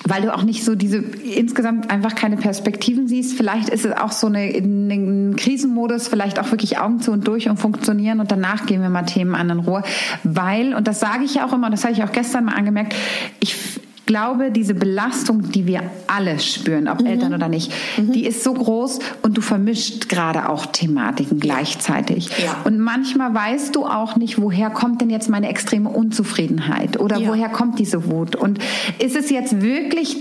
[0.05, 3.36] weil du auch nicht so diese insgesamt einfach keine Perspektiven siehst.
[3.36, 7.48] Vielleicht ist es auch so eine, ein Krisenmodus, vielleicht auch wirklich Augen zu und durch
[7.48, 9.82] und funktionieren und danach gehen wir mal Themen an in Ruhe.
[10.24, 12.94] Weil, und das sage ich ja auch immer, das habe ich auch gestern mal angemerkt,
[13.40, 13.57] ich
[14.07, 17.07] glaube, diese Belastung, die wir alle spüren, ob mhm.
[17.07, 18.12] Eltern oder nicht, mhm.
[18.12, 22.28] die ist so groß und du vermischt gerade auch Thematiken gleichzeitig.
[22.42, 22.57] Ja.
[22.64, 27.28] Und manchmal weißt du auch nicht, woher kommt denn jetzt meine extreme Unzufriedenheit oder ja.
[27.28, 28.36] woher kommt diese Wut?
[28.36, 28.59] Und
[28.98, 30.16] ist es jetzt wirklich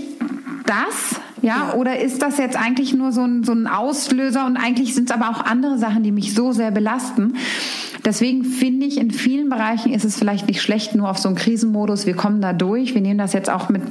[0.70, 1.20] das?
[1.42, 4.94] Ja, ja, oder ist das jetzt eigentlich nur so ein, so ein Auslöser und eigentlich
[4.94, 7.34] sind es aber auch andere Sachen, die mich so sehr belasten?
[8.04, 11.36] Deswegen finde ich, in vielen Bereichen ist es vielleicht nicht schlecht, nur auf so einen
[11.36, 13.82] Krisenmodus, wir kommen da durch, wir nehmen das jetzt auch mit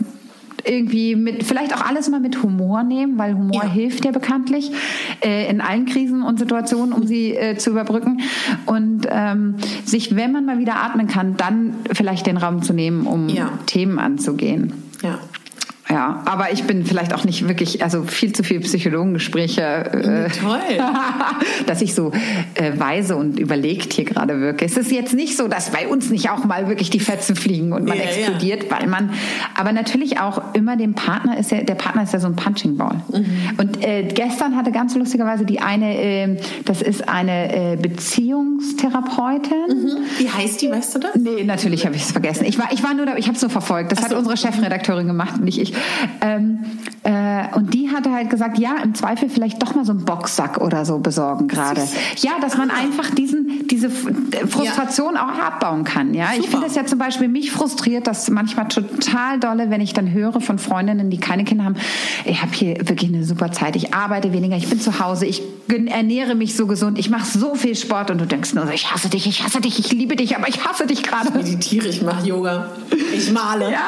[0.65, 3.69] irgendwie mit, vielleicht auch alles mal mit Humor nehmen, weil Humor ja.
[3.69, 4.71] hilft ja bekanntlich
[5.21, 8.21] äh, in allen Krisen und Situationen, um sie äh, zu überbrücken.
[8.65, 9.55] Und ähm,
[9.85, 13.51] sich, wenn man mal wieder atmen kann, dann vielleicht den Raum zu nehmen, um ja.
[13.65, 14.73] Themen anzugehen.
[15.01, 15.19] Ja.
[15.91, 20.59] Ja, aber ich bin vielleicht auch nicht wirklich, also viel zu viel Psychologengespräche, äh, Toll.
[21.65, 22.11] dass ich so
[22.53, 24.65] äh, weise und überlegt hier gerade wirke.
[24.65, 27.73] Es ist jetzt nicht so, dass bei uns nicht auch mal wirklich die Fetzen fliegen
[27.73, 28.77] und man ja, explodiert, ja.
[28.77, 29.13] weil man,
[29.55, 32.77] aber natürlich auch immer dem Partner ist ja, der Partner ist ja so ein Punching
[32.77, 33.01] Ball.
[33.11, 33.25] Mhm.
[33.57, 39.57] Und äh, gestern hatte ganz lustigerweise die eine, äh, das ist eine äh, Beziehungstherapeutin.
[39.69, 39.97] Mhm.
[40.19, 41.15] Wie heißt die, weißt du das?
[41.15, 42.45] Nee, natürlich habe ich es vergessen.
[42.45, 43.91] Ich war, ich war nur da, ich habe es nur verfolgt.
[43.91, 45.73] Das Ach hat unsere Chefredakteurin gemacht, nicht ich.
[46.21, 46.59] Ähm,
[47.03, 50.59] äh, und die hatte halt gesagt, ja, im Zweifel vielleicht doch mal so einen Boxsack
[50.59, 51.81] oder so besorgen gerade.
[52.17, 55.25] Ja, dass man einfach diesen, diese Frustration ja.
[55.25, 56.13] auch abbauen kann.
[56.13, 56.39] Ja, Super.
[56.39, 60.11] ich finde es ja zum Beispiel mich frustriert, dass manchmal total dolle, wenn ich dann
[60.11, 61.75] höre von Freundinnen, die keine Kinder haben,
[62.25, 65.41] ich habe hier wirklich eine super Zeit, ich arbeite weniger, ich bin zu Hause, ich
[65.67, 68.91] ernähre mich so gesund, ich mache so viel Sport und du denkst nur so, ich
[68.91, 71.29] hasse dich, ich hasse dich, ich liebe dich, aber ich hasse dich gerade.
[71.29, 72.71] Ich meditiere, ich mache Yoga,
[73.13, 73.71] ich male.
[73.71, 73.79] Ja,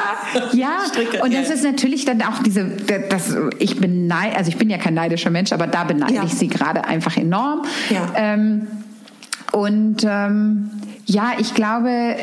[0.52, 0.68] ja.
[0.88, 1.22] Stricke.
[1.22, 2.64] und das ist natürlich dann auch diese,
[3.08, 6.24] das, ich bin neid, also ich bin ja kein neidischer Mensch, aber da beneide ja.
[6.24, 7.62] ich sie gerade einfach enorm.
[7.90, 8.12] Ja.
[8.14, 8.66] Ähm,
[9.52, 10.70] und ähm,
[11.06, 12.16] ja, ich glaube,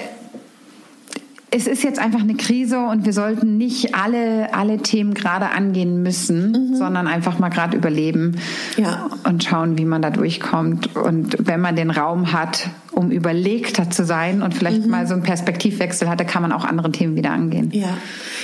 [1.52, 6.04] es ist jetzt einfach eine Krise und wir sollten nicht alle, alle Themen gerade angehen
[6.04, 6.76] müssen, mhm.
[6.76, 8.38] sondern einfach mal gerade überleben
[8.78, 9.08] ja.
[9.24, 10.96] und schauen, wie man da durchkommt.
[10.96, 14.92] Und wenn man den Raum hat, um überlegter zu sein und vielleicht mhm.
[14.92, 17.72] mal so einen Perspektivwechsel hat, da kann man auch andere Themen wieder angehen.
[17.74, 17.98] Ja,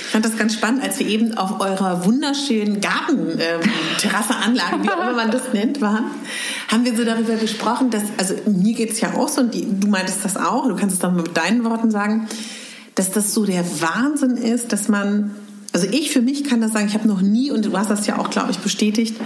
[0.06, 5.02] ich fand das ganz spannend, als wir eben auf eurer wunderschönen Garten-Terrasse-Anlage, ähm, wie auch
[5.02, 6.04] immer man das nennt, waren,
[6.68, 9.66] haben wir so darüber gesprochen, dass, also mir geht es ja auch so, und die,
[9.68, 12.28] du meintest das auch, du kannst es dann mal mit deinen Worten sagen,
[12.94, 15.34] dass das so der Wahnsinn ist, dass man,
[15.72, 18.06] also ich für mich kann das sagen, ich habe noch nie, und du hast das
[18.06, 19.16] ja auch, glaube ich, bestätigt,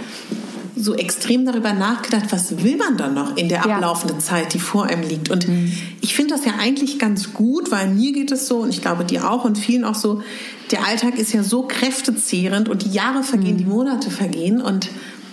[0.75, 4.23] so extrem darüber nachgedacht, was will man dann noch in der ablaufenden ja.
[4.23, 5.29] Zeit, die vor einem liegt.
[5.29, 5.71] Und mhm.
[6.01, 9.03] ich finde das ja eigentlich ganz gut, weil mir geht es so, und ich glaube
[9.03, 10.21] dir auch und vielen auch so,
[10.71, 13.59] der Alltag ist ja so kräftezehrend und die Jahre vergehen, mhm.
[13.59, 14.89] die Monate vergehen und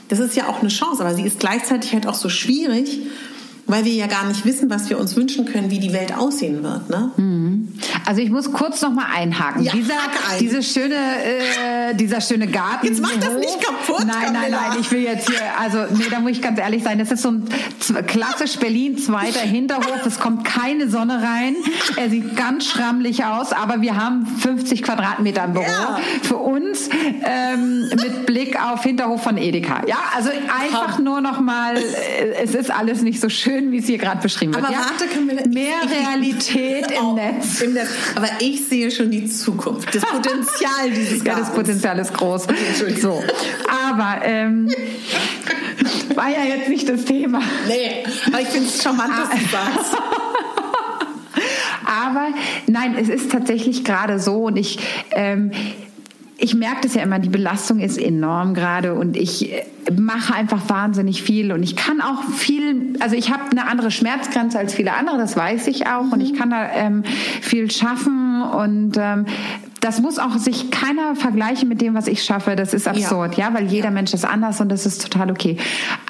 [0.08, 3.00] das ist ja auch eine Chance, aber sie ist gleichzeitig halt auch so schwierig
[3.68, 6.62] weil wir ja gar nicht wissen, was wir uns wünschen können, wie die Welt aussehen
[6.62, 6.88] wird.
[6.88, 7.10] Ne?
[7.16, 7.68] Mhm.
[8.06, 9.62] Also ich muss kurz noch mal einhaken.
[9.62, 10.38] Ja, dieser, ein.
[10.40, 12.86] diese schöne, äh, dieser schöne Garten.
[12.86, 14.06] Jetzt mach das nicht kaputt.
[14.06, 14.78] Nein, nein, nein.
[14.80, 16.98] Ich will jetzt hier, also nee, da muss ich ganz ehrlich sein.
[16.98, 17.46] Das ist so ein
[18.06, 20.06] klassisch Berlin zweiter Hinterhof.
[20.06, 21.54] Es kommt keine Sonne rein.
[21.96, 25.98] Er sieht ganz schrammlich aus, aber wir haben 50 Quadratmeter im Büro ja.
[26.22, 26.88] für uns
[27.22, 29.82] ähm, mit Blick auf Hinterhof von Edeka.
[29.86, 31.76] Ja, also einfach nur noch mal.
[31.76, 34.64] Äh, es ist alles nicht so schön schön, wie es hier gerade beschrieben wird.
[34.64, 34.80] Aber ja?
[34.80, 37.60] warte, Camilla, mehr ich, Realität im, Netz.
[37.60, 37.88] im, Netz.
[38.14, 42.46] Aber ich sehe schon die Zukunft, das Potenzial dieses Ja, das Potenzial ist groß.
[43.00, 43.22] So,
[43.68, 44.70] aber ähm,
[46.14, 47.40] war ja jetzt nicht das Thema.
[47.66, 49.74] Nee, aber ich finde es charmant, dass du ah.
[49.74, 49.96] sagst.
[52.04, 52.28] aber
[52.66, 54.78] nein, es ist tatsächlich gerade so und ich
[55.12, 55.50] ähm,
[56.40, 60.68] ich merke das ja immer, die Belastung ist enorm gerade und ich äh, mache einfach
[60.68, 64.94] wahnsinnig viel und ich kann auch viel, also ich habe eine andere Schmerzgrenze als viele
[64.94, 66.12] andere, das weiß ich auch mhm.
[66.12, 67.02] und ich kann da ähm,
[67.42, 69.26] viel schaffen und ähm,
[69.80, 72.56] das muss auch sich keiner vergleichen mit dem, was ich schaffe.
[72.56, 73.90] Das ist absurd, ja, ja weil jeder ja.
[73.90, 75.56] Mensch ist anders und das ist total okay.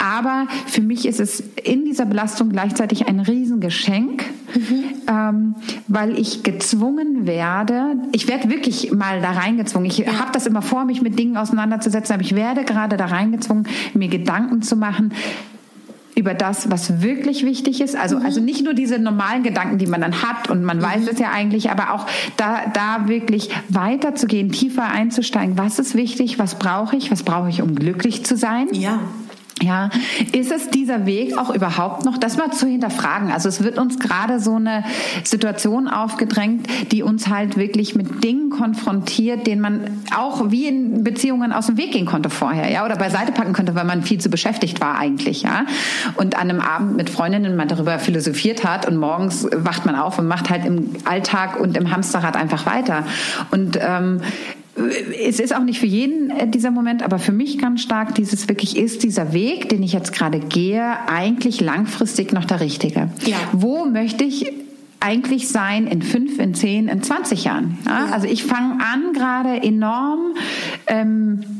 [0.02, 4.24] Aber für mich ist es in dieser Belastung gleichzeitig ein Riesengeschenk,
[4.54, 4.84] mhm.
[5.08, 5.54] ähm,
[5.86, 9.88] weil ich gezwungen werde, ich werde wirklich mal da reingezwungen.
[9.90, 10.18] Ich ja.
[10.18, 14.08] habe das immer vor, mich mit Dingen auseinanderzusetzen, aber ich werde gerade da reingezwungen, mir
[14.08, 15.12] Gedanken zu machen,
[16.18, 17.96] über das, was wirklich wichtig ist.
[17.96, 18.26] Also, mhm.
[18.26, 20.82] also nicht nur diese normalen Gedanken, die man dann hat und man mhm.
[20.82, 25.56] weiß es ja eigentlich, aber auch da, da wirklich weiterzugehen, tiefer einzusteigen.
[25.56, 26.38] Was ist wichtig?
[26.38, 27.10] Was brauche ich?
[27.12, 28.68] Was brauche ich, um glücklich zu sein?
[28.72, 29.00] Ja.
[29.62, 29.90] Ja,
[30.32, 33.32] ist es dieser Weg auch überhaupt noch, das mal zu hinterfragen?
[33.32, 34.84] Also es wird uns gerade so eine
[35.24, 41.52] Situation aufgedrängt, die uns halt wirklich mit Dingen konfrontiert, denen man auch wie in Beziehungen
[41.52, 44.28] aus dem Weg gehen konnte vorher, ja, oder beiseite packen könnte, weil man viel zu
[44.28, 45.66] beschäftigt war eigentlich, ja.
[46.16, 50.18] Und an einem Abend mit Freundinnen man darüber philosophiert hat und morgens wacht man auf
[50.18, 53.04] und macht halt im Alltag und im Hamsterrad einfach weiter.
[53.50, 54.20] Und ähm,
[55.28, 58.48] es ist auch nicht für jeden äh, dieser Moment, aber für mich ganz stark dieses
[58.48, 63.10] wirklich ist dieser Weg, den ich jetzt gerade gehe, eigentlich langfristig noch der richtige.
[63.24, 63.36] Ja.
[63.52, 64.52] Wo möchte ich
[65.00, 67.78] eigentlich sein in fünf, in zehn, in 20 Jahren.
[67.86, 68.06] Ja?
[68.06, 68.12] Ja.
[68.12, 70.34] Also ich fange an, gerade enorm
[70.86, 71.57] ähm,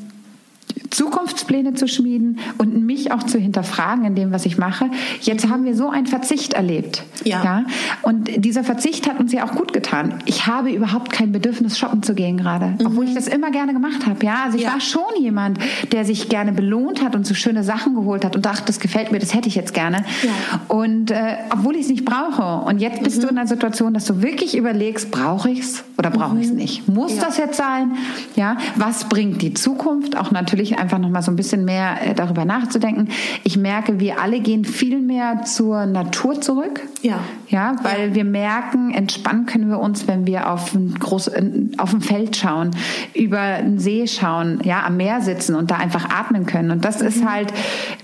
[0.90, 4.90] Zukunftspläne zu schmieden und mich auch zu hinterfragen in dem, was ich mache.
[5.20, 7.02] Jetzt haben wir so einen Verzicht erlebt.
[7.24, 7.44] Ja.
[7.44, 7.65] ja.
[8.02, 10.23] Und dieser Verzicht hat uns ja auch gut getan.
[10.27, 12.86] Ich habe überhaupt kein Bedürfnis, shoppen zu gehen gerade, mhm.
[12.86, 14.24] obwohl ich das immer gerne gemacht habe.
[14.24, 14.73] Ja, also ich ja.
[14.73, 15.59] war schon jemand,
[15.93, 19.12] der sich gerne belohnt hat und so schöne Sachen geholt hat und dachte, das gefällt
[19.12, 20.05] mir, das hätte ich jetzt gerne.
[20.23, 20.60] Ja.
[20.69, 22.66] Und äh, obwohl ich es nicht brauche.
[22.66, 23.23] Und jetzt bist mhm.
[23.23, 26.40] du in einer Situation, dass du wirklich überlegst, brauche ich es oder brauche mhm.
[26.40, 26.89] ich es nicht?
[26.89, 27.93] Muss das jetzt sein?
[28.36, 28.56] Ja.
[28.77, 30.16] Was bringt die Zukunft?
[30.16, 33.09] Auch natürlich einfach noch mal so ein bisschen mehr äh, darüber nachzudenken.
[33.44, 36.80] Ich merke, wir alle gehen viel mehr zur Natur zurück.
[37.02, 37.20] Ja.
[37.48, 38.14] Ja, weil ja.
[38.14, 41.30] wir merken, entspannen können wir uns, wenn wir auf ein groß,
[41.78, 42.70] auf ein Feld schauen,
[43.14, 46.70] über einen See schauen, ja, am Meer sitzen und da einfach atmen können.
[46.70, 47.09] Und das mhm.
[47.09, 47.52] ist halt,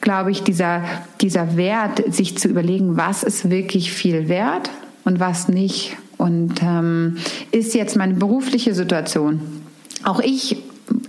[0.00, 0.82] glaube ich, dieser,
[1.20, 4.70] dieser Wert, sich zu überlegen, was ist wirklich viel wert
[5.04, 5.96] und was nicht.
[6.16, 7.16] Und ähm,
[7.50, 9.40] ist jetzt meine berufliche Situation.
[10.04, 10.56] Auch ich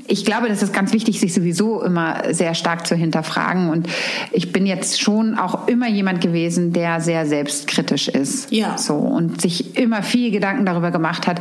[0.07, 3.69] ich glaube, das ist ganz wichtig, sich sowieso immer sehr stark zu hinterfragen.
[3.69, 3.87] Und
[4.31, 8.51] ich bin jetzt schon auch immer jemand gewesen, der sehr selbstkritisch ist.
[8.51, 8.77] Ja.
[8.77, 11.39] So und sich immer viel Gedanken darüber gemacht hat.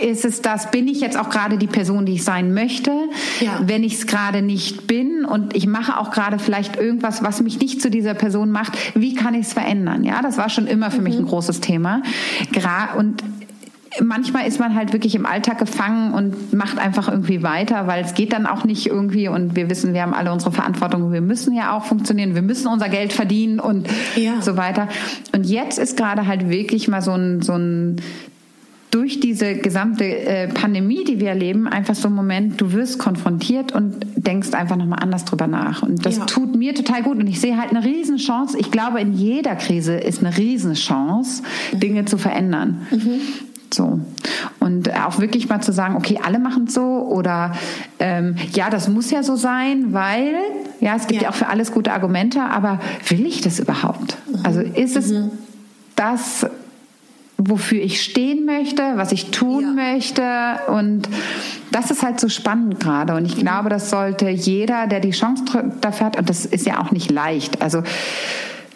[0.00, 0.70] Ist es das?
[0.70, 2.90] Bin ich jetzt auch gerade die Person, die ich sein möchte?
[3.40, 3.60] Ja.
[3.62, 7.60] Wenn ich es gerade nicht bin und ich mache auch gerade vielleicht irgendwas, was mich
[7.60, 10.04] nicht zu dieser Person macht, wie kann ich es verändern?
[10.04, 11.04] Ja, das war schon immer für mhm.
[11.04, 12.02] mich ein großes Thema.
[12.96, 13.22] Und
[14.00, 18.14] manchmal ist man halt wirklich im Alltag gefangen und macht einfach irgendwie weiter, weil es
[18.14, 21.54] geht dann auch nicht irgendwie und wir wissen, wir haben alle unsere Verantwortung, wir müssen
[21.54, 24.40] ja auch funktionieren, wir müssen unser Geld verdienen und ja.
[24.40, 24.88] so weiter.
[25.34, 27.96] Und jetzt ist gerade halt wirklich mal so ein, so ein
[28.92, 33.72] durch diese gesamte äh, Pandemie, die wir erleben, einfach so ein Moment, du wirst konfrontiert
[33.72, 35.82] und denkst einfach nochmal anders drüber nach.
[35.82, 36.26] Und das ja.
[36.26, 37.16] tut mir total gut.
[37.16, 38.58] Und ich sehe halt eine Riesenchance.
[38.58, 41.42] Ich glaube, in jeder Krise ist eine Riesenchance,
[41.72, 42.86] Dinge zu verändern.
[42.90, 43.20] Mhm.
[43.72, 44.00] So.
[44.60, 47.52] Und auch wirklich mal zu sagen, okay, alle machen es so oder
[47.98, 50.34] ähm, ja, das muss ja so sein, weil,
[50.80, 51.28] ja, es gibt ja.
[51.28, 51.30] ja.
[51.30, 54.16] auch für alles gute Argumente, aber will ich das überhaupt?
[54.26, 54.40] Mhm.
[54.44, 55.30] Also ist es mhm.
[55.96, 56.46] das,
[57.38, 59.92] wofür ich stehen möchte, was ich tun ja.
[59.92, 60.22] möchte
[60.68, 61.08] und
[61.70, 63.40] das ist halt so spannend gerade und ich mhm.
[63.40, 65.44] glaube, das sollte jeder, der die Chance
[65.80, 67.82] dafür hat, und das ist ja auch nicht leicht, also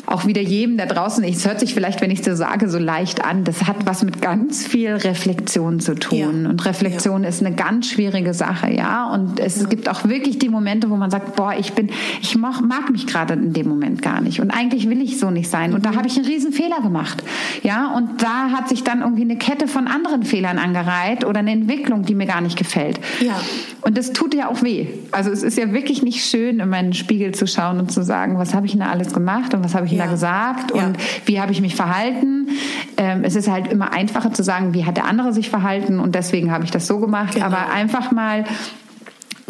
[0.07, 3.25] auch wieder jedem da draußen, es hört sich vielleicht, wenn ich so sage, so leicht
[3.25, 6.45] an, das hat was mit ganz viel Reflexion zu tun.
[6.45, 6.51] Ja.
[6.51, 7.29] Und Reflexion ja.
[7.29, 9.11] ist eine ganz schwierige Sache, ja.
[9.13, 9.67] Und es ja.
[9.67, 11.91] gibt auch wirklich die Momente, wo man sagt, boah, ich bin,
[12.23, 14.41] ich mag, mag mich gerade in dem Moment gar nicht.
[14.41, 15.75] Und eigentlich will ich so nicht sein.
[15.75, 15.97] Und da mhm.
[15.97, 17.23] habe ich einen riesen Fehler gemacht.
[17.63, 21.51] Ja, und da hat sich dann irgendwie eine Kette von anderen Fehlern angereiht oder eine
[21.51, 23.01] Entwicklung, die mir gar nicht gefällt.
[23.21, 23.41] Ja.
[23.81, 24.87] Und das tut ja auch weh.
[25.11, 28.39] Also es ist ja wirklich nicht schön, in meinen Spiegel zu schauen und zu sagen,
[28.39, 30.05] was habe ich denn da alles gemacht und was habe ich ja.
[30.05, 31.03] da gesagt und ja.
[31.25, 32.49] wie habe ich mich verhalten.
[32.97, 36.15] Ähm, es ist halt immer einfacher zu sagen, wie hat der andere sich verhalten und
[36.15, 37.35] deswegen habe ich das so gemacht.
[37.35, 37.47] Genau.
[37.47, 38.45] Aber einfach mal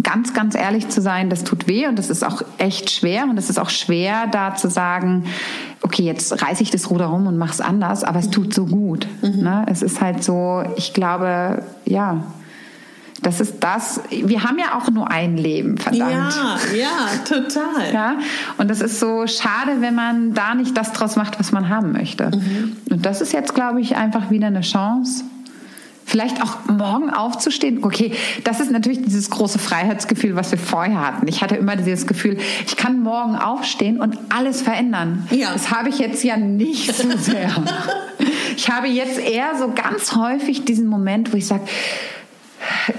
[0.03, 3.39] ganz, ganz ehrlich zu sein, das tut weh und das ist auch echt schwer und
[3.39, 5.25] es ist auch schwer, da zu sagen,
[5.83, 8.67] okay, jetzt reiße ich das Ruder rum und mache es anders, aber es tut so
[8.67, 9.09] gut.
[9.23, 9.43] Mhm.
[9.43, 9.67] Ne?
[9.69, 12.23] Es ist halt so, ich glaube, ja,
[13.23, 14.01] das ist das.
[14.11, 16.11] Wir haben ja auch nur ein Leben, verdammt.
[16.13, 17.93] Ja, ja, total.
[17.93, 18.19] Ja,
[18.59, 21.93] und das ist so schade, wenn man da nicht das draus macht, was man haben
[21.93, 22.31] möchte.
[22.31, 22.77] Mhm.
[22.91, 25.25] Und das ist jetzt, glaube ich, einfach wieder eine Chance.
[26.09, 27.83] Vielleicht auch morgen aufzustehen.
[27.83, 28.13] Okay,
[28.45, 31.27] das ist natürlich dieses große Freiheitsgefühl, was wir vorher hatten.
[31.27, 35.27] Ich hatte immer dieses Gefühl, ich kann morgen aufstehen und alles verändern.
[35.33, 35.53] Ja.
[35.53, 37.51] Das habe ich jetzt ja nicht so sehr.
[38.57, 41.65] ich habe jetzt eher so ganz häufig diesen Moment, wo ich sage,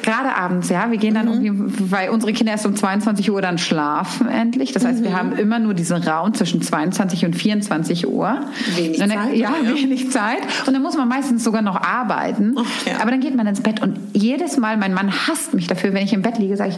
[0.02, 0.90] gerade abends, ja.
[0.92, 1.46] Wir gehen dann mhm.
[1.46, 4.72] irgendwie, weil unsere Kinder erst um 22 Uhr dann schlafen endlich.
[4.72, 5.04] Das heißt, mhm.
[5.04, 8.42] wir haben immer nur diesen Raum zwischen 22 und 24 Uhr.
[8.76, 9.36] Wenig dann, Zeit.
[9.36, 10.40] Ja, ja, wenig Zeit.
[10.66, 12.56] Und dann muss man meistens sogar noch arbeiten.
[12.86, 13.02] Ja.
[13.02, 16.04] Aber dann geht man ins Bett und jedes Mal, mein Mann hasst mich dafür, wenn
[16.04, 16.78] ich im Bett liege, sage ich,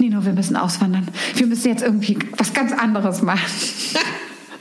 [0.00, 1.06] Nino, wir müssen auswandern.
[1.34, 3.40] Wir müssen jetzt irgendwie was ganz anderes machen.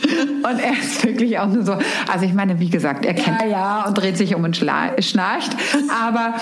[0.04, 1.78] Und er ist wirklich auch nur so,
[2.12, 5.56] also ich meine, wie gesagt, er kennt ja, ja und dreht sich um und schnarcht,
[6.04, 6.34] aber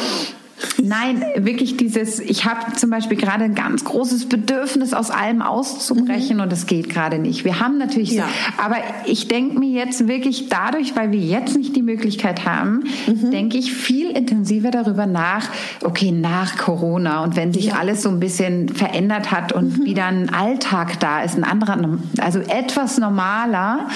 [0.82, 6.38] Nein, wirklich dieses, ich habe zum Beispiel gerade ein ganz großes Bedürfnis, aus allem auszubrechen
[6.38, 6.44] mhm.
[6.44, 7.46] und es geht gerade nicht.
[7.46, 8.28] Wir haben natürlich, ja.
[8.58, 13.32] aber ich denke mir jetzt wirklich dadurch, weil wir jetzt nicht die Möglichkeit haben, mhm.
[13.32, 15.50] denke ich viel intensiver darüber nach,
[15.84, 17.76] okay, nach Corona und wenn sich ja.
[17.76, 19.86] alles so ein bisschen verändert hat und mhm.
[19.86, 21.78] wieder ein Alltag da ist, ein anderer,
[22.20, 23.88] also etwas normaler,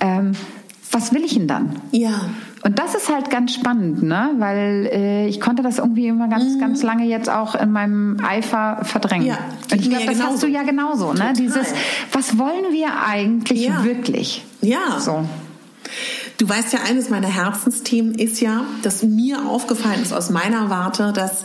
[0.00, 0.32] ähm,
[0.90, 1.76] was will ich denn dann?
[1.90, 2.28] Ja.
[2.64, 4.30] Und das ist halt ganz spannend, ne?
[4.38, 6.60] weil äh, ich konnte das irgendwie immer ganz, mhm.
[6.60, 9.26] ganz lange jetzt auch in meinem Eifer verdrängen.
[9.26, 9.38] Ja,
[9.70, 10.32] und ich glaube, das genauso.
[10.32, 11.12] hast du ja genauso.
[11.12, 11.34] Ne?
[11.36, 11.74] Dieses,
[12.12, 13.84] was wollen wir eigentlich ja.
[13.84, 14.44] wirklich?
[14.62, 14.98] Ja.
[14.98, 15.28] So.
[16.38, 21.12] Du weißt ja, eines meiner Herzensthemen ist ja, dass mir aufgefallen ist aus meiner Warte,
[21.12, 21.44] dass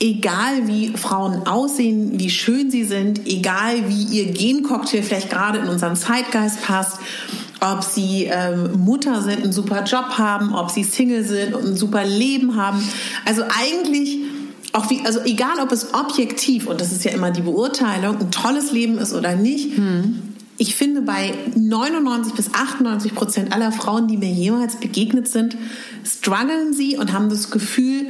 [0.00, 5.68] egal wie Frauen aussehen, wie schön sie sind, egal wie ihr Gencocktail vielleicht gerade in
[5.68, 6.98] unseren Zeitgeist passt,
[7.60, 11.76] ob sie ähm, Mutter sind, einen super Job haben, ob sie Single sind und ein
[11.76, 12.82] super Leben haben.
[13.24, 14.18] Also eigentlich
[14.72, 18.30] auch wie, also egal ob es objektiv, und das ist ja immer die Beurteilung, ein
[18.30, 20.22] tolles Leben ist oder nicht, hm.
[20.58, 25.56] ich finde bei 99 bis 98 Prozent aller Frauen, die mir jemals begegnet sind,
[26.04, 28.06] strugglen sie und haben das Gefühl,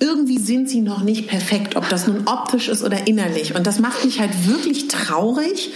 [0.00, 3.54] irgendwie sind sie noch nicht perfekt, ob das nun optisch ist oder innerlich.
[3.54, 5.70] Und das macht mich halt wirklich traurig,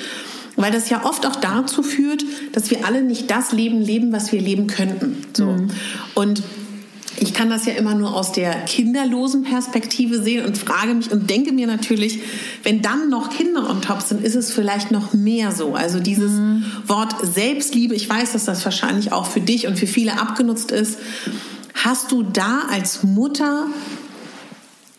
[0.56, 4.32] weil das ja oft auch dazu führt, dass wir alle nicht das Leben leben, was
[4.32, 5.22] wir leben könnten.
[5.34, 5.46] So.
[5.46, 5.70] Mhm.
[6.14, 6.42] Und
[7.18, 11.30] ich kann das ja immer nur aus der kinderlosen Perspektive sehen und frage mich und
[11.30, 12.20] denke mir natürlich,
[12.62, 15.74] wenn dann noch Kinder on top sind, ist es vielleicht noch mehr so.
[15.74, 16.64] Also dieses mhm.
[16.86, 20.98] Wort Selbstliebe, ich weiß, dass das wahrscheinlich auch für dich und für viele abgenutzt ist.
[21.74, 23.66] Hast du da als Mutter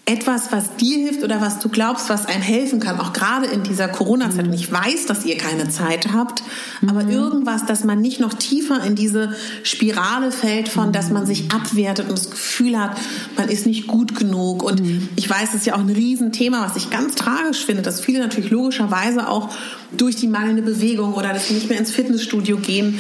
[0.08, 3.64] etwas, was dir hilft oder was du glaubst, was einem helfen kann, auch gerade in
[3.64, 4.48] dieser Corona-Zeit.
[4.48, 6.44] Und ich weiß, dass ihr keine Zeit habt,
[6.88, 7.10] aber mhm.
[7.10, 12.08] irgendwas, dass man nicht noch tiefer in diese Spirale fällt von, dass man sich abwertet
[12.08, 12.98] und das Gefühl hat,
[13.36, 14.64] man ist nicht gut genug.
[14.64, 15.10] Und mhm.
[15.18, 18.20] ich weiß, das ist ja auch ein Riesenthema, was ich ganz tragisch finde, dass viele
[18.20, 19.50] natürlich logischerweise auch
[19.92, 23.00] durch die mangelnde Bewegung oder dass sie nicht mehr ins Fitnessstudio gehen.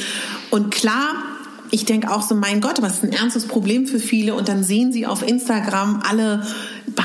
[0.49, 1.15] Und klar,
[1.71, 4.35] ich denke auch so, mein Gott, was ist ein ernstes Problem für viele.
[4.35, 6.43] Und dann sehen sie auf Instagram alle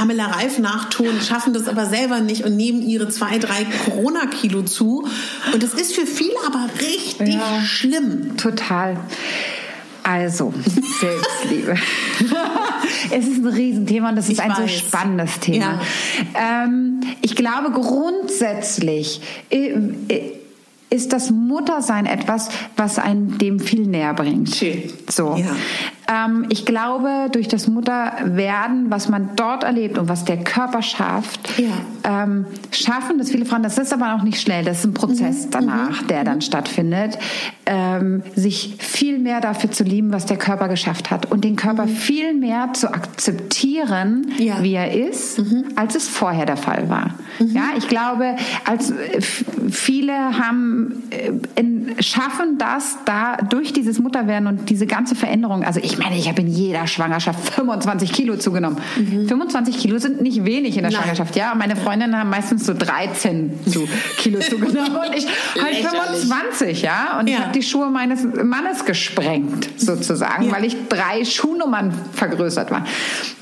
[0.02, 5.06] Pamela Reif nachtun, schaffen das aber selber nicht und nehmen ihre zwei, drei Corona-Kilo zu.
[5.52, 8.36] Und das ist für viele aber richtig ja, schlimm.
[8.36, 8.96] Total.
[10.02, 10.52] Also,
[11.00, 11.76] Selbstliebe.
[13.12, 14.58] es ist ein Riesenthema und das ist ich ein weiß.
[14.58, 15.80] so spannendes Thema.
[16.34, 16.64] Ja.
[16.64, 19.20] Ähm, ich glaube grundsätzlich
[19.50, 19.68] äh,
[20.08, 20.32] äh,
[20.90, 24.52] ist das Muttersein etwas, was einen dem viel näher bringt.
[24.52, 24.82] Schön.
[25.08, 25.36] So.
[25.36, 25.54] Ja.
[26.08, 31.58] Ähm, ich glaube, durch das Mutterwerden, was man dort erlebt und was der Körper schafft,
[31.58, 31.68] ja.
[32.04, 35.46] ähm, schaffen das viele Frauen, das ist aber auch nicht schnell, das ist ein Prozess
[35.46, 35.50] mhm.
[35.50, 36.06] danach, mhm.
[36.08, 37.18] der dann stattfindet,
[37.66, 41.86] ähm, sich viel mehr dafür zu lieben, was der Körper geschafft hat und den Körper
[41.86, 41.90] mhm.
[41.90, 44.62] viel mehr zu akzeptieren, ja.
[44.62, 45.64] wie er ist, mhm.
[45.76, 47.14] als es vorher der Fall war.
[47.38, 47.54] Mhm.
[47.54, 48.92] Ja, ich glaube, als
[49.70, 55.62] viele haben äh, schaffen das da durch dieses Mutterwerden und diese ganze Veränderung.
[55.64, 58.78] Also ich meine, ich habe in jeder Schwangerschaft 25 Kilo zugenommen.
[58.96, 59.28] Mhm.
[59.28, 61.02] 25 Kilo sind nicht wenig in der Nein.
[61.02, 61.36] Schwangerschaft.
[61.36, 63.60] Ja, meine Freundinnen haben meistens so 13
[64.18, 65.26] Kilo zugenommen und ich
[65.60, 66.82] halt 25.
[66.82, 67.34] Ja, und ja.
[67.34, 70.52] ich habe die Schuhe meines Mannes gesprengt sozusagen, ja.
[70.52, 72.84] weil ich drei Schuhnummern vergrößert war.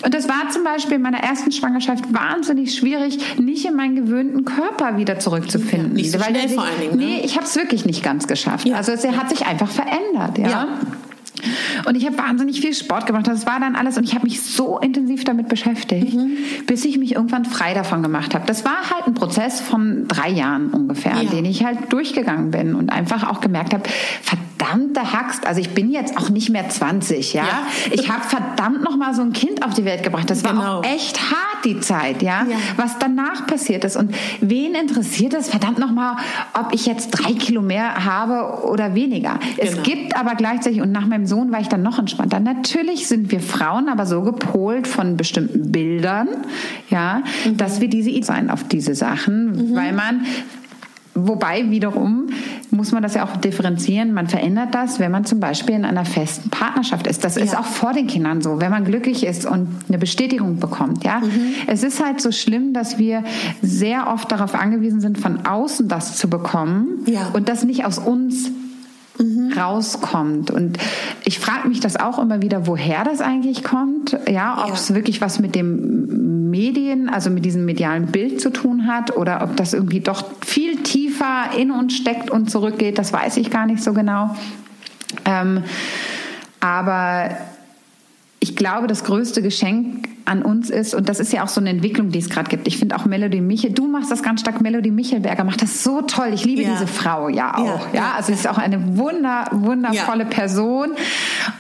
[0.04, 4.44] Und das war zum Beispiel in meiner ersten Schwangerschaft wahnsinnig schwierig, nicht in meinen gewöhnten
[4.44, 5.92] Körper wieder zurückzufinden.
[5.94, 6.96] Nicht so schnell sich, vor allen Dingen.
[6.96, 7.04] Ne?
[7.04, 8.66] Nee, ich habe es wirklich nicht ganz geschafft.
[8.66, 8.76] Ja.
[8.76, 10.38] Also es hat sich einfach verändert.
[10.38, 10.68] ja.
[11.86, 13.26] Und ich habe wahnsinnig viel Sport gemacht.
[13.26, 16.36] Das war dann alles und ich habe mich so intensiv damit beschäftigt, mhm.
[16.66, 18.46] bis ich mich irgendwann frei davon gemacht habe.
[18.46, 21.30] Das war halt ein Prozess von drei Jahren ungefähr, ja.
[21.30, 23.84] den ich halt durchgegangen bin und einfach auch gemerkt habe,
[24.60, 27.44] verdammte Haxt, also ich bin jetzt auch nicht mehr 20, ja.
[27.44, 27.66] ja.
[27.90, 30.28] Ich habe verdammt noch mal so ein Kind auf die Welt gebracht.
[30.30, 30.78] Das war genau.
[30.78, 32.46] auch echt hart die Zeit, ja?
[32.48, 32.56] ja?
[32.76, 36.16] Was danach passiert ist und wen interessiert es verdammt noch mal,
[36.58, 39.38] ob ich jetzt drei Kilo mehr habe oder weniger.
[39.56, 39.70] Genau.
[39.70, 42.40] Es gibt aber gleichzeitig und nach meinem Sohn war ich dann noch entspannter.
[42.40, 46.28] Natürlich sind wir Frauen aber so gepolt von bestimmten Bildern,
[46.88, 47.56] ja, mhm.
[47.56, 49.74] dass wir diese sein auf diese Sachen, mhm.
[49.74, 50.26] weil man
[51.14, 52.28] Wobei wiederum
[52.70, 54.12] muss man das ja auch differenzieren.
[54.14, 57.24] Man verändert das, wenn man zum Beispiel in einer festen Partnerschaft ist.
[57.24, 57.42] Das ja.
[57.42, 61.04] ist auch vor den Kindern so, wenn man glücklich ist und eine Bestätigung bekommt.
[61.04, 61.54] Ja, mhm.
[61.66, 63.24] es ist halt so schlimm, dass wir
[63.60, 67.30] sehr oft darauf angewiesen sind, von außen das zu bekommen ja.
[67.32, 68.50] und das nicht aus uns
[69.20, 69.52] mhm.
[69.52, 70.50] rauskommt.
[70.50, 70.78] Und
[71.24, 74.16] ich frage mich das auch immer wieder, woher das eigentlich kommt.
[74.28, 74.94] Ja, ob es ja.
[74.94, 79.56] wirklich was mit dem Medien, also mit diesem medialen Bild zu tun hat oder ob
[79.56, 83.82] das irgendwie doch viel tiefer in uns steckt und zurückgeht, das weiß ich gar nicht
[83.82, 84.34] so genau.
[85.24, 85.62] Ähm,
[86.60, 87.30] aber
[88.40, 91.70] ich glaube, das größte Geschenk an uns ist, und das ist ja auch so eine
[91.70, 92.66] Entwicklung, die es gerade gibt.
[92.66, 96.02] Ich finde auch Melody Michel, du machst das ganz stark, Melody Michelberger macht das so
[96.02, 96.30] toll.
[96.32, 96.72] Ich liebe ja.
[96.72, 97.92] diese Frau ja auch.
[97.92, 98.12] Ja, ja.
[98.16, 100.30] also sie ist auch eine wunder, wundervolle ja.
[100.30, 100.90] Person.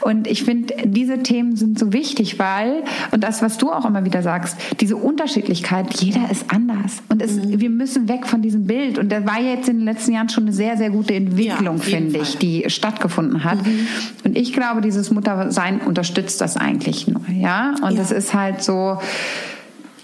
[0.00, 4.04] Und ich finde, diese Themen sind so wichtig, weil, und das, was du auch immer
[4.04, 7.02] wieder sagst, diese Unterschiedlichkeit, jeder ist anders.
[7.08, 7.60] Und es, mhm.
[7.60, 8.98] wir müssen weg von diesem Bild.
[8.98, 12.18] Und da war jetzt in den letzten Jahren schon eine sehr, sehr gute Entwicklung, finde
[12.18, 13.64] ich, die stattgefunden hat.
[13.66, 13.86] Mhm.
[14.24, 17.22] Und ich glaube, dieses Muttersein unterstützt das eigentlich nur.
[17.30, 18.98] Ja, und es ist halt so,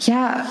[0.01, 0.45] ja,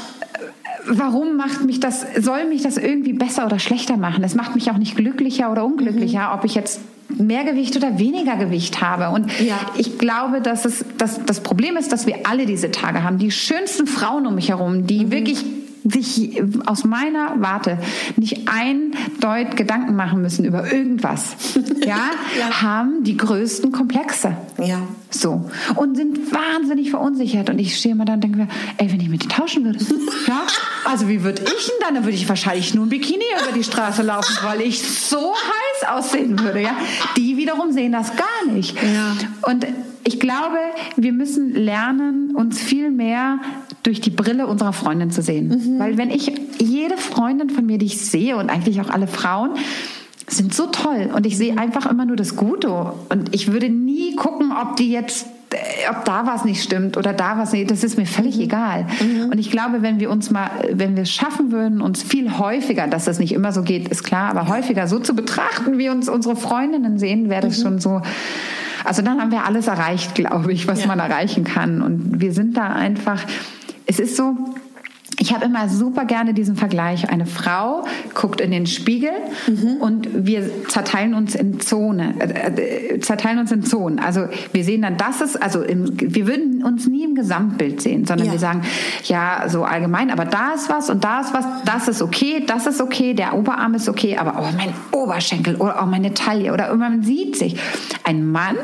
[0.88, 4.24] warum macht mich das, soll mich das irgendwie besser oder schlechter machen?
[4.24, 6.40] Es macht mich auch nicht glücklicher oder unglücklicher, mhm.
[6.40, 9.10] ob ich jetzt mehr Gewicht oder weniger Gewicht habe.
[9.16, 9.60] Und ja.
[9.78, 13.18] ich glaube, dass es dass das Problem ist, dass wir alle diese Tage haben.
[13.18, 15.12] Die schönsten Frauen um mich herum, die mhm.
[15.12, 15.46] wirklich
[15.86, 17.78] sich aus meiner Warte
[18.16, 21.36] nicht ein Deut Gedanken machen müssen über irgendwas,
[21.86, 22.10] ja,
[22.40, 24.36] ja, haben die größten Komplexe.
[24.58, 24.82] Ja.
[25.12, 25.50] So.
[25.76, 27.50] Und sind wahnsinnig verunsichert.
[27.50, 28.48] Und ich stehe immer da und denke mir,
[28.78, 29.80] ey, wenn ich mit dir tauschen würde,
[30.28, 30.44] ja,
[30.84, 31.96] also wie würde ich denn dann?
[31.96, 35.90] Dann würde ich wahrscheinlich nur ein Bikini über die Straße laufen, weil ich so heiß
[35.90, 36.76] aussehen würde, ja.
[37.16, 38.76] Die wiederum sehen das gar nicht.
[38.76, 39.16] Ja.
[39.50, 39.66] Und
[40.08, 40.58] ich glaube,
[40.96, 43.40] wir müssen lernen, uns viel mehr
[43.82, 45.48] durch die Brille unserer Freundin zu sehen.
[45.48, 45.80] Mhm.
[45.80, 49.52] Weil wenn ich jede Freundin von mir, die ich sehe und eigentlich auch alle Frauen,
[50.28, 52.70] sind so toll und ich sehe einfach immer nur das Gute
[53.10, 57.14] und ich würde nie gucken, ob die jetzt äh, ob da was nicht stimmt oder
[57.14, 58.44] da was nicht, das ist mir völlig mhm.
[58.44, 58.88] egal.
[59.02, 59.30] Mhm.
[59.32, 62.88] Und ich glaube, wenn wir uns mal, wenn wir es schaffen würden, uns viel häufiger,
[62.88, 66.10] dass das nicht immer so geht, ist klar, aber häufiger so zu betrachten, wie uns
[66.10, 67.64] unsere Freundinnen sehen, wäre das mhm.
[67.64, 68.02] schon so,
[68.86, 70.88] also dann haben wir alles erreicht, glaube ich, was ja.
[70.88, 71.82] man erreichen kann.
[71.82, 73.22] Und wir sind da einfach,
[73.86, 74.36] es ist so,
[75.20, 77.10] ich habe immer super gerne diesen Vergleich.
[77.10, 79.12] Eine Frau guckt in den Spiegel
[79.48, 79.78] mhm.
[79.80, 84.00] und wir zerteilen uns in Zone, äh, äh, zerteilen uns in Zonen.
[84.00, 88.06] Also wir sehen dann, das ist, also im, wir würden uns nie im Gesamtbild sehen,
[88.06, 88.34] sondern ja.
[88.34, 88.62] wir sagen,
[89.04, 92.68] ja, so allgemein, aber da ist was und da ist was, das ist okay, das
[92.68, 96.74] ist okay, der Oberarm ist okay, aber oh, mein Oberschenkel oder auch meine Taille oder
[96.76, 97.56] man sieht sich.
[98.04, 98.58] Ein Mann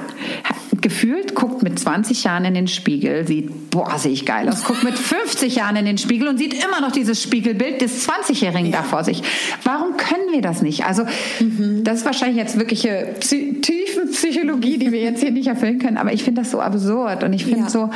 [0.82, 4.84] gefühlt guckt mit 20 Jahren in den Spiegel, sieht, boah, sehe ich geil aus, guckt
[4.84, 8.78] mit 50 Jahren in den Spiegel und sieht immer noch dieses Spiegelbild des 20-Jährigen ja.
[8.78, 9.22] da vor sich.
[9.64, 10.86] Warum können wir das nicht?
[10.86, 11.04] Also,
[11.40, 11.84] mhm.
[11.84, 16.24] das ist wahrscheinlich jetzt wirkliche Tiefenpsychologie, die wir jetzt hier nicht erfüllen können, aber ich
[16.24, 17.70] finde das so absurd und ich finde ja.
[17.70, 17.90] so,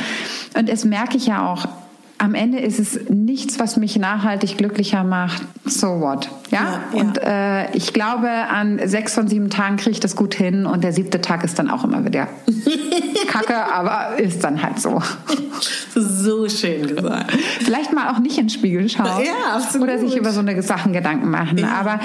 [0.57, 1.67] und das merke ich ja auch,
[2.17, 5.41] am Ende ist es nichts, was mich nachhaltig glücklicher macht.
[5.65, 6.29] So what?
[6.49, 6.81] Ja.
[6.93, 10.65] ja und Äh, ich glaube, an sechs von sieben Tagen kriege ich das gut hin
[10.65, 12.27] und der siebte Tag ist dann auch immer wieder
[13.27, 15.01] Kacke, aber ist dann halt so.
[15.93, 17.31] So schön gesagt.
[17.59, 19.23] Vielleicht mal auch nicht in den Spiegel schauen.
[19.23, 19.87] Ja, absolut.
[19.87, 21.57] Oder sich über so eine Sachen Gedanken machen.
[21.57, 21.73] Ja.
[21.79, 21.99] Aber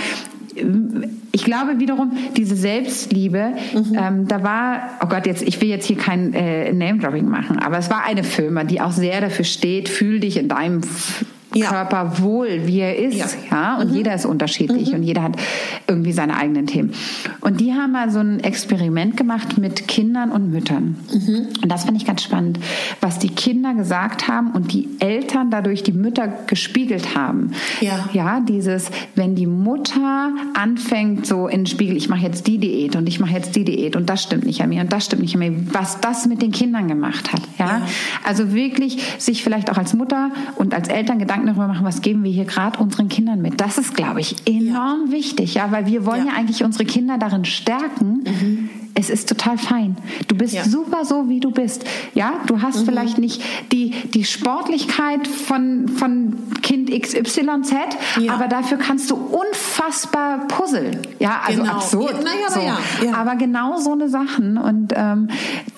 [1.33, 3.97] ich glaube wiederum, diese Selbstliebe, mhm.
[3.99, 7.79] ähm, da war, oh Gott, jetzt, ich will jetzt hier kein äh, Name-Dropping machen, aber
[7.79, 10.81] es war eine Firma, die auch sehr dafür steht, fühl dich in deinem
[11.55, 11.69] ja.
[11.69, 13.17] Körper wohl, wie er ist.
[13.17, 13.27] Ja.
[13.51, 13.79] ja?
[13.79, 13.97] Und mhm.
[13.97, 14.99] jeder ist unterschiedlich mhm.
[14.99, 15.37] und jeder hat
[15.87, 16.93] irgendwie seine eigenen Themen.
[17.41, 20.97] Und die haben mal so ein Experiment gemacht mit Kindern und Müttern.
[21.13, 21.49] Mhm.
[21.63, 22.59] Und das fand ich ganz spannend,
[23.01, 27.53] was die Kinder gesagt haben und die Eltern dadurch die Mütter gespiegelt haben.
[27.81, 32.59] Ja, ja dieses, wenn die Mutter anfängt so in den Spiegel, ich mache jetzt die
[32.59, 35.07] Diät und ich mache jetzt die Diät und das stimmt nicht an mir und das
[35.07, 37.43] stimmt nicht an mir, was das mit den Kindern gemacht hat.
[37.59, 37.83] Ja, ja.
[38.25, 42.03] also wirklich sich vielleicht auch als Mutter und als Eltern Gedanken Gedanken darüber machen, was
[42.03, 43.61] geben wir hier gerade unseren Kindern mit.
[43.61, 45.13] Das ist, glaube ich, enorm ja.
[45.13, 46.33] wichtig, ja, weil wir wollen ja.
[46.33, 46.39] ja.
[46.39, 48.25] eigentlich unsere Kinder darin stärken.
[48.25, 48.71] Mhm.
[49.01, 49.97] Es ist total fein.
[50.29, 50.65] Du bist ja.
[50.65, 51.85] super so, wie du bist.
[52.15, 52.85] Ja, du hast mhm.
[52.85, 57.73] vielleicht nicht die, die Sportlichkeit von, von Kind XYZ,
[58.21, 58.35] ja.
[58.35, 60.99] aber dafür kannst du unfassbar puzzeln.
[61.19, 61.75] Ja, also genau.
[61.75, 62.13] absurd.
[62.13, 63.07] Ja, naja, so.
[63.07, 63.15] ja.
[63.15, 64.59] Aber genau so eine Sachen.
[64.59, 65.29] Und ähm,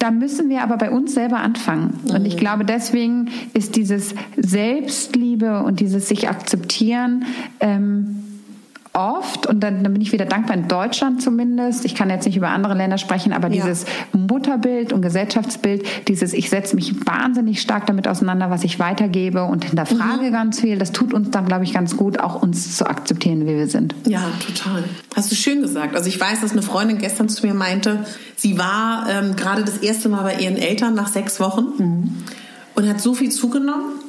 [0.01, 2.01] da müssen wir aber bei uns selber anfangen.
[2.05, 2.15] Mhm.
[2.17, 2.41] Und ich mhm.
[2.41, 7.25] glaube, deswegen ist dieses Selbstliebe und dieses sich akzeptieren
[7.61, 8.32] ähm,
[8.93, 12.37] oft, und dann, dann, bin ich wieder dankbar in Deutschland zumindest, ich kann jetzt nicht
[12.37, 13.55] über andere Länder sprechen, aber ja.
[13.55, 19.45] dieses Mutterbild und Gesellschaftsbild, dieses ich setze mich wahnsinnig stark damit auseinander, was ich weitergebe
[19.45, 20.33] und hinterfrage mhm.
[20.33, 23.57] ganz viel, das tut uns dann, glaube ich, ganz gut, auch uns zu akzeptieren, wie
[23.57, 23.95] wir sind.
[24.07, 24.85] Ja, total.
[25.17, 25.97] Hast du schön gesagt.
[25.97, 28.05] Also ich weiß, dass eine Freundin gestern zu mir meinte,
[28.37, 32.17] sie war ähm, gerade das erste Mal bei ihren Eltern nach sechs Wochen mhm.
[32.75, 34.02] und hat so viel zugenommen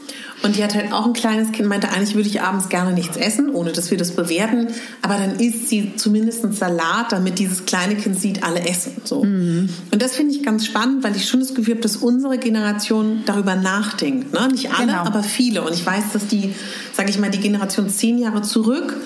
[0.43, 3.15] und die hat halt auch ein kleines Kind, meinte, eigentlich würde ich abends gerne nichts
[3.15, 4.67] essen, ohne dass wir das bewerten.
[5.01, 8.91] Aber dann isst sie zumindest einen Salat, damit dieses kleine Kind sieht, alle essen.
[9.05, 9.23] So.
[9.23, 9.69] Mhm.
[9.91, 13.23] Und das finde ich ganz spannend, weil ich schon das Gefühl habe, dass unsere Generation
[13.25, 14.33] darüber nachdenkt.
[14.33, 14.49] Ne?
[14.49, 15.05] Nicht alle, genau.
[15.05, 15.63] aber viele.
[15.63, 16.53] Und ich weiß, dass die,
[16.91, 18.97] sage ich mal, die Generation zehn Jahre zurück,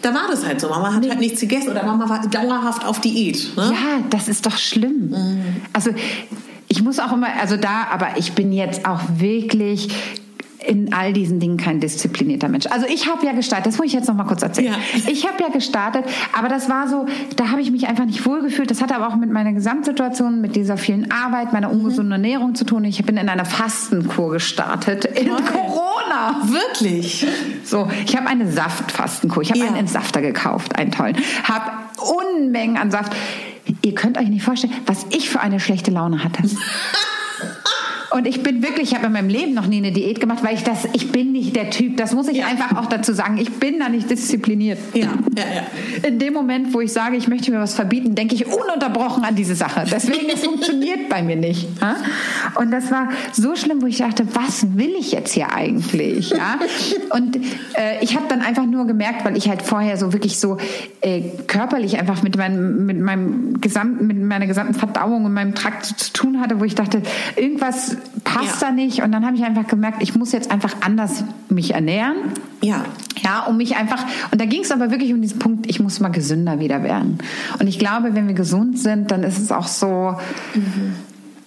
[0.00, 0.70] da war das halt so.
[0.70, 3.56] Mama hat halt nichts gegessen oder Mama war dauerhaft auf Diät.
[3.56, 3.64] Ne?
[3.64, 5.10] Ja, das ist doch schlimm.
[5.10, 5.42] Mhm.
[5.74, 5.90] Also
[6.68, 9.88] ich muss auch immer, also da, aber ich bin jetzt auch wirklich
[10.68, 12.66] in all diesen Dingen kein disziplinierter Mensch.
[12.66, 14.74] Also ich habe ja gestartet, das muss ich jetzt noch mal kurz erzählen.
[14.74, 15.10] Ja.
[15.10, 16.04] Ich habe ja gestartet,
[16.36, 18.70] aber das war so, da habe ich mich einfach nicht wohlgefühlt.
[18.70, 22.24] Das hatte aber auch mit meiner Gesamtsituation, mit dieser vielen Arbeit, meiner ungesunden mhm.
[22.24, 22.84] Ernährung zu tun.
[22.84, 25.42] Ich bin in einer Fastenkur gestartet in okay.
[25.52, 26.42] Corona.
[26.44, 27.26] Wirklich?
[27.64, 29.42] So, ich habe eine Saftfastenkur.
[29.42, 29.68] Ich habe ja.
[29.68, 31.16] einen Entsafter gekauft, einen tollen.
[31.44, 33.16] Habe Unmengen an Saft.
[33.82, 36.42] Ihr könnt euch nicht vorstellen, was ich für eine schlechte Laune hatte.
[38.10, 40.54] Und ich bin wirklich, ich habe in meinem Leben noch nie eine Diät gemacht, weil
[40.54, 42.46] ich das, ich bin nicht der Typ, das muss ich ja.
[42.46, 43.36] einfach auch dazu sagen.
[43.38, 44.78] Ich bin da nicht diszipliniert.
[44.94, 46.08] Ja, ja, ja.
[46.08, 49.34] In dem Moment, wo ich sage, ich möchte mir was verbieten, denke ich ununterbrochen an
[49.34, 49.84] diese Sache.
[49.90, 51.68] Deswegen, es funktioniert bei mir nicht.
[52.54, 56.30] Und das war so schlimm, wo ich dachte, was will ich jetzt hier eigentlich?
[56.30, 56.58] Ja?
[57.10, 60.56] Und äh, ich habe dann einfach nur gemerkt, weil ich halt vorher so wirklich so
[61.02, 65.84] äh, körperlich einfach mit meinem, mit meinem gesamten, mit meiner gesamten Verdauung und meinem Trakt
[65.84, 67.02] zu tun hatte, wo ich dachte,
[67.36, 68.68] irgendwas passt ja.
[68.68, 69.02] da nicht.
[69.02, 72.16] Und dann habe ich einfach gemerkt, ich muss jetzt einfach anders mich ernähren.
[72.62, 72.84] Ja.
[73.22, 76.00] Ja, um mich einfach, und da ging es aber wirklich um diesen Punkt, ich muss
[76.00, 77.18] mal gesünder wieder werden.
[77.58, 80.16] Und ich glaube, wenn wir gesund sind, dann ist es auch so,
[80.54, 80.94] mhm.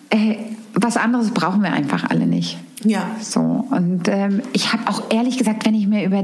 [0.10, 0.36] äh,
[0.74, 2.58] was anderes brauchen wir einfach alle nicht.
[2.84, 3.16] Ja.
[3.20, 3.40] So.
[3.40, 6.24] Und ähm, ich habe auch ehrlich gesagt, wenn ich mir über,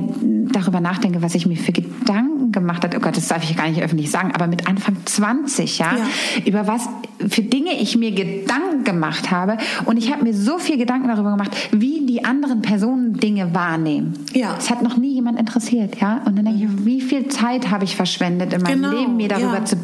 [0.51, 3.69] darüber nachdenke, was ich mir für Gedanken gemacht habe, oh Gott, das darf ich gar
[3.69, 6.43] nicht öffentlich sagen, aber mit Anfang 20, ja, ja.
[6.45, 6.89] über was
[7.27, 9.57] für Dinge ich mir Gedanken gemacht habe.
[9.85, 14.13] Und ich habe mir so viel Gedanken darüber gemacht, wie die anderen Personen Dinge wahrnehmen.
[14.33, 14.55] Ja.
[14.57, 16.21] Es hat noch nie jemand interessiert, ja.
[16.25, 18.99] Und dann denke ich, wie viel Zeit habe ich verschwendet in meinem genau.
[18.99, 19.65] Leben, mir darüber ja.
[19.65, 19.77] zu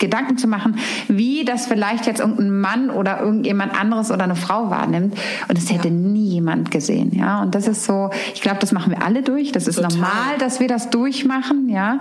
[0.00, 0.76] Gedanken zu machen,
[1.08, 5.14] wie das vielleicht jetzt irgendein Mann oder irgendjemand anderes oder eine Frau wahrnimmt.
[5.48, 5.94] Und das hätte ja.
[5.94, 7.42] nie jemand gesehen, ja.
[7.42, 9.52] Und das ist so, ich glaube, das machen wir alle durch.
[9.52, 9.92] Das ist Total.
[9.92, 12.00] normal, dass wir das durchmachen, ja.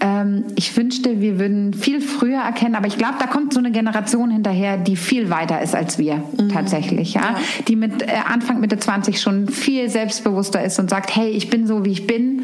[0.00, 3.70] Ähm, ich wünschte, wir würden viel früher erkennen, aber ich glaube, da kommt so eine
[3.70, 6.48] Generation hinterher, die viel weiter ist als wir mhm.
[6.50, 7.22] tatsächlich, ja?
[7.22, 7.36] ja.
[7.68, 11.66] Die mit äh, Anfang Mitte 20 schon viel selbstbewusster ist und sagt, hey, ich bin
[11.66, 12.42] so, wie ich bin.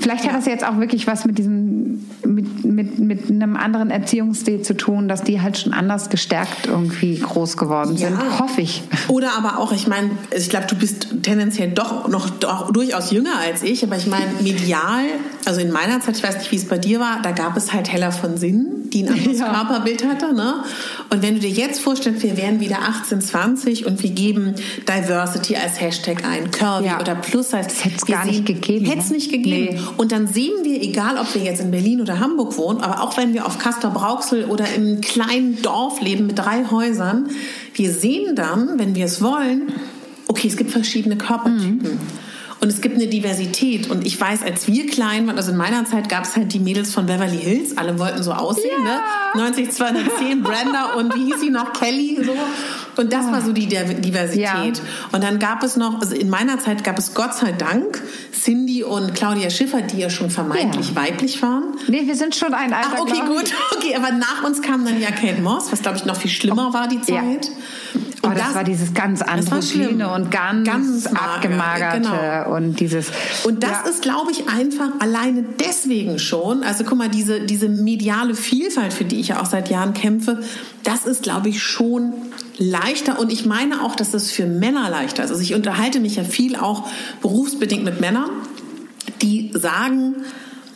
[0.00, 4.62] Vielleicht hat das jetzt auch wirklich was mit diesem, mit, mit, mit einem anderen Erziehungsstil
[4.62, 8.38] zu tun, dass die halt schon anders gestärkt irgendwie groß geworden sind, ja.
[8.38, 8.82] hoffe ich.
[9.08, 13.38] Oder aber auch, ich meine, ich glaube, du bist tendenziell doch noch doch durchaus jünger
[13.40, 15.04] als ich, aber ich meine, medial,
[15.44, 17.72] also in meiner Zeit, ich weiß nicht, wie es bei dir war, da gab es
[17.72, 19.52] halt Heller von Sinn, die ein anderes ja.
[19.52, 20.64] Körperbild hatte, ne?
[21.10, 24.54] Und wenn du dir jetzt vorstellst, wir wären wieder 18, 20 und wir geben
[24.86, 27.00] Diversity als Hashtag ein, Curvy ja.
[27.00, 28.86] oder Plus heißt, das hätte es gar nicht gegeben.
[28.86, 29.16] Hätte es ne?
[29.16, 29.74] nicht gegeben.
[29.76, 29.80] Nee.
[29.96, 33.16] Und dann sehen wir, egal ob wir jetzt in Berlin oder Hamburg wohnen, aber auch
[33.16, 37.28] wenn wir auf Castor Brauxel oder im kleinen Dorf leben mit drei Häusern,
[37.74, 39.72] wir sehen dann, wenn wir es wollen,
[40.26, 41.94] okay, es gibt verschiedene Körpertypen.
[41.94, 42.27] Mhm.
[42.60, 43.88] Und es gibt eine Diversität.
[43.88, 46.58] Und ich weiß, als wir klein waren, also in meiner Zeit gab es halt die
[46.58, 47.76] Mädels von Beverly Hills.
[47.76, 48.98] Alle wollten so aussehen, ne?
[49.34, 49.40] ja.
[49.40, 49.42] ne?
[49.42, 51.72] 90, 210, Brenda und wie hieß sie noch?
[51.72, 52.32] Kelly, so.
[52.98, 54.38] Und das war so die Diversität.
[54.38, 54.72] Ja.
[55.12, 58.02] Und dann gab es noch, also in meiner Zeit gab es Gott sei Dank
[58.32, 60.96] Cindy und Claudia Schiffer, die ja schon vermeintlich ja.
[60.96, 61.74] weiblich waren.
[61.86, 62.96] Nee, wir sind schon ein Alter.
[62.96, 63.54] Ach, okay, gut.
[63.78, 66.70] Okay, aber nach uns kam dann ja Kate Moss, was glaube ich noch viel schlimmer
[66.70, 67.14] oh, war, die Zeit.
[67.14, 68.00] Ja.
[68.22, 72.56] Und oh, das, das, war dieses ganz androgyne und ganz, ganz abgemagerte genau.
[72.56, 73.12] und dieses.
[73.44, 73.90] Und das ja.
[73.90, 76.64] ist, glaube ich, einfach alleine deswegen schon.
[76.64, 80.42] Also guck mal, diese diese mediale Vielfalt, für die ich ja auch seit Jahren kämpfe,
[80.82, 82.12] das ist, glaube ich, schon
[82.58, 85.30] leichter und ich meine auch, dass das für Männer leichter ist.
[85.30, 86.88] Also ich unterhalte mich ja viel auch
[87.22, 88.30] berufsbedingt mit Männern,
[89.22, 90.16] die sagen,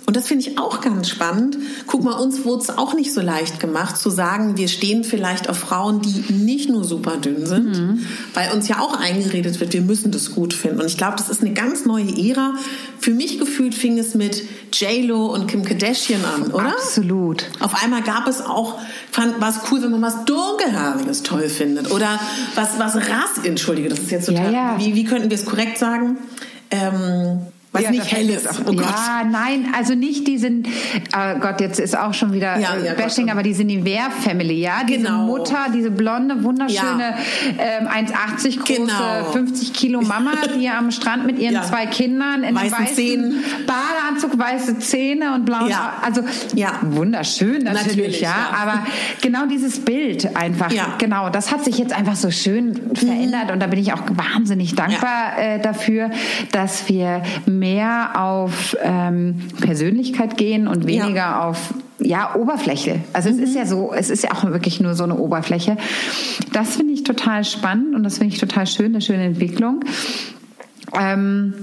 [0.07, 1.57] und das finde ich auch ganz spannend.
[1.87, 5.49] Guck mal, uns wurde es auch nicht so leicht gemacht zu sagen, wir stehen vielleicht
[5.49, 8.07] auf Frauen, die nicht nur super dünn sind, mhm.
[8.35, 10.81] weil uns ja auch eingeredet wird, wir müssen das gut finden.
[10.81, 12.55] Und ich glaube, das ist eine ganz neue Ära.
[12.99, 14.43] Für mich gefühlt fing es mit
[14.73, 16.69] J-Lo und Kim Kardashian an, oder?
[16.69, 17.45] Absolut.
[17.61, 18.79] Auf einmal gab es auch,
[19.11, 21.91] fand, war es cool, wenn man was Dunkelhaariges toll findet.
[21.93, 22.19] Oder
[22.55, 24.79] was, was Rass, entschuldige, das ist jetzt total, ja, ja.
[24.79, 26.17] Wie, wie könnten wir es korrekt sagen?
[26.71, 27.41] Ähm,
[27.73, 28.47] was ja, nicht hell ist.
[28.67, 30.67] Oh ja, nein, also nicht diesen,
[31.17, 33.35] oh Gott, jetzt ist auch schon wieder ja, ja, Bashing, Gott.
[33.35, 34.85] aber diese Nivea-Family, ja?
[34.87, 35.25] Diese genau.
[35.25, 37.15] Mutter, diese blonde, wunderschöne,
[37.59, 39.33] ähm, 1,80 große, genau.
[39.33, 44.79] 50 Kilo Mama, die am Strand mit ihren zwei Kindern in weißen weißen Badeanzug, weiße
[44.81, 45.95] Zähne und blauen, ja.
[46.03, 46.23] also
[46.55, 46.79] ja.
[46.83, 48.35] wunderschön natürlich, natürlich ja.
[48.53, 48.87] aber
[49.23, 53.53] genau dieses Bild einfach, genau, das hat sich jetzt einfach so schön verändert mhm.
[53.53, 56.11] und da bin ich auch wahnsinnig dankbar äh, dafür,
[56.51, 57.23] dass wir
[57.63, 61.45] mehr auf ähm, Persönlichkeit gehen und weniger ja.
[61.45, 62.99] auf ja, Oberfläche.
[63.13, 63.37] Also mhm.
[63.37, 65.77] es ist ja so, es ist ja auch wirklich nur so eine Oberfläche.
[66.53, 69.85] Das finde ich total spannend und das finde ich total schön, eine schöne Entwicklung.
[70.99, 71.55] Ähm,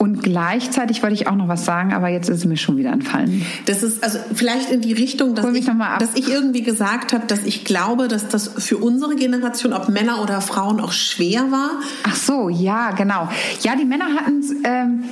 [0.00, 2.90] und gleichzeitig wollte ich auch noch was sagen, aber jetzt ist es mir schon wieder
[2.90, 3.44] entfallen.
[3.66, 5.66] Das ist also vielleicht in die Richtung, dass, ich,
[5.98, 10.22] dass ich irgendwie gesagt habe, dass ich glaube, dass das für unsere Generation, ob Männer
[10.22, 11.72] oder Frauen, auch schwer war.
[12.04, 13.28] Ach so, ja, genau.
[13.60, 14.50] Ja, die Männer hatten es.
[14.64, 15.04] Ähm,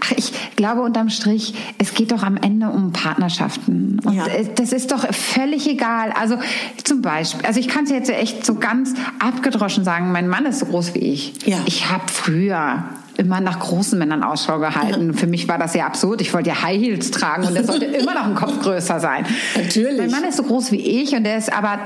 [0.00, 4.00] Ach, ich glaube unterm Strich, es geht doch am Ende um Partnerschaften.
[4.04, 4.24] Und ja.
[4.54, 6.12] das ist doch völlig egal.
[6.12, 6.38] Also
[6.82, 10.60] zum Beispiel, also ich kann es jetzt echt so ganz abgedroschen sagen, mein Mann ist
[10.60, 11.44] so groß wie ich.
[11.44, 11.58] Ja.
[11.66, 12.84] Ich habe früher
[13.16, 15.14] immer nach großen Männern Ausschau gehalten.
[15.14, 16.20] Für mich war das ja absurd.
[16.20, 19.24] Ich wollte ja High Heels tragen und der sollte immer noch ein Kopf größer sein.
[19.56, 19.98] Natürlich.
[19.98, 21.78] Mein Mann ist so groß wie ich und der ist aber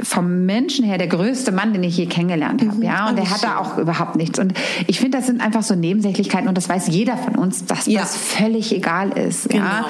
[0.00, 2.76] vom Menschen her der größte Mann, den ich je kennengelernt habe.
[2.76, 2.82] Mhm.
[2.82, 4.38] Ja, und der hat da auch überhaupt nichts.
[4.38, 4.54] Und
[4.86, 8.00] ich finde, das sind einfach so Nebensächlichkeiten und das weiß jeder von uns, dass ja.
[8.00, 9.48] das völlig egal ist.
[9.48, 9.64] Genau.
[9.64, 9.86] Ja?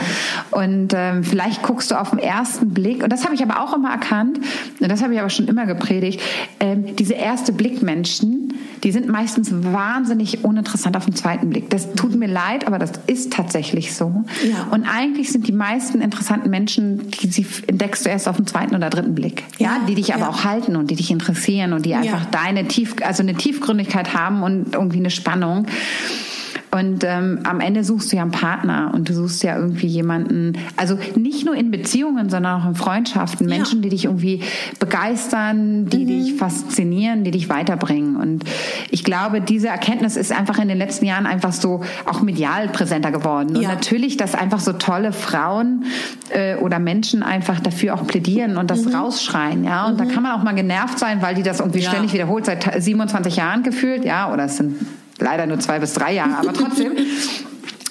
[0.51, 3.75] Und ähm, vielleicht guckst du auf den ersten Blick, und das habe ich aber auch
[3.75, 4.39] immer erkannt,
[4.81, 6.21] und das habe ich aber schon immer gepredigt,
[6.59, 8.55] ähm, diese erste Blick Menschen,
[8.85, 11.71] die sind meistens wahnsinnig uninteressant auf den zweiten Blick.
[11.71, 14.25] Das tut mir leid, aber das ist tatsächlich so.
[14.49, 14.69] Ja.
[14.71, 18.75] Und eigentlich sind die meisten interessanten Menschen, die sie entdeckst du erst auf dem zweiten
[18.75, 19.45] oder dritten Blick.
[19.59, 20.29] Ja, ja die dich aber ja.
[20.31, 24.43] auch halten und die dich interessieren und die einfach deine Tief, also eine Tiefgründigkeit haben
[24.43, 25.67] und irgendwie eine Spannung.
[26.71, 30.59] Und ähm, am Ende suchst du ja einen Partner und du suchst ja irgendwie jemanden,
[30.77, 33.83] also nicht nur in Beziehungen, sondern auch in Freundschaften, Menschen, ja.
[33.83, 34.43] die dich irgendwie
[34.79, 36.07] begeistern, die mhm.
[36.07, 38.17] dich faszinieren, die dich weiterbringen.
[38.17, 38.45] Und
[38.91, 43.13] ich glaube, diese Erkenntnis ist einfach in den letzten Jahren einfach so auch medial präsenter
[43.13, 43.57] geworden.
[43.57, 45.85] Und natürlich, dass einfach so tolle Frauen
[46.31, 48.95] äh, oder Menschen einfach dafür auch plädieren und das mhm.
[48.95, 49.65] rausschreien.
[49.65, 49.99] Ja, und mhm.
[49.99, 51.91] da kann man auch mal genervt sein, weil die das irgendwie ja.
[51.91, 54.05] ständig wiederholt, seit 27 Jahren gefühlt.
[54.05, 54.77] Ja, oder es sind
[55.19, 56.93] leider nur zwei bis drei Jahre, aber trotzdem.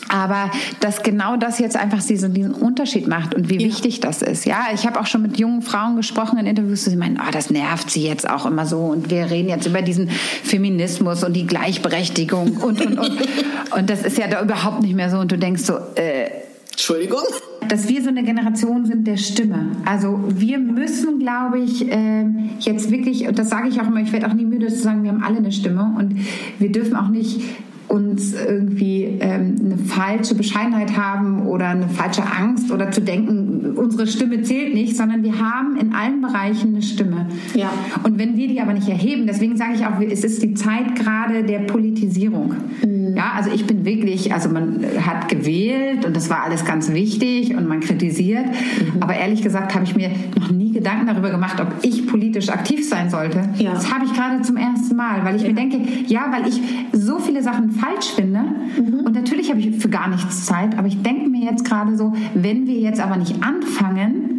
[0.10, 3.68] Aber dass genau das jetzt einfach diesen, diesen Unterschied macht und wie ja.
[3.68, 4.46] wichtig das ist.
[4.46, 7.50] Ja, ich habe auch schon mit jungen Frauen gesprochen in Interviews, die meinen, oh, das
[7.50, 11.46] nervt sie jetzt auch immer so und wir reden jetzt über diesen Feminismus und die
[11.46, 13.22] Gleichberechtigung und und und.
[13.76, 16.30] und das ist ja da überhaupt nicht mehr so und du denkst so, äh,
[16.72, 17.24] Entschuldigung?
[17.68, 19.72] Dass wir so eine Generation sind der Stimme.
[19.86, 22.26] Also wir müssen, glaube ich, äh,
[22.60, 25.04] jetzt wirklich, und das sage ich auch immer, ich werde auch nie müde zu sagen,
[25.04, 26.16] wir haben alle eine Stimme und
[26.60, 27.42] wir dürfen auch nicht
[27.88, 34.08] uns irgendwie ähm, eine falsche Bescheidenheit haben oder eine falsche Angst oder zu denken, unsere
[34.08, 37.28] Stimme zählt nicht, sondern wir haben in allen Bereichen eine Stimme.
[37.54, 37.70] Ja.
[38.04, 40.96] Und wenn wir die aber nicht erheben, deswegen sage ich auch, es ist die Zeit
[40.96, 42.56] gerade der Politisierung.
[42.84, 43.16] Mhm.
[43.16, 47.56] Ja, also ich bin wirklich, also man hat gewählt und das war alles ganz wichtig
[47.56, 49.02] und man kritisiert, mhm.
[49.02, 52.88] aber ehrlich gesagt habe ich mir noch nie Gedanken darüber gemacht, ob ich politisch aktiv
[52.88, 53.42] sein sollte.
[53.58, 53.74] Ja.
[53.74, 55.48] Das habe ich gerade zum ersten Mal, weil ich ja.
[55.50, 56.62] mir denke, ja, weil ich
[56.94, 58.40] so viele Sachen falsch finde.
[58.40, 59.06] Mhm.
[59.06, 62.14] Und natürlich habe ich für gar nichts Zeit, aber ich denke mir jetzt gerade so,
[62.34, 64.38] wenn wir jetzt aber nicht anfangen,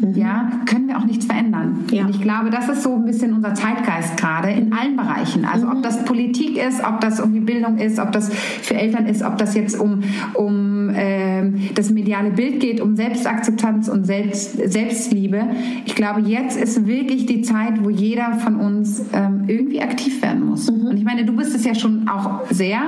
[0.00, 0.14] mhm.
[0.14, 1.84] ja, können wir auch nichts verändern.
[1.90, 2.04] Ja.
[2.04, 5.44] Und ich glaube, das ist so ein bisschen unser Zeitgeist gerade in allen Bereichen.
[5.44, 5.72] Also mhm.
[5.72, 9.38] ob das Politik ist, ob das irgendwie Bildung ist, ob das für Eltern ist, ob
[9.38, 10.02] das jetzt um,
[10.34, 15.42] um äh, das mediale Bild geht, um Selbstakzeptanz und Selbst, Selbstliebe.
[15.84, 20.46] Ich glaube, jetzt ist wirklich die Zeit, wo jeder von uns ähm, irgendwie aktiv werden
[20.46, 20.70] muss.
[20.70, 20.86] Mhm.
[20.86, 22.80] Und ich meine, du bist es ja schon auch sehr.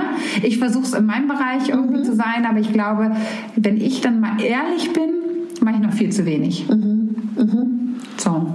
[0.43, 2.05] Ich versuche es in meinem Bereich irgendwie mhm.
[2.05, 3.13] zu sein, aber ich glaube,
[3.57, 5.22] wenn ich dann mal ehrlich bin,
[5.63, 6.69] mache ich noch viel zu wenig.
[6.69, 7.17] Mhm.
[7.37, 7.95] Mhm.
[8.19, 8.55] So.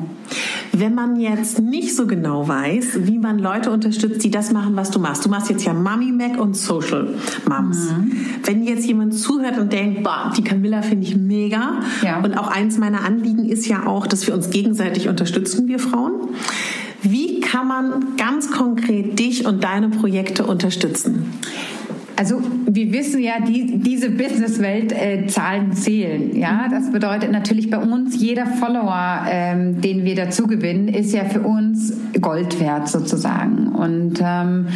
[0.73, 4.91] Wenn man jetzt nicht so genau weiß, wie man Leute unterstützt, die das machen, was
[4.91, 5.25] du machst.
[5.25, 7.15] Du machst jetzt ja Mummy Mac und Social
[7.49, 7.91] Moms.
[7.91, 8.11] Mhm.
[8.43, 11.79] Wenn jetzt jemand zuhört und denkt, boah, die Camilla finde ich mega.
[12.03, 12.19] Ja.
[12.19, 16.13] Und auch eins meiner Anliegen ist ja auch, dass wir uns gegenseitig unterstützen, wir Frauen.
[17.01, 21.33] Wie kann man ganz konkret dich und deine Projekte unterstützen?
[22.17, 26.35] Also wir wissen ja, die, diese Businesswelt äh, Zahlen zählen.
[26.35, 31.25] Ja, das bedeutet natürlich bei uns jeder Follower, ähm, den wir dazu gewinnen, ist ja
[31.25, 33.67] für uns Gold wert sozusagen.
[33.67, 34.67] Und ähm,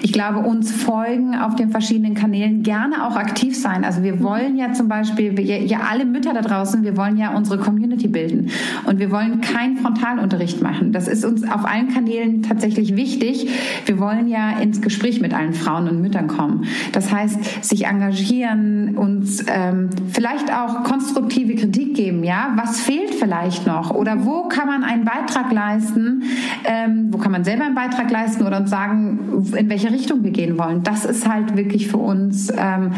[0.00, 3.84] ich glaube, uns folgen auf den verschiedenen Kanälen gerne auch aktiv sein.
[3.84, 7.36] Also wir wollen ja zum Beispiel, wir, ja alle Mütter da draußen, wir wollen ja
[7.36, 8.48] unsere Community bilden
[8.86, 10.92] und wir wollen keinen Frontalunterricht machen.
[10.92, 13.50] Das ist uns auf allen Kanälen tatsächlich wichtig.
[13.84, 16.64] Wir wollen ja ins Gespräch mit allen Frauen und Müttern kommen.
[16.92, 22.24] Das heißt, sich engagieren, uns ähm, vielleicht auch konstruktive Kritik geben.
[22.24, 26.22] Ja, was fehlt vielleicht noch oder wo kann man einen Beitrag leisten?
[26.64, 30.30] Ähm, wo kann man selber einen Beitrag leisten oder uns sagen, in welche Richtung wir
[30.30, 30.82] gehen wollen?
[30.82, 32.92] Das ist halt wirklich für uns ähm,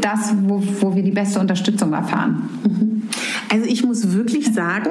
[0.00, 2.48] das, wo, wo wir die beste Unterstützung erfahren.
[2.64, 3.02] Mhm.
[3.50, 4.90] Also ich muss wirklich sagen,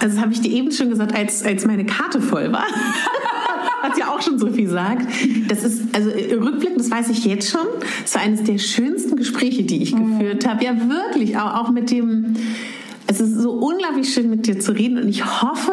[0.00, 2.66] also das habe ich dir eben schon gesagt, als, als meine Karte voll war.
[3.88, 5.06] hat ja auch schon so viel sagt.
[5.48, 7.66] Das ist, also rückblickend, das weiß ich jetzt schon,
[8.02, 10.18] das war eines der schönsten Gespräche, die ich mhm.
[10.18, 10.64] geführt habe.
[10.64, 12.36] Ja, wirklich, auch, auch mit dem,
[13.06, 15.72] es ist so unglaublich schön, mit dir zu reden und ich hoffe,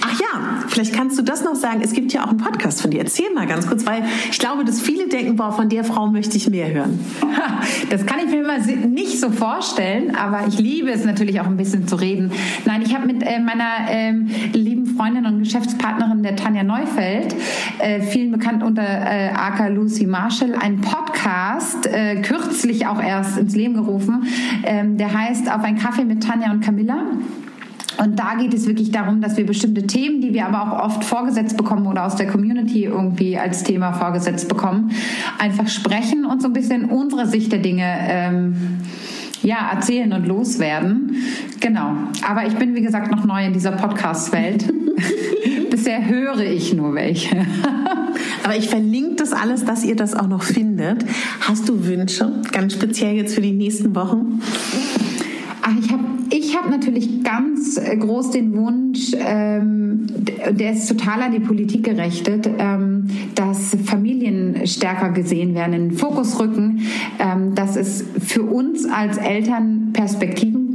[0.00, 0.29] ach ja,
[0.68, 1.80] vielleicht kannst du das noch sagen.
[1.82, 3.00] Es gibt ja auch einen Podcast von dir.
[3.00, 6.36] Erzähl mal ganz kurz, weil ich glaube, dass viele denken, boah, von der Frau möchte
[6.36, 7.00] ich mehr hören.
[7.90, 11.56] Das kann ich mir immer nicht so vorstellen, aber ich liebe es natürlich auch ein
[11.56, 12.30] bisschen zu reden.
[12.64, 17.34] Nein, ich habe mit äh, meiner ähm, lieben Freundin und Geschäftspartnerin der Tanja Neufeld,
[17.78, 21.88] äh, vielen bekannt unter äh, Aka Lucy Marshall, einen Podcast
[22.22, 24.26] kürzlich auch erst ins Leben gerufen.
[24.64, 27.02] Ähm, der heißt Auf ein Kaffee mit Tanja und Camilla.
[28.02, 31.04] Und da geht es wirklich darum, dass wir bestimmte Themen, die wir aber auch oft
[31.04, 34.90] vorgesetzt bekommen oder aus der Community irgendwie als Thema vorgesetzt bekommen,
[35.38, 38.78] einfach sprechen und so ein bisschen unsere Sicht der Dinge ähm,
[39.42, 41.16] ja, erzählen und loswerden.
[41.60, 41.94] Genau.
[42.26, 44.64] Aber ich bin, wie gesagt, noch neu in dieser Podcast-Welt.
[45.70, 47.36] bisher höre ich nur welche.
[48.44, 51.04] Aber ich verlinke das alles, dass ihr das auch noch findet.
[51.40, 54.42] Hast du Wünsche, ganz speziell jetzt für die nächsten Wochen?
[55.62, 60.06] Ach, ich habe ich hab natürlich ganz äh, groß den Wunsch, ähm,
[60.50, 65.98] der ist total an die Politik gerechtet, ähm, dass Familien stärker gesehen werden, in den
[65.98, 66.80] Fokus rücken,
[67.18, 70.69] ähm, dass es für uns als Eltern Perspektiven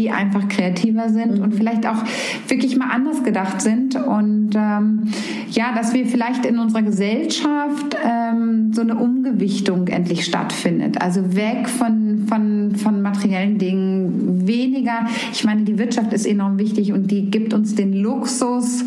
[0.00, 1.42] die einfach kreativer sind mhm.
[1.42, 2.02] und vielleicht auch
[2.48, 3.96] wirklich mal anders gedacht sind.
[3.96, 5.08] Und ähm,
[5.50, 11.02] ja, dass wir vielleicht in unserer Gesellschaft ähm, so eine Umgewichtung endlich stattfindet.
[11.02, 15.06] Also weg von, von, von materiellen Dingen, weniger.
[15.32, 18.84] Ich meine, die Wirtschaft ist enorm wichtig und die gibt uns den Luxus,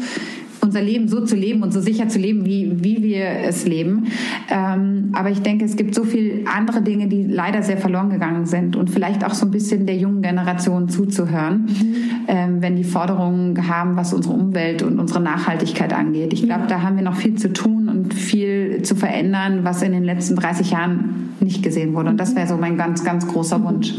[0.64, 4.07] unser Leben so zu leben und so sicher zu leben, wie, wie wir es leben.
[4.49, 8.45] Ähm, aber ich denke, es gibt so viele andere Dinge, die leider sehr verloren gegangen
[8.45, 11.95] sind und vielleicht auch so ein bisschen der jungen Generation zuzuhören, mhm.
[12.27, 16.34] ähm, wenn die Forderungen haben, was unsere Umwelt und unsere Nachhaltigkeit angeht.
[16.34, 19.91] Ich glaube, da haben wir noch viel zu tun und viel zu verändern, was in
[19.91, 22.10] den letzten 30 Jahren nicht gesehen wurde.
[22.10, 23.93] Und das wäre so mein ganz, ganz großer Wunsch.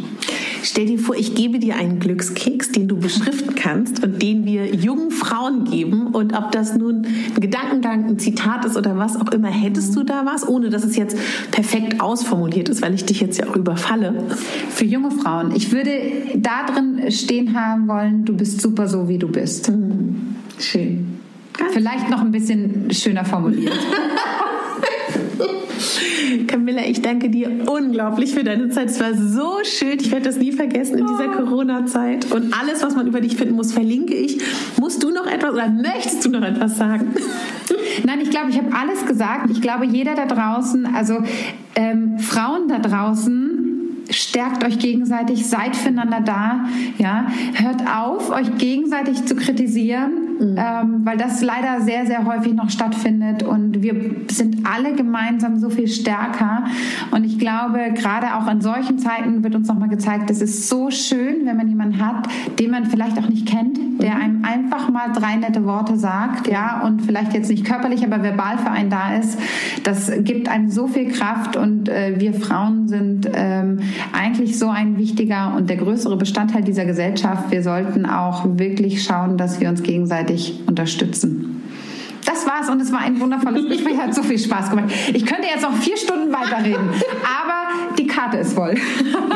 [0.63, 4.75] Stell dir vor, ich gebe dir einen Glückskeks, den du beschriften kannst und den wir
[4.75, 6.07] jungen Frauen geben.
[6.07, 10.05] Und ob das nun ein Gedankengang, ein Zitat ist oder was auch immer, hättest du
[10.05, 11.19] da was, ohne dass es jetzt
[11.51, 14.15] perfekt ausformuliert ist, weil ich dich jetzt ja auch überfalle?
[14.71, 15.53] Für junge Frauen.
[15.55, 15.91] Ich würde
[16.37, 19.71] da drin stehen haben wollen, du bist super so, wie du bist.
[19.71, 20.37] Mhm.
[20.59, 21.19] Schön.
[21.53, 23.79] Ganz Vielleicht noch ein bisschen schöner formuliert.
[26.47, 28.91] Camilla, ich danke dir unglaublich für deine Zeit.
[28.91, 29.99] Es war so schön.
[30.01, 31.45] Ich werde das nie vergessen in dieser oh.
[31.45, 32.31] Corona-Zeit.
[32.33, 34.41] Und alles, was man über dich finden muss, verlinke ich.
[34.79, 37.15] Musst du noch etwas oder möchtest du noch etwas sagen?
[38.05, 39.51] Nein, ich glaube, ich habe alles gesagt.
[39.51, 41.19] Ich glaube, jeder da draußen, also
[41.77, 43.65] ähm, Frauen da draußen,
[44.11, 46.67] stärkt euch gegenseitig, seid füreinander da,
[46.99, 50.57] ja, hört auf, euch gegenseitig zu kritisieren, mhm.
[50.59, 53.95] ähm, weil das leider sehr, sehr häufig noch stattfindet und wir
[54.29, 56.65] sind alle gemeinsam so viel stärker
[57.11, 60.91] und ich glaube, gerade auch in solchen Zeiten wird uns nochmal gezeigt, es ist so
[60.91, 62.29] schön, wenn man jemanden hat,
[62.59, 64.23] den man vielleicht auch nicht kennt, der mhm.
[64.23, 68.59] einem einfach mal drei nette Worte sagt, ja, und vielleicht jetzt nicht körperlich, aber verbal
[68.59, 69.39] für einen da ist.
[69.85, 73.81] Das gibt einem so viel Kraft und äh, wir Frauen sind ähm,
[74.13, 77.51] eigentlich so ein wichtiger und der größere Bestandteil dieser Gesellschaft.
[77.51, 80.24] Wir sollten auch wirklich schauen, dass wir uns gegenseitig
[80.67, 81.63] unterstützen.
[82.25, 84.93] Das war's und es war ein wundervolles Gespräch, hat so viel Spaß gemacht.
[85.13, 86.89] Ich könnte jetzt noch vier Stunden weiterreden,
[87.23, 88.75] aber die Karte ist voll.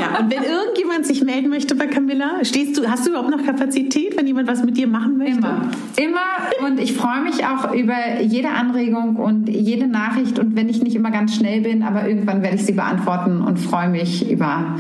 [0.01, 3.45] Ja, und wenn irgendjemand sich melden möchte bei Camilla, stehst du, hast du überhaupt noch
[3.45, 5.37] Kapazität, wenn jemand was mit dir machen möchte?
[5.37, 10.69] Immer, immer und ich freue mich auch über jede Anregung und jede Nachricht und wenn
[10.69, 14.31] ich nicht immer ganz schnell bin, aber irgendwann werde ich sie beantworten und freue mich
[14.31, 14.77] über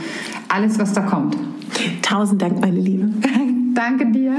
[0.48, 1.36] alles, was da kommt.
[2.02, 3.10] Tausend Dank, meine Liebe.
[3.74, 4.34] Danke dir.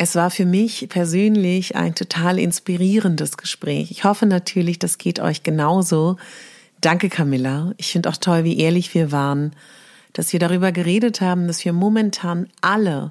[0.00, 3.90] Es war für mich persönlich ein total inspirierendes Gespräch.
[3.90, 6.16] Ich hoffe natürlich, das geht euch genauso.
[6.80, 7.72] Danke, Camilla.
[7.78, 9.56] Ich finde auch toll, wie ehrlich wir waren,
[10.12, 13.10] dass wir darüber geredet haben, dass wir momentan alle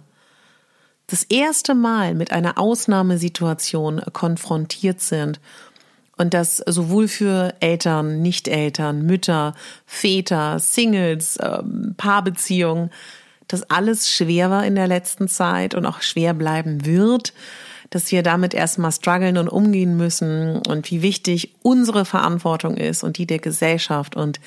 [1.08, 5.42] das erste Mal mit einer Ausnahmesituation konfrontiert sind
[6.18, 9.56] und das sowohl für Eltern, Nicht-Eltern, Mütter,
[9.86, 12.92] Väter, Singles, ähm, Paarbeziehungen,
[13.48, 17.34] dass alles schwer war in der letzten Zeit und auch schwer bleiben wird,
[17.90, 23.18] dass wir damit erstmal strugglen und umgehen müssen und wie wichtig unsere Verantwortung ist und
[23.18, 24.40] die der Gesellschaft und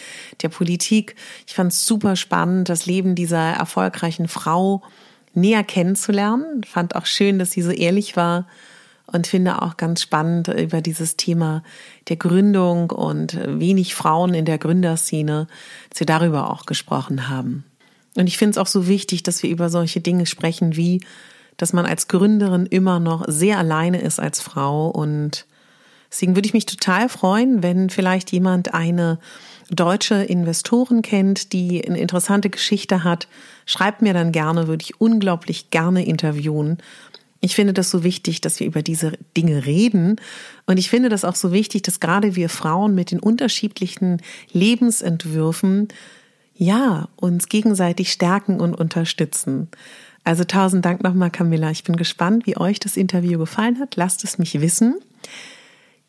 [0.43, 1.15] der Politik.
[1.47, 4.83] Ich fand es super spannend, das Leben dieser erfolgreichen Frau
[5.33, 6.65] näher kennenzulernen.
[6.65, 8.47] Fand auch schön, dass sie so ehrlich war
[9.07, 11.63] und finde auch ganz spannend über dieses Thema
[12.09, 15.47] der Gründung und wenig Frauen in der Gründerszene,
[15.89, 17.65] dass wir darüber auch gesprochen haben.
[18.21, 21.01] Und ich finde es auch so wichtig, dass wir über solche Dinge sprechen, wie,
[21.57, 24.91] dass man als Gründerin immer noch sehr alleine ist als Frau.
[24.91, 25.47] Und
[26.11, 29.19] deswegen würde ich mich total freuen, wenn vielleicht jemand eine
[29.71, 33.27] deutsche Investoren kennt, die eine interessante Geschichte hat.
[33.65, 36.77] Schreibt mir dann gerne, würde ich unglaublich gerne interviewen.
[37.41, 40.17] Ich finde das so wichtig, dass wir über diese Dinge reden.
[40.67, 44.21] Und ich finde das auch so wichtig, dass gerade wir Frauen mit den unterschiedlichen
[44.53, 45.89] Lebensentwürfen
[46.61, 49.69] ja, uns gegenseitig stärken und unterstützen.
[50.25, 51.71] Also tausend Dank nochmal, Camilla.
[51.71, 53.97] Ich bin gespannt, wie euch das Interview gefallen hat.
[53.97, 54.97] Lasst es mich wissen.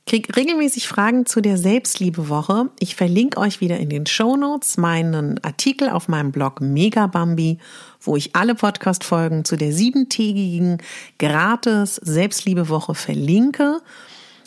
[0.05, 2.69] Krieg regelmäßig Fragen zu der Selbstliebewoche.
[2.79, 7.59] Ich verlinke euch wieder in den Show Notes meinen Artikel auf meinem Blog Megabambi,
[8.01, 10.79] wo ich alle Podcast-Folgen zu der siebentägigen
[11.17, 13.79] gratis Selbstliebewoche verlinke.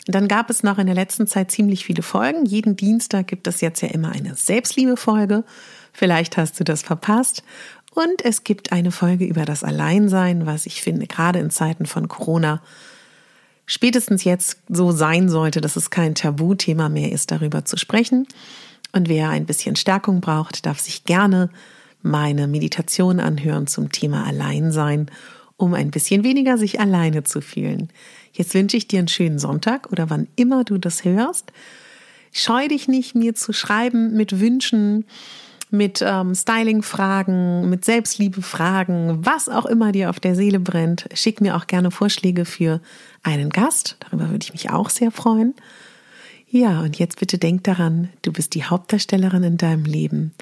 [0.05, 2.45] Dann gab es noch in der letzten Zeit ziemlich viele Folgen.
[2.45, 5.43] Jeden Dienstag gibt es jetzt ja immer eine Selbstliebefolge.
[5.95, 7.41] Vielleicht hast du das verpasst.
[7.93, 12.09] Und es gibt eine Folge über das Alleinsein, was ich finde, gerade in Zeiten von
[12.09, 12.61] Corona
[13.65, 18.27] spätestens jetzt so sein sollte, dass es kein Tabuthema mehr ist, darüber zu sprechen.
[18.91, 21.49] Und wer ein bisschen Stärkung braucht, darf sich gerne
[22.01, 25.09] meine Meditation anhören zum Thema Alleinsein,
[25.55, 27.89] um ein bisschen weniger sich alleine zu fühlen.
[28.33, 31.53] Jetzt wünsche ich dir einen schönen Sonntag oder wann immer du das hörst.
[32.33, 35.05] Scheu dich nicht, mir zu schreiben mit Wünschen,
[35.77, 41.07] mit ähm, Styling-Fragen, mit Selbstliebe-Fragen, was auch immer dir auf der Seele brennt.
[41.13, 42.81] Schick mir auch gerne Vorschläge für
[43.23, 43.97] einen Gast.
[43.99, 45.53] Darüber würde ich mich auch sehr freuen.
[46.47, 50.33] Ja, und jetzt bitte denk daran, du bist die Hauptdarstellerin in deinem Leben,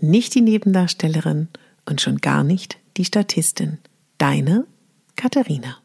[0.00, 1.48] nicht die Nebendarstellerin
[1.84, 3.78] und schon gar nicht die Statistin.
[4.18, 4.66] Deine
[5.16, 5.78] Katharina.